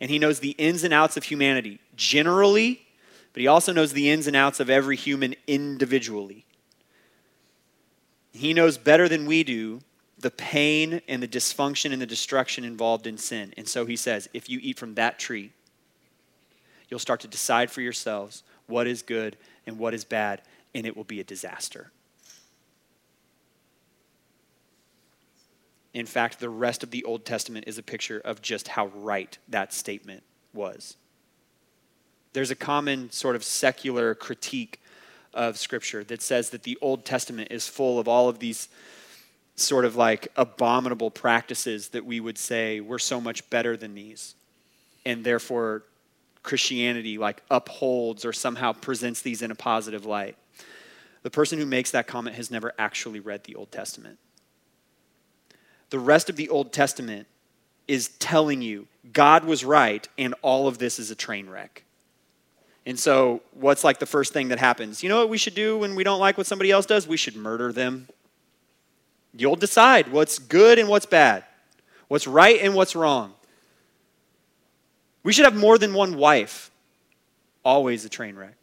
and 0.00 0.10
he 0.10 0.18
knows 0.18 0.40
the 0.40 0.52
ins 0.52 0.82
and 0.82 0.94
outs 0.94 1.16
of 1.16 1.24
humanity 1.24 1.78
generally, 1.94 2.86
but 3.32 3.40
he 3.40 3.46
also 3.46 3.72
knows 3.72 3.92
the 3.92 4.10
ins 4.10 4.26
and 4.26 4.36
outs 4.36 4.60
of 4.60 4.70
every 4.70 4.96
human 4.96 5.34
individually. 5.46 6.44
He 8.32 8.54
knows 8.54 8.78
better 8.78 9.08
than 9.08 9.26
we 9.26 9.44
do 9.44 9.80
the 10.18 10.30
pain 10.30 11.00
and 11.08 11.22
the 11.22 11.28
dysfunction 11.28 11.92
and 11.92 12.00
the 12.00 12.06
destruction 12.06 12.64
involved 12.64 13.06
in 13.06 13.16
sin. 13.16 13.54
And 13.56 13.66
so 13.66 13.86
he 13.86 13.96
says, 13.96 14.28
if 14.34 14.50
you 14.50 14.58
eat 14.62 14.78
from 14.78 14.94
that 14.94 15.18
tree, 15.18 15.52
you'll 16.88 17.00
start 17.00 17.20
to 17.20 17.28
decide 17.28 17.70
for 17.70 17.80
yourselves 17.80 18.42
what 18.66 18.86
is 18.86 19.02
good 19.02 19.36
and 19.66 19.78
what 19.78 19.94
is 19.94 20.04
bad, 20.04 20.42
and 20.74 20.86
it 20.86 20.96
will 20.96 21.04
be 21.04 21.20
a 21.20 21.24
disaster. 21.24 21.90
In 25.92 26.06
fact, 26.06 26.38
the 26.38 26.50
rest 26.50 26.82
of 26.82 26.90
the 26.90 27.02
Old 27.04 27.24
Testament 27.24 27.64
is 27.66 27.78
a 27.78 27.82
picture 27.82 28.20
of 28.20 28.42
just 28.42 28.68
how 28.68 28.86
right 28.88 29.36
that 29.48 29.72
statement 29.72 30.22
was. 30.52 30.96
There's 32.32 32.50
a 32.50 32.56
common 32.56 33.10
sort 33.10 33.36
of 33.36 33.44
secular 33.44 34.14
critique 34.14 34.80
of 35.34 35.58
Scripture 35.58 36.04
that 36.04 36.22
says 36.22 36.50
that 36.50 36.62
the 36.62 36.78
Old 36.80 37.04
Testament 37.04 37.48
is 37.50 37.66
full 37.68 37.98
of 37.98 38.08
all 38.08 38.28
of 38.28 38.38
these 38.38 38.68
sort 39.56 39.84
of 39.84 39.96
like 39.96 40.28
abominable 40.36 41.10
practices 41.10 41.88
that 41.90 42.04
we 42.04 42.20
would 42.20 42.38
say 42.38 42.80
we're 42.80 42.98
so 42.98 43.20
much 43.20 43.48
better 43.50 43.76
than 43.76 43.94
these. 43.94 44.34
And 45.04 45.24
therefore, 45.24 45.84
Christianity 46.42 47.18
like 47.18 47.42
upholds 47.50 48.24
or 48.24 48.32
somehow 48.32 48.72
presents 48.72 49.22
these 49.22 49.42
in 49.42 49.50
a 49.50 49.54
positive 49.54 50.06
light. 50.06 50.36
The 51.22 51.30
person 51.30 51.58
who 51.58 51.66
makes 51.66 51.90
that 51.90 52.06
comment 52.06 52.36
has 52.36 52.50
never 52.50 52.72
actually 52.78 53.20
read 53.20 53.44
the 53.44 53.54
Old 53.54 53.70
Testament. 53.70 54.18
The 55.90 55.98
rest 55.98 56.30
of 56.30 56.36
the 56.36 56.48
Old 56.48 56.72
Testament 56.72 57.26
is 57.86 58.08
telling 58.18 58.62
you 58.62 58.86
God 59.12 59.44
was 59.44 59.64
right 59.64 60.08
and 60.16 60.34
all 60.40 60.66
of 60.66 60.78
this 60.78 60.98
is 60.98 61.10
a 61.10 61.14
train 61.14 61.50
wreck. 61.50 61.84
And 62.86 62.98
so, 62.98 63.42
what's 63.52 63.84
like 63.84 63.98
the 63.98 64.06
first 64.06 64.32
thing 64.32 64.48
that 64.48 64.58
happens? 64.58 65.02
You 65.02 65.08
know 65.08 65.18
what 65.18 65.28
we 65.28 65.38
should 65.38 65.54
do 65.54 65.78
when 65.78 65.94
we 65.94 66.04
don't 66.04 66.20
like 66.20 66.38
what 66.38 66.46
somebody 66.46 66.70
else 66.70 66.86
does? 66.86 67.06
We 67.06 67.16
should 67.16 67.36
murder 67.36 67.72
them. 67.72 68.08
You'll 69.34 69.56
decide 69.56 70.10
what's 70.10 70.38
good 70.38 70.78
and 70.78 70.88
what's 70.88 71.06
bad, 71.06 71.44
what's 72.08 72.26
right 72.26 72.58
and 72.60 72.74
what's 72.74 72.96
wrong. 72.96 73.34
We 75.22 75.32
should 75.32 75.44
have 75.44 75.56
more 75.56 75.78
than 75.78 75.92
one 75.92 76.16
wife. 76.16 76.70
Always 77.64 78.04
a 78.04 78.08
train 78.08 78.36
wreck. 78.36 78.59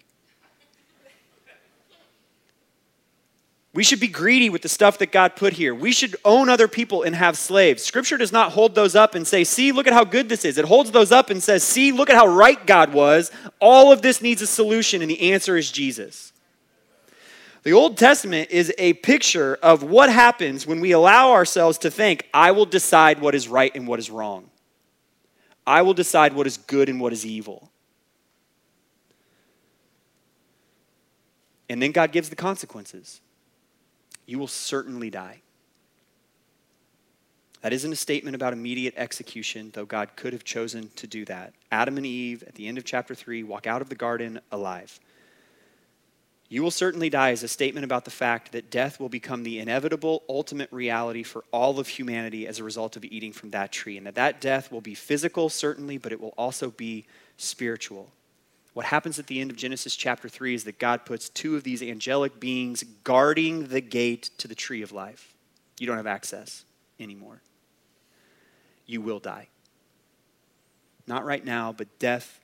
We 3.77 3.83
should 3.83 3.99
be 3.99 4.07
greedy 4.07 4.49
with 4.49 4.63
the 4.63 4.69
stuff 4.69 4.97
that 4.97 5.11
God 5.11 5.35
put 5.35 5.53
here. 5.53 5.75
We 5.75 5.91
should 5.91 6.15
own 6.25 6.49
other 6.49 6.67
people 6.67 7.03
and 7.03 7.15
have 7.15 7.37
slaves. 7.37 7.83
Scripture 7.83 8.17
does 8.17 8.31
not 8.31 8.53
hold 8.53 8.73
those 8.73 8.95
up 8.95 9.13
and 9.13 9.27
say, 9.27 9.43
see, 9.43 9.71
look 9.71 9.85
at 9.85 9.93
how 9.93 10.03
good 10.03 10.29
this 10.29 10.45
is. 10.45 10.57
It 10.57 10.65
holds 10.65 10.89
those 10.89 11.11
up 11.11 11.29
and 11.29 11.43
says, 11.43 11.61
see, 11.61 11.91
look 11.91 12.09
at 12.09 12.15
how 12.15 12.25
right 12.25 12.65
God 12.65 12.91
was. 12.91 13.29
All 13.59 13.91
of 13.91 14.01
this 14.01 14.19
needs 14.19 14.41
a 14.41 14.47
solution, 14.47 15.03
and 15.03 15.11
the 15.11 15.31
answer 15.31 15.55
is 15.57 15.71
Jesus. 15.71 16.33
The 17.61 17.71
Old 17.73 17.99
Testament 17.99 18.49
is 18.49 18.73
a 18.79 18.93
picture 18.93 19.59
of 19.61 19.83
what 19.83 20.11
happens 20.11 20.65
when 20.65 20.79
we 20.79 20.91
allow 20.91 21.33
ourselves 21.33 21.77
to 21.77 21.91
think, 21.91 22.27
I 22.33 22.49
will 22.49 22.65
decide 22.65 23.21
what 23.21 23.35
is 23.35 23.47
right 23.47 23.71
and 23.75 23.87
what 23.87 23.99
is 23.99 24.09
wrong. 24.09 24.49
I 25.67 25.83
will 25.83 25.93
decide 25.93 26.33
what 26.33 26.47
is 26.47 26.57
good 26.57 26.89
and 26.89 26.99
what 26.99 27.13
is 27.13 27.27
evil. 27.27 27.69
And 31.69 31.79
then 31.79 31.91
God 31.91 32.11
gives 32.11 32.29
the 32.29 32.35
consequences 32.35 33.21
you 34.27 34.37
will 34.37 34.47
certainly 34.47 35.09
die. 35.09 35.41
That 37.61 37.73
isn't 37.73 37.91
a 37.91 37.95
statement 37.95 38.35
about 38.35 38.53
immediate 38.53 38.93
execution, 38.97 39.71
though 39.73 39.85
God 39.85 40.15
could 40.15 40.33
have 40.33 40.43
chosen 40.43 40.89
to 40.97 41.07
do 41.07 41.25
that. 41.25 41.53
Adam 41.71 41.97
and 41.97 42.05
Eve, 42.05 42.43
at 42.43 42.53
the 42.53 42.67
end 42.67 42.77
of 42.77 42.85
chapter 42.85 43.15
3, 43.15 43.41
walk 43.43 43.65
out 43.65 43.81
of 43.81 43.89
the 43.89 43.95
garden 43.95 44.39
alive. 44.51 44.99
You 46.49 46.63
will 46.63 46.71
certainly 46.71 47.09
die 47.09 47.31
is 47.31 47.43
a 47.43 47.47
statement 47.47 47.83
about 47.83 48.05
the 48.05 48.11
fact 48.11 48.53
that 48.53 48.69
death 48.69 48.99
will 48.99 49.09
become 49.09 49.43
the 49.43 49.59
inevitable, 49.59 50.23
ultimate 50.29 50.71
reality 50.71 51.23
for 51.23 51.43
all 51.51 51.79
of 51.79 51.89
humanity 51.89 52.47
as 52.47 52.59
a 52.59 52.63
result 52.63 52.95
of 52.95 53.03
eating 53.03 53.33
from 53.33 53.49
that 53.49 53.73
tree. 53.73 53.97
And 53.97 54.05
that 54.05 54.15
that 54.15 54.39
death 54.39 54.71
will 54.71 54.79
be 54.79 54.95
physical, 54.95 55.49
certainly, 55.49 55.97
but 55.97 56.13
it 56.13 56.21
will 56.21 56.33
also 56.37 56.71
be 56.71 57.05
spiritual. 57.35 58.11
What 58.77 58.85
happens 58.85 59.17
at 59.17 59.25
the 59.25 59.41
end 59.41 59.49
of 59.49 59.57
Genesis 59.57 59.95
chapter 59.95 60.29
3 60.29 60.53
is 60.53 60.65
that 60.65 60.77
God 60.77 61.03
puts 61.03 61.29
two 61.29 61.55
of 61.55 61.63
these 61.63 61.81
angelic 61.81 62.39
beings 62.39 62.83
guarding 63.03 63.69
the 63.69 63.81
gate 63.81 64.29
to 64.37 64.47
the 64.47 64.53
tree 64.53 64.83
of 64.83 64.91
life. 64.91 65.33
You 65.79 65.87
don't 65.87 65.97
have 65.97 66.05
access 66.05 66.63
anymore. 66.99 67.41
You 68.85 69.01
will 69.01 69.17
die. 69.17 69.47
Not 71.07 71.25
right 71.25 71.43
now, 71.43 71.73
but 71.73 71.97
death 71.97 72.39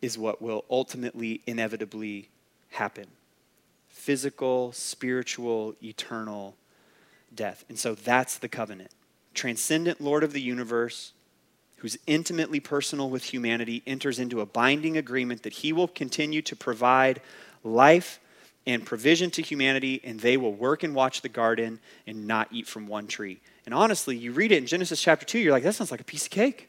is 0.00 0.18
what 0.18 0.42
will 0.42 0.64
ultimately, 0.68 1.42
inevitably 1.46 2.28
happen 2.70 3.06
physical, 3.88 4.72
spiritual, 4.72 5.76
eternal 5.80 6.56
death. 7.32 7.64
And 7.68 7.78
so 7.78 7.94
that's 7.94 8.36
the 8.36 8.48
covenant. 8.48 8.90
Transcendent 9.32 10.00
Lord 10.00 10.24
of 10.24 10.32
the 10.32 10.42
universe, 10.42 11.12
who's 11.82 11.98
intimately 12.06 12.60
personal 12.60 13.10
with 13.10 13.24
humanity, 13.24 13.82
enters 13.88 14.20
into 14.20 14.40
a 14.40 14.46
binding 14.46 14.96
agreement 14.96 15.42
that 15.42 15.52
he 15.52 15.72
will 15.72 15.88
continue 15.88 16.40
to 16.40 16.54
provide 16.54 17.20
life 17.64 18.20
and 18.68 18.86
provision 18.86 19.32
to 19.32 19.42
humanity, 19.42 20.00
and 20.04 20.20
they 20.20 20.36
will 20.36 20.54
work 20.54 20.84
and 20.84 20.94
watch 20.94 21.22
the 21.22 21.28
garden 21.28 21.80
and 22.06 22.24
not 22.24 22.46
eat 22.52 22.68
from 22.68 22.86
one 22.86 23.08
tree. 23.08 23.40
And 23.66 23.74
honestly, 23.74 24.16
you 24.16 24.30
read 24.30 24.52
it 24.52 24.58
in 24.58 24.66
Genesis 24.66 25.02
chapter 25.02 25.26
2, 25.26 25.40
you're 25.40 25.50
like, 25.50 25.64
that 25.64 25.74
sounds 25.74 25.90
like 25.90 26.00
a 26.00 26.04
piece 26.04 26.26
of 26.26 26.30
cake. 26.30 26.68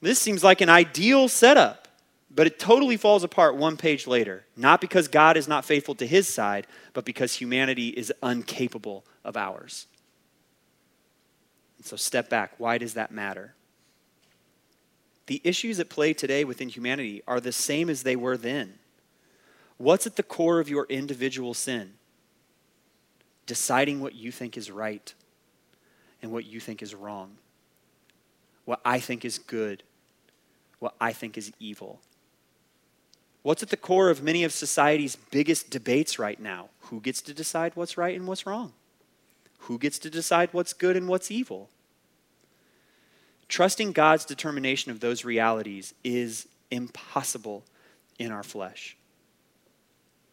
This 0.00 0.18
seems 0.18 0.42
like 0.42 0.62
an 0.62 0.70
ideal 0.70 1.28
setup, 1.28 1.88
but 2.34 2.46
it 2.46 2.58
totally 2.58 2.96
falls 2.96 3.22
apart 3.22 3.54
one 3.54 3.76
page 3.76 4.06
later. 4.06 4.46
Not 4.56 4.80
because 4.80 5.08
God 5.08 5.36
is 5.36 5.46
not 5.46 5.66
faithful 5.66 5.94
to 5.96 6.06
his 6.06 6.26
side, 6.26 6.66
but 6.94 7.04
because 7.04 7.34
humanity 7.34 7.88
is 7.88 8.10
incapable 8.22 9.04
of 9.24 9.36
ours. 9.36 9.88
So 11.86 11.94
step 11.94 12.28
back. 12.28 12.54
Why 12.58 12.78
does 12.78 12.94
that 12.94 13.12
matter? 13.12 13.54
The 15.26 15.40
issues 15.44 15.78
at 15.78 15.88
play 15.88 16.12
today 16.12 16.42
within 16.42 16.68
humanity 16.68 17.22
are 17.28 17.38
the 17.38 17.52
same 17.52 17.88
as 17.88 18.02
they 18.02 18.16
were 18.16 18.36
then. 18.36 18.80
What's 19.76 20.04
at 20.04 20.16
the 20.16 20.24
core 20.24 20.58
of 20.58 20.68
your 20.68 20.86
individual 20.88 21.54
sin? 21.54 21.92
Deciding 23.46 24.00
what 24.00 24.16
you 24.16 24.32
think 24.32 24.56
is 24.56 24.68
right 24.68 25.14
and 26.20 26.32
what 26.32 26.44
you 26.44 26.58
think 26.58 26.82
is 26.82 26.92
wrong. 26.92 27.36
What 28.64 28.80
I 28.84 28.98
think 28.98 29.24
is 29.24 29.38
good, 29.38 29.84
what 30.80 30.96
I 31.00 31.12
think 31.12 31.38
is 31.38 31.52
evil. 31.60 32.00
What's 33.42 33.62
at 33.62 33.70
the 33.70 33.76
core 33.76 34.10
of 34.10 34.24
many 34.24 34.42
of 34.42 34.52
society's 34.52 35.14
biggest 35.14 35.70
debates 35.70 36.18
right 36.18 36.40
now? 36.40 36.70
Who 36.80 37.00
gets 37.00 37.22
to 37.22 37.32
decide 37.32 37.76
what's 37.76 37.96
right 37.96 38.16
and 38.16 38.26
what's 38.26 38.44
wrong? 38.44 38.72
Who 39.60 39.78
gets 39.78 40.00
to 40.00 40.10
decide 40.10 40.48
what's 40.50 40.72
good 40.72 40.96
and 40.96 41.06
what's 41.06 41.30
evil? 41.30 41.70
Trusting 43.48 43.92
God's 43.92 44.24
determination 44.24 44.90
of 44.90 45.00
those 45.00 45.24
realities 45.24 45.94
is 46.02 46.48
impossible 46.70 47.64
in 48.18 48.32
our 48.32 48.42
flesh, 48.42 48.96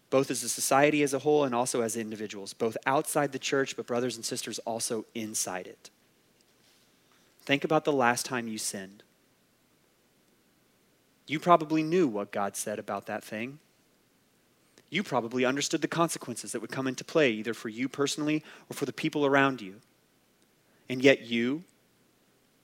both 0.09 0.32
as 0.32 0.43
a 0.43 0.49
society 0.49 1.03
as 1.03 1.14
a 1.14 1.20
whole 1.20 1.43
and 1.43 1.53
also 1.53 1.82
as 1.82 1.95
individuals, 1.95 2.53
both 2.53 2.78
outside 2.86 3.32
the 3.32 3.39
church, 3.39 3.76
but 3.76 3.86
brothers 3.86 4.16
and 4.16 4.26
sisters 4.26 4.59
also 4.59 5.05
inside 5.14 5.68
it. 5.68 5.89
Think 7.45 7.64
about 7.64 7.86
the 7.86 7.93
last 7.93 8.26
time 8.26 8.47
you 8.47 8.57
sinned. 8.57 9.03
You 11.28 11.39
probably 11.39 11.84
knew 11.84 12.07
what 12.07 12.32
God 12.32 12.55
said 12.55 12.80
about 12.80 13.05
that 13.05 13.24
thing. 13.24 13.59
You 14.89 15.03
probably 15.03 15.45
understood 15.45 15.82
the 15.82 15.88
consequences 15.88 16.51
that 16.51 16.61
would 16.61 16.72
come 16.72 16.88
into 16.88 17.03
play, 17.03 17.32
either 17.32 17.53
for 17.53 17.70
you 17.70 17.89
personally 17.89 18.43
or 18.70 18.76
for 18.76 18.86
the 18.86 18.93
people 18.93 19.26
around 19.26 19.61
you. 19.61 19.82
And 20.89 21.01
yet, 21.01 21.22
you, 21.22 21.64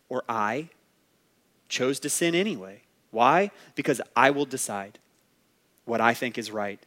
or 0.10 0.24
I 0.28 0.70
chose 1.70 1.99
to 2.01 2.10
sin 2.10 2.36
anyway. 2.36 2.82
Why? 3.12 3.51
Because 3.76 4.01
I 4.16 4.32
will 4.32 4.45
decide 4.45 4.99
what 5.86 6.01
I 6.01 6.14
think 6.14 6.38
is 6.38 6.51
right 6.51 6.80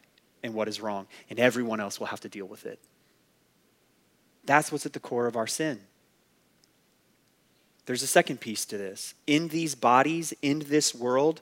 and 0.43 0.53
what 0.53 0.67
is 0.67 0.81
wrong, 0.81 1.07
and 1.29 1.39
everyone 1.39 1.79
else 1.79 1.99
will 1.99 2.07
have 2.07 2.21
to 2.21 2.29
deal 2.29 2.45
with 2.45 2.65
it. 2.65 2.79
That's 4.45 4.71
what's 4.71 4.85
at 4.85 4.93
the 4.93 4.99
core 4.99 5.27
of 5.27 5.37
our 5.37 5.47
sin. 5.47 5.79
There's 7.85 8.03
a 8.03 8.07
second 8.07 8.39
piece 8.39 8.65
to 8.65 8.77
this. 8.77 9.13
In 9.25 9.49
these 9.49 9.75
bodies, 9.75 10.33
in 10.41 10.59
this 10.67 10.93
world, 10.93 11.41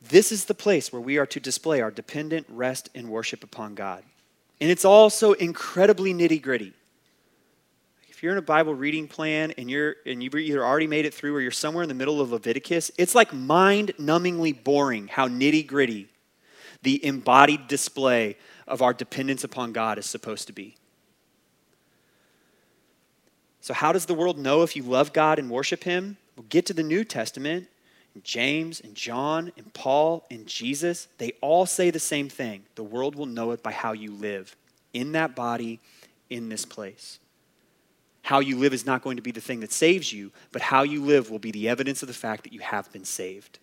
this 0.00 0.32
is 0.32 0.46
the 0.46 0.54
place 0.54 0.92
where 0.92 1.00
we 1.00 1.18
are 1.18 1.26
to 1.26 1.40
display 1.40 1.80
our 1.80 1.90
dependent 1.90 2.46
rest 2.48 2.88
and 2.94 3.08
worship 3.08 3.44
upon 3.44 3.74
God. 3.74 4.02
And 4.60 4.70
it's 4.70 4.84
also 4.84 5.32
incredibly 5.32 6.14
nitty 6.14 6.40
gritty 6.40 6.72
if 8.22 8.24
you're 8.24 8.34
in 8.34 8.38
a 8.38 8.42
Bible 8.42 8.72
reading 8.72 9.08
plan 9.08 9.50
and 9.58 9.68
you're 9.68 9.96
and 10.06 10.22
you've 10.22 10.36
either 10.36 10.64
already 10.64 10.86
made 10.86 11.04
it 11.06 11.12
through 11.12 11.34
or 11.34 11.40
you're 11.40 11.50
somewhere 11.50 11.82
in 11.82 11.88
the 11.88 11.94
middle 11.94 12.20
of 12.20 12.30
Leviticus, 12.30 12.88
it's 12.96 13.16
like 13.16 13.32
mind-numbingly 13.32 14.62
boring 14.62 15.08
how 15.08 15.26
nitty-gritty 15.26 16.06
the 16.82 17.04
embodied 17.04 17.66
display 17.66 18.36
of 18.68 18.80
our 18.80 18.94
dependence 18.94 19.42
upon 19.42 19.72
God 19.72 19.98
is 19.98 20.06
supposed 20.06 20.46
to 20.46 20.52
be. 20.52 20.76
So, 23.60 23.74
how 23.74 23.90
does 23.90 24.06
the 24.06 24.14
world 24.14 24.38
know 24.38 24.62
if 24.62 24.76
you 24.76 24.84
love 24.84 25.12
God 25.12 25.40
and 25.40 25.50
worship 25.50 25.82
Him? 25.82 26.16
We'll 26.36 26.46
get 26.48 26.64
to 26.66 26.74
the 26.74 26.84
New 26.84 27.02
Testament, 27.02 27.66
and 28.14 28.22
James 28.22 28.78
and 28.78 28.94
John 28.94 29.50
and 29.56 29.74
Paul 29.74 30.26
and 30.30 30.46
Jesus, 30.46 31.08
they 31.18 31.32
all 31.40 31.66
say 31.66 31.90
the 31.90 31.98
same 31.98 32.28
thing. 32.28 32.62
The 32.76 32.84
world 32.84 33.16
will 33.16 33.26
know 33.26 33.50
it 33.50 33.64
by 33.64 33.72
how 33.72 33.90
you 33.90 34.12
live 34.12 34.54
in 34.92 35.10
that 35.10 35.34
body, 35.34 35.80
in 36.30 36.48
this 36.48 36.64
place. 36.64 37.18
How 38.22 38.38
you 38.38 38.56
live 38.56 38.72
is 38.72 38.86
not 38.86 39.02
going 39.02 39.16
to 39.16 39.22
be 39.22 39.32
the 39.32 39.40
thing 39.40 39.60
that 39.60 39.72
saves 39.72 40.12
you, 40.12 40.30
but 40.52 40.62
how 40.62 40.84
you 40.84 41.02
live 41.04 41.28
will 41.30 41.40
be 41.40 41.50
the 41.50 41.68
evidence 41.68 42.02
of 42.02 42.08
the 42.08 42.14
fact 42.14 42.44
that 42.44 42.52
you 42.52 42.60
have 42.60 42.90
been 42.92 43.04
saved. 43.04 43.58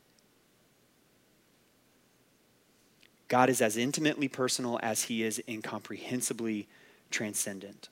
God 3.29 3.49
is 3.49 3.61
as 3.61 3.77
intimately 3.77 4.27
personal 4.27 4.79
as 4.83 5.03
he 5.03 5.23
is 5.23 5.41
incomprehensibly 5.47 6.67
transcendent. 7.09 7.87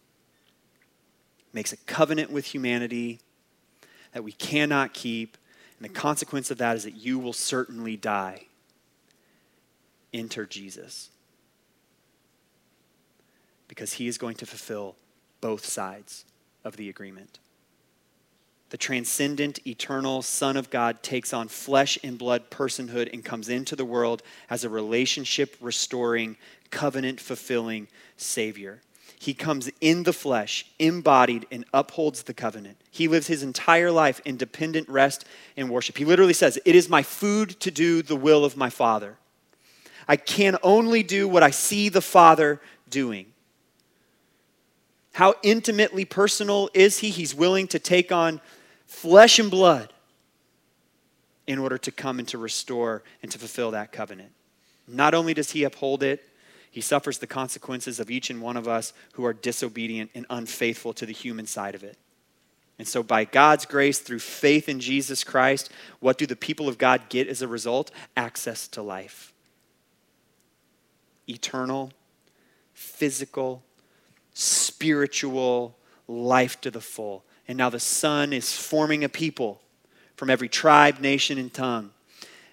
Makes 1.54 1.72
a 1.72 1.78
covenant 1.78 2.32
with 2.32 2.46
humanity 2.46 3.20
that 4.12 4.24
we 4.24 4.34
cannot 4.34 4.94
keep, 4.94 5.38
and 5.80 5.86
the 5.90 5.94
consequence 5.94 6.52
of 6.52 6.58
that 6.58 6.76
is 6.76 6.84
that 6.84 6.96
you 6.96 7.18
will 7.18 7.34
certainly 7.34 7.96
die. 7.96 8.48
Enter 10.14 10.46
Jesus. 10.46 11.12
Because 13.68 13.94
he 13.94 14.08
is 14.08 14.18
going 14.18 14.36
to 14.36 14.46
fulfill 14.46 14.96
both 15.40 15.66
sides 15.66 16.26
of 16.68 16.78
the 16.78 16.90
agreement. 16.90 17.40
The 18.70 18.78
transcendent, 18.78 19.66
eternal 19.66 20.22
Son 20.22 20.58
of 20.58 20.70
God 20.70 21.02
takes 21.02 21.32
on 21.32 21.48
flesh 21.48 21.98
and 22.04 22.18
blood 22.18 22.52
personhood 22.52 23.12
and 23.14 23.24
comes 23.24 23.48
into 23.48 23.78
the 23.78 23.86
world 23.86 24.22
as 24.50 24.66
a 24.66 24.70
relationship 24.70 25.56
restoring, 25.62 26.36
covenant 26.70 27.22
fulfilling 27.22 27.88
Savior. 28.18 28.82
He 29.20 29.34
comes 29.34 29.72
in 29.80 30.04
the 30.04 30.14
flesh, 30.14 30.66
embodied, 30.78 31.48
and 31.50 31.64
upholds 31.74 32.24
the 32.24 32.34
covenant. 32.34 32.78
He 32.92 33.08
lives 33.08 33.28
his 33.28 33.42
entire 33.42 33.90
life 33.90 34.22
in 34.26 34.36
dependent 34.36 34.90
rest 34.90 35.26
and 35.56 35.70
worship. 35.70 35.98
He 35.98 36.06
literally 36.06 36.34
says, 36.34 36.60
It 36.66 36.76
is 36.76 36.90
my 36.90 37.04
food 37.04 37.60
to 37.62 37.72
do 37.72 38.02
the 38.02 38.18
will 38.18 38.44
of 38.44 38.58
my 38.58 38.70
Father. 38.70 39.18
I 40.10 40.18
can 40.18 40.58
only 40.62 41.04
do 41.04 41.28
what 41.28 41.42
I 41.42 41.52
see 41.52 41.90
the 41.90 42.02
Father 42.02 42.62
doing. 42.90 43.28
How 45.18 45.34
intimately 45.42 46.06
personal 46.06 46.70
is 46.76 47.00
he? 47.00 47.10
He's 47.10 47.34
willing 47.34 47.68
to 47.70 47.80
take 47.80 48.12
on 48.12 48.40
flesh 48.86 49.40
and 49.40 49.50
blood 49.50 49.92
in 51.48 51.58
order 51.58 51.80
to 51.80 51.92
come 51.92 52.20
and 52.20 52.28
to 52.28 52.38
restore 52.38 53.02
and 53.24 53.32
to 53.32 53.40
fulfill 53.40 53.72
that 53.72 53.92
covenant. 53.92 54.32
Not 54.88 55.16
only 55.16 55.34
does 55.34 55.50
he 55.50 55.64
uphold 55.64 56.04
it, 56.04 56.24
he 56.70 56.82
suffers 56.82 57.18
the 57.18 57.26
consequences 57.26 58.00
of 58.00 58.12
each 58.12 58.30
and 58.30 58.44
one 58.44 58.58
of 58.58 58.68
us 58.68 58.94
who 59.14 59.26
are 59.26 59.34
disobedient 59.34 60.12
and 60.14 60.28
unfaithful 60.30 60.94
to 60.94 61.08
the 61.08 61.14
human 61.14 61.48
side 61.48 61.74
of 61.74 61.84
it. 61.84 61.98
And 62.78 62.88
so, 62.88 63.02
by 63.02 63.26
God's 63.26 63.66
grace, 63.66 63.98
through 63.98 64.20
faith 64.20 64.70
in 64.70 64.80
Jesus 64.80 65.24
Christ, 65.24 65.72
what 66.00 66.20
do 66.20 66.28
the 66.28 66.36
people 66.36 66.70
of 66.70 66.78
God 66.78 67.10
get 67.10 67.28
as 67.28 67.42
a 67.42 67.48
result? 67.48 67.90
Access 68.16 68.68
to 68.68 68.84
life. 68.84 69.34
Eternal, 71.28 71.92
physical, 72.76 73.64
spiritual 74.38 75.76
life 76.08 76.62
to 76.62 76.70
the 76.70 76.80
full. 76.80 77.26
And 77.48 77.58
now 77.58 77.70
the 77.70 77.80
Son 77.80 78.34
is 78.34 78.56
forming 78.56 79.04
a 79.04 79.10
people 79.10 79.62
from 80.16 80.30
every 80.30 80.48
tribe, 80.48 81.00
nation, 81.00 81.38
and 81.38 81.52
tongue. 81.52 81.92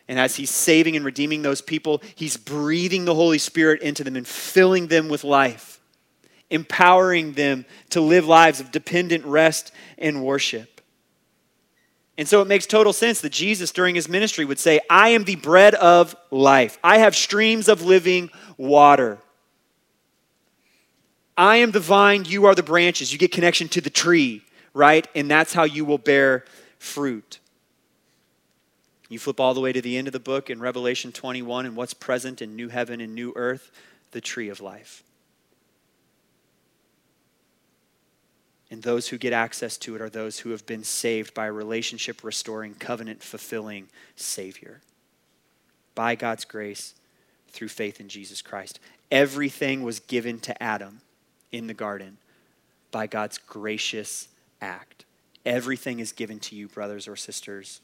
And 0.09 0.19
as 0.19 0.37
he's 0.37 0.51
saving 0.51 0.97
and 0.97 1.05
redeeming 1.05 1.43
those 1.43 1.61
people, 1.61 2.03
he's 2.15 2.37
breathing 2.37 3.05
the 3.05 3.15
Holy 3.15 3.39
Spirit 3.39 3.83
into 3.83 4.03
them 4.03 4.17
and 4.17 4.27
filling 4.27 4.87
them 4.87 5.09
with 5.09 5.25
life, 5.25 5.81
empowering 6.51 7.33
them 7.33 7.67
to 7.91 8.01
live 8.01 8.27
lives 8.27 8.61
of 8.61 8.71
dependent 8.71 9.25
rest 9.25 9.73
and 9.99 10.25
worship. 10.25 10.81
And 12.17 12.29
so 12.29 12.41
it 12.41 12.47
makes 12.47 12.65
total 12.65 12.93
sense 12.93 13.21
that 13.23 13.33
Jesus, 13.33 13.73
during 13.73 13.95
his 13.95 14.09
ministry, 14.09 14.45
would 14.45 14.59
say, 14.59 14.81
I 14.89 15.11
am 15.11 15.25
the 15.25 15.37
bread 15.37 15.75
of 15.75 16.15
life. 16.31 16.79
I 16.83 16.99
have 16.99 17.17
streams 17.17 17.69
of 17.69 17.83
living 17.83 18.31
water. 18.57 19.19
I 21.37 21.57
am 21.57 21.73
the 21.73 21.81
vine, 21.81 22.25
you 22.25 22.45
are 22.47 22.55
the 22.55 22.63
branches. 22.63 23.13
You 23.13 23.19
get 23.19 23.33
connection 23.33 23.69
to 23.69 23.81
the 23.81 23.91
tree, 23.91 24.43
right? 24.73 25.07
And 25.15 25.31
that's 25.31 25.53
how 25.53 25.65
you 25.65 25.85
will 25.85 25.99
bear 25.99 26.45
fruit. 26.79 27.41
You 29.09 29.19
flip 29.19 29.41
all 29.41 29.55
the 29.55 29.61
way 29.61 29.73
to 29.73 29.83
the 29.83 29.97
end 29.97 30.09
of 30.09 30.13
the 30.13 30.21
book 30.21 30.49
in 30.49 30.61
Revelation 30.61 31.13
21, 31.13 31.67
and 31.67 31.77
what's 31.77 31.95
present 31.95 32.41
in 32.41 32.57
new 32.57 32.69
heaven 32.69 33.01
and 33.01 33.15
new 33.15 33.33
earth? 33.37 33.71
The 34.13 34.21
tree 34.21 34.49
of 34.49 34.61
life. 34.61 35.03
And 38.71 38.83
those 38.83 39.09
who 39.09 39.19
get 39.19 39.33
access 39.33 39.77
to 39.79 39.95
it 39.95 40.01
are 40.01 40.11
those 40.11 40.41
who 40.41 40.51
have 40.51 40.67
been 40.67 40.85
saved 40.85 41.35
by 41.35 41.47
a 41.47 41.53
relationship 41.53 42.25
restoring, 42.25 42.75
covenant 42.75 43.23
fulfilling 43.23 43.89
Savior. 44.17 44.81
By 45.95 46.15
God's 46.15 46.45
grace, 46.45 46.95
through 47.49 47.69
faith 47.69 48.01
in 48.01 48.09
Jesus 48.09 48.43
Christ. 48.43 48.81
Everything 49.11 49.83
was 49.83 50.01
given 50.01 50.41
to 50.41 50.61
Adam 50.63 51.01
in 51.55 51.69
the 51.69 51.75
garden 51.75 52.19
by 52.91 53.07
God's 53.07 53.39
gracious 53.39 54.29
act. 54.61 55.05
Everything 55.47 56.01
is 56.01 56.13
given 56.13 56.39
to 56.41 56.57
you, 56.57 56.69
brothers 56.69 57.07
or 57.07 57.17
sisters, 57.17 57.81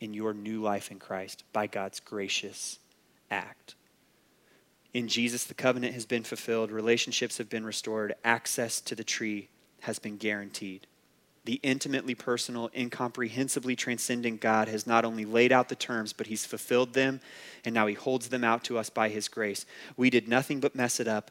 in 0.00 0.14
your 0.14 0.32
new 0.32 0.62
life 0.62 0.90
in 0.90 0.98
Christ 0.98 1.42
by 1.52 1.66
God's 1.66 2.00
gracious 2.00 2.78
act. 3.30 3.74
In 4.92 5.08
Jesus, 5.08 5.44
the 5.44 5.54
covenant 5.54 5.94
has 5.94 6.06
been 6.06 6.22
fulfilled, 6.22 6.70
relationships 6.70 7.38
have 7.38 7.48
been 7.50 7.64
restored, 7.64 8.14
access 8.24 8.80
to 8.82 8.94
the 8.94 9.02
tree 9.02 9.48
has 9.80 9.98
been 9.98 10.16
guaranteed. 10.16 10.86
The 11.44 11.60
intimately 11.62 12.14
personal, 12.14 12.70
incomprehensibly 12.72 13.76
transcendent 13.76 14.40
God 14.40 14.68
has 14.68 14.86
not 14.86 15.04
only 15.04 15.24
laid 15.24 15.52
out 15.52 15.68
the 15.68 15.74
terms, 15.74 16.12
but 16.12 16.28
He's 16.28 16.46
fulfilled 16.46 16.94
them, 16.94 17.20
and 17.64 17.74
now 17.74 17.86
He 17.86 17.94
holds 17.94 18.28
them 18.28 18.44
out 18.44 18.64
to 18.64 18.78
us 18.78 18.88
by 18.88 19.08
His 19.08 19.28
grace. 19.28 19.66
We 19.96 20.08
did 20.08 20.28
nothing 20.28 20.60
but 20.60 20.76
mess 20.76 21.00
it 21.00 21.08
up 21.08 21.30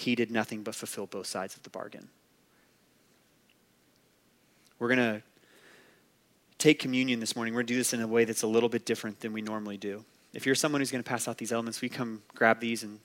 he 0.00 0.14
did 0.14 0.30
nothing 0.30 0.62
but 0.62 0.74
fulfill 0.74 1.06
both 1.06 1.26
sides 1.26 1.56
of 1.56 1.62
the 1.62 1.70
bargain. 1.70 2.08
We're 4.78 4.88
going 4.88 4.98
to 4.98 5.22
take 6.58 6.78
communion 6.78 7.20
this 7.20 7.36
morning. 7.36 7.54
We're 7.54 7.60
going 7.60 7.68
to 7.68 7.72
do 7.74 7.78
this 7.78 7.92
in 7.92 8.00
a 8.00 8.06
way 8.06 8.24
that's 8.24 8.42
a 8.42 8.46
little 8.46 8.68
bit 8.68 8.84
different 8.84 9.20
than 9.20 9.32
we 9.32 9.42
normally 9.42 9.76
do. 9.76 10.04
If 10.32 10.46
you're 10.46 10.54
someone 10.54 10.80
who's 10.80 10.90
going 10.90 11.02
to 11.02 11.08
pass 11.08 11.28
out 11.28 11.38
these 11.38 11.52
elements, 11.52 11.80
we 11.80 11.88
come 11.88 12.22
grab 12.34 12.60
these 12.60 12.82
and 12.82 12.98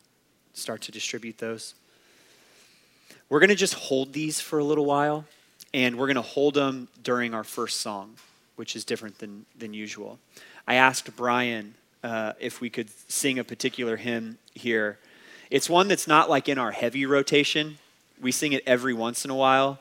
start 0.53 0.81
to 0.83 0.91
distribute 0.91 1.37
those. 1.37 1.75
We're 3.29 3.39
going 3.39 3.49
to 3.49 3.55
just 3.55 3.73
hold 3.73 4.13
these 4.13 4.39
for 4.39 4.59
a 4.59 4.63
little 4.63 4.85
while, 4.85 5.25
and 5.73 5.97
we're 5.97 6.07
going 6.07 6.15
to 6.15 6.21
hold 6.21 6.53
them 6.53 6.87
during 7.03 7.33
our 7.33 7.43
first 7.43 7.81
song, 7.81 8.15
which 8.55 8.75
is 8.75 8.85
different 8.85 9.17
than, 9.19 9.45
than 9.57 9.73
usual. 9.73 10.19
I 10.67 10.75
asked 10.75 11.15
Brian 11.15 11.73
uh, 12.03 12.33
if 12.39 12.61
we 12.61 12.69
could 12.69 12.89
sing 13.09 13.39
a 13.39 13.43
particular 13.43 13.97
hymn 13.97 14.37
here 14.53 14.99
it's 15.49 15.69
one 15.69 15.87
that's 15.87 16.07
not 16.07 16.29
like 16.29 16.49
in 16.49 16.57
our 16.57 16.71
heavy 16.71 17.05
rotation. 17.05 17.77
We 18.21 18.31
sing 18.31 18.53
it 18.53 18.63
every 18.65 18.93
once 18.93 19.25
in 19.25 19.31
a 19.31 19.35
while. 19.35 19.79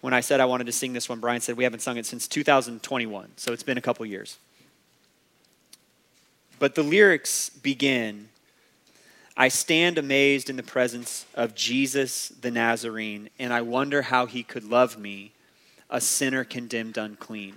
When 0.00 0.14
I 0.14 0.20
said 0.20 0.40
I 0.40 0.46
wanted 0.46 0.64
to 0.64 0.72
sing 0.72 0.92
this 0.92 1.08
one, 1.08 1.20
Brian 1.20 1.40
said 1.40 1.56
we 1.56 1.64
haven't 1.64 1.80
sung 1.80 1.96
it 1.96 2.06
since 2.06 2.26
2021, 2.26 3.32
so 3.36 3.52
it's 3.52 3.62
been 3.62 3.78
a 3.78 3.82
couple 3.82 4.04
years. 4.06 4.38
But 6.58 6.74
the 6.74 6.82
lyrics 6.82 7.50
begin 7.50 8.28
I 9.40 9.48
stand 9.48 9.96
amazed 9.96 10.50
in 10.50 10.56
the 10.56 10.62
presence 10.62 11.24
of 11.34 11.54
Jesus 11.54 12.28
the 12.28 12.50
Nazarene, 12.50 13.30
and 13.38 13.54
I 13.54 13.62
wonder 13.62 14.02
how 14.02 14.26
he 14.26 14.42
could 14.42 14.64
love 14.64 14.98
me, 14.98 15.32
a 15.88 15.98
sinner 15.98 16.44
condemned 16.44 16.98
unclean. 16.98 17.54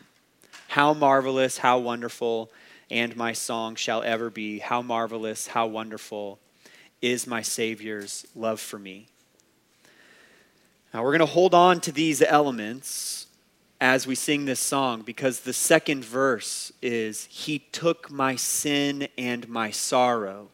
How 0.69 0.93
marvelous, 0.93 1.57
how 1.57 1.79
wonderful, 1.79 2.49
and 2.89 3.17
my 3.17 3.34
song 3.34 3.75
shall 3.75 4.01
ever 4.01 4.29
be. 4.29 4.59
How 4.59 4.81
marvelous, 4.81 5.47
how 5.47 5.67
wonderful 5.67 6.39
is 7.04 7.28
my 7.28 7.41
Savior's 7.41 8.26
love 8.34 8.62
for 8.62 8.80
me. 8.80 9.08
Now, 10.93 11.04
we're 11.04 11.12
going 11.12 11.20
to 11.20 11.26
hold 11.26 11.54
on 11.54 11.82
to 11.82 11.91
these 11.91 12.22
elements 12.22 13.28
as 13.82 14.08
we 14.08 14.16
sing 14.16 14.45
this 14.45 14.62
song 14.62 15.01
because 15.01 15.41
the 15.41 15.51
second 15.51 16.06
verse 16.06 16.72
is 16.82 17.26
He 17.26 17.60
took 17.60 18.10
my 18.10 18.38
sin 18.38 19.10
and 19.18 19.49
my 19.49 19.70
sorrow. 19.70 20.47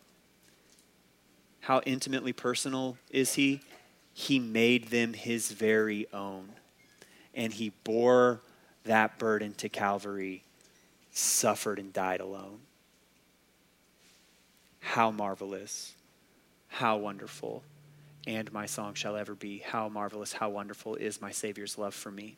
How 1.60 1.82
intimately 1.86 2.34
personal 2.34 2.98
is 3.12 3.36
He? 3.36 3.62
He 4.12 4.40
made 4.40 4.88
them 4.88 5.14
His 5.14 5.52
very 5.52 6.08
own. 6.12 6.50
And 7.36 7.54
He 7.54 7.74
bore 7.84 8.42
that 8.86 9.20
burden 9.20 9.54
to 9.56 9.70
Calvary, 9.70 10.44
suffered 11.12 11.78
and 11.78 11.94
died 11.94 12.22
alone. 12.22 12.62
How 14.80 15.12
marvelous 15.12 15.94
how 16.70 16.98
wonderful, 16.98 17.64
and 18.26 18.52
my 18.54 18.66
song 18.66 18.94
shall 18.94 19.16
ever 19.16 19.36
be. 19.36 19.60
How 19.60 19.90
marvelous, 19.90 20.34
how 20.34 20.50
wonderful 20.50 20.96
is 20.96 21.22
my 21.22 21.32
Savior's 21.32 21.78
love 21.78 21.94
for 21.94 22.12
me. 22.12 22.36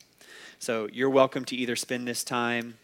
So 0.60 0.90
you're 0.92 1.10
welcome 1.10 1.46
to 1.46 1.56
either 1.56 1.76
spend 1.76 2.08
this 2.08 2.24
time 2.24 2.76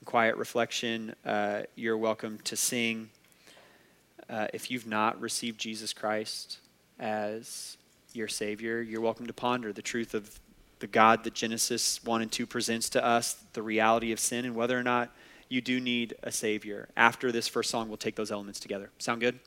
in 0.00 0.04
quiet 0.04 0.36
reflection, 0.36 1.14
uh, 1.26 1.62
you're 1.74 1.98
welcome 1.98 2.38
to 2.44 2.56
sing. 2.56 3.10
Uh, 4.28 4.46
if 4.54 4.70
you've 4.70 4.86
not 4.86 5.20
received 5.20 5.60
Jesus 5.60 5.92
Christ 5.92 6.58
as 6.98 7.76
your 8.14 8.28
Savior, 8.28 8.80
you're 8.80 9.00
welcome 9.00 9.26
to 9.26 9.32
ponder 9.32 9.72
the 9.72 9.82
truth 9.82 10.14
of 10.14 10.40
the 10.78 10.86
God 10.86 11.24
that 11.24 11.34
Genesis 11.34 12.02
1 12.02 12.22
and 12.22 12.32
2 12.32 12.46
presents 12.46 12.88
to 12.90 13.04
us, 13.04 13.44
the 13.52 13.62
reality 13.62 14.12
of 14.12 14.18
sin, 14.18 14.46
and 14.46 14.54
whether 14.54 14.78
or 14.78 14.82
not 14.82 15.10
you 15.50 15.60
do 15.60 15.78
need 15.78 16.14
a 16.22 16.32
Savior. 16.32 16.88
After 16.96 17.30
this 17.30 17.46
first 17.46 17.68
song, 17.68 17.88
we'll 17.88 17.98
take 17.98 18.16
those 18.16 18.30
elements 18.30 18.60
together. 18.60 18.90
Sound 18.98 19.20
good? 19.20 19.38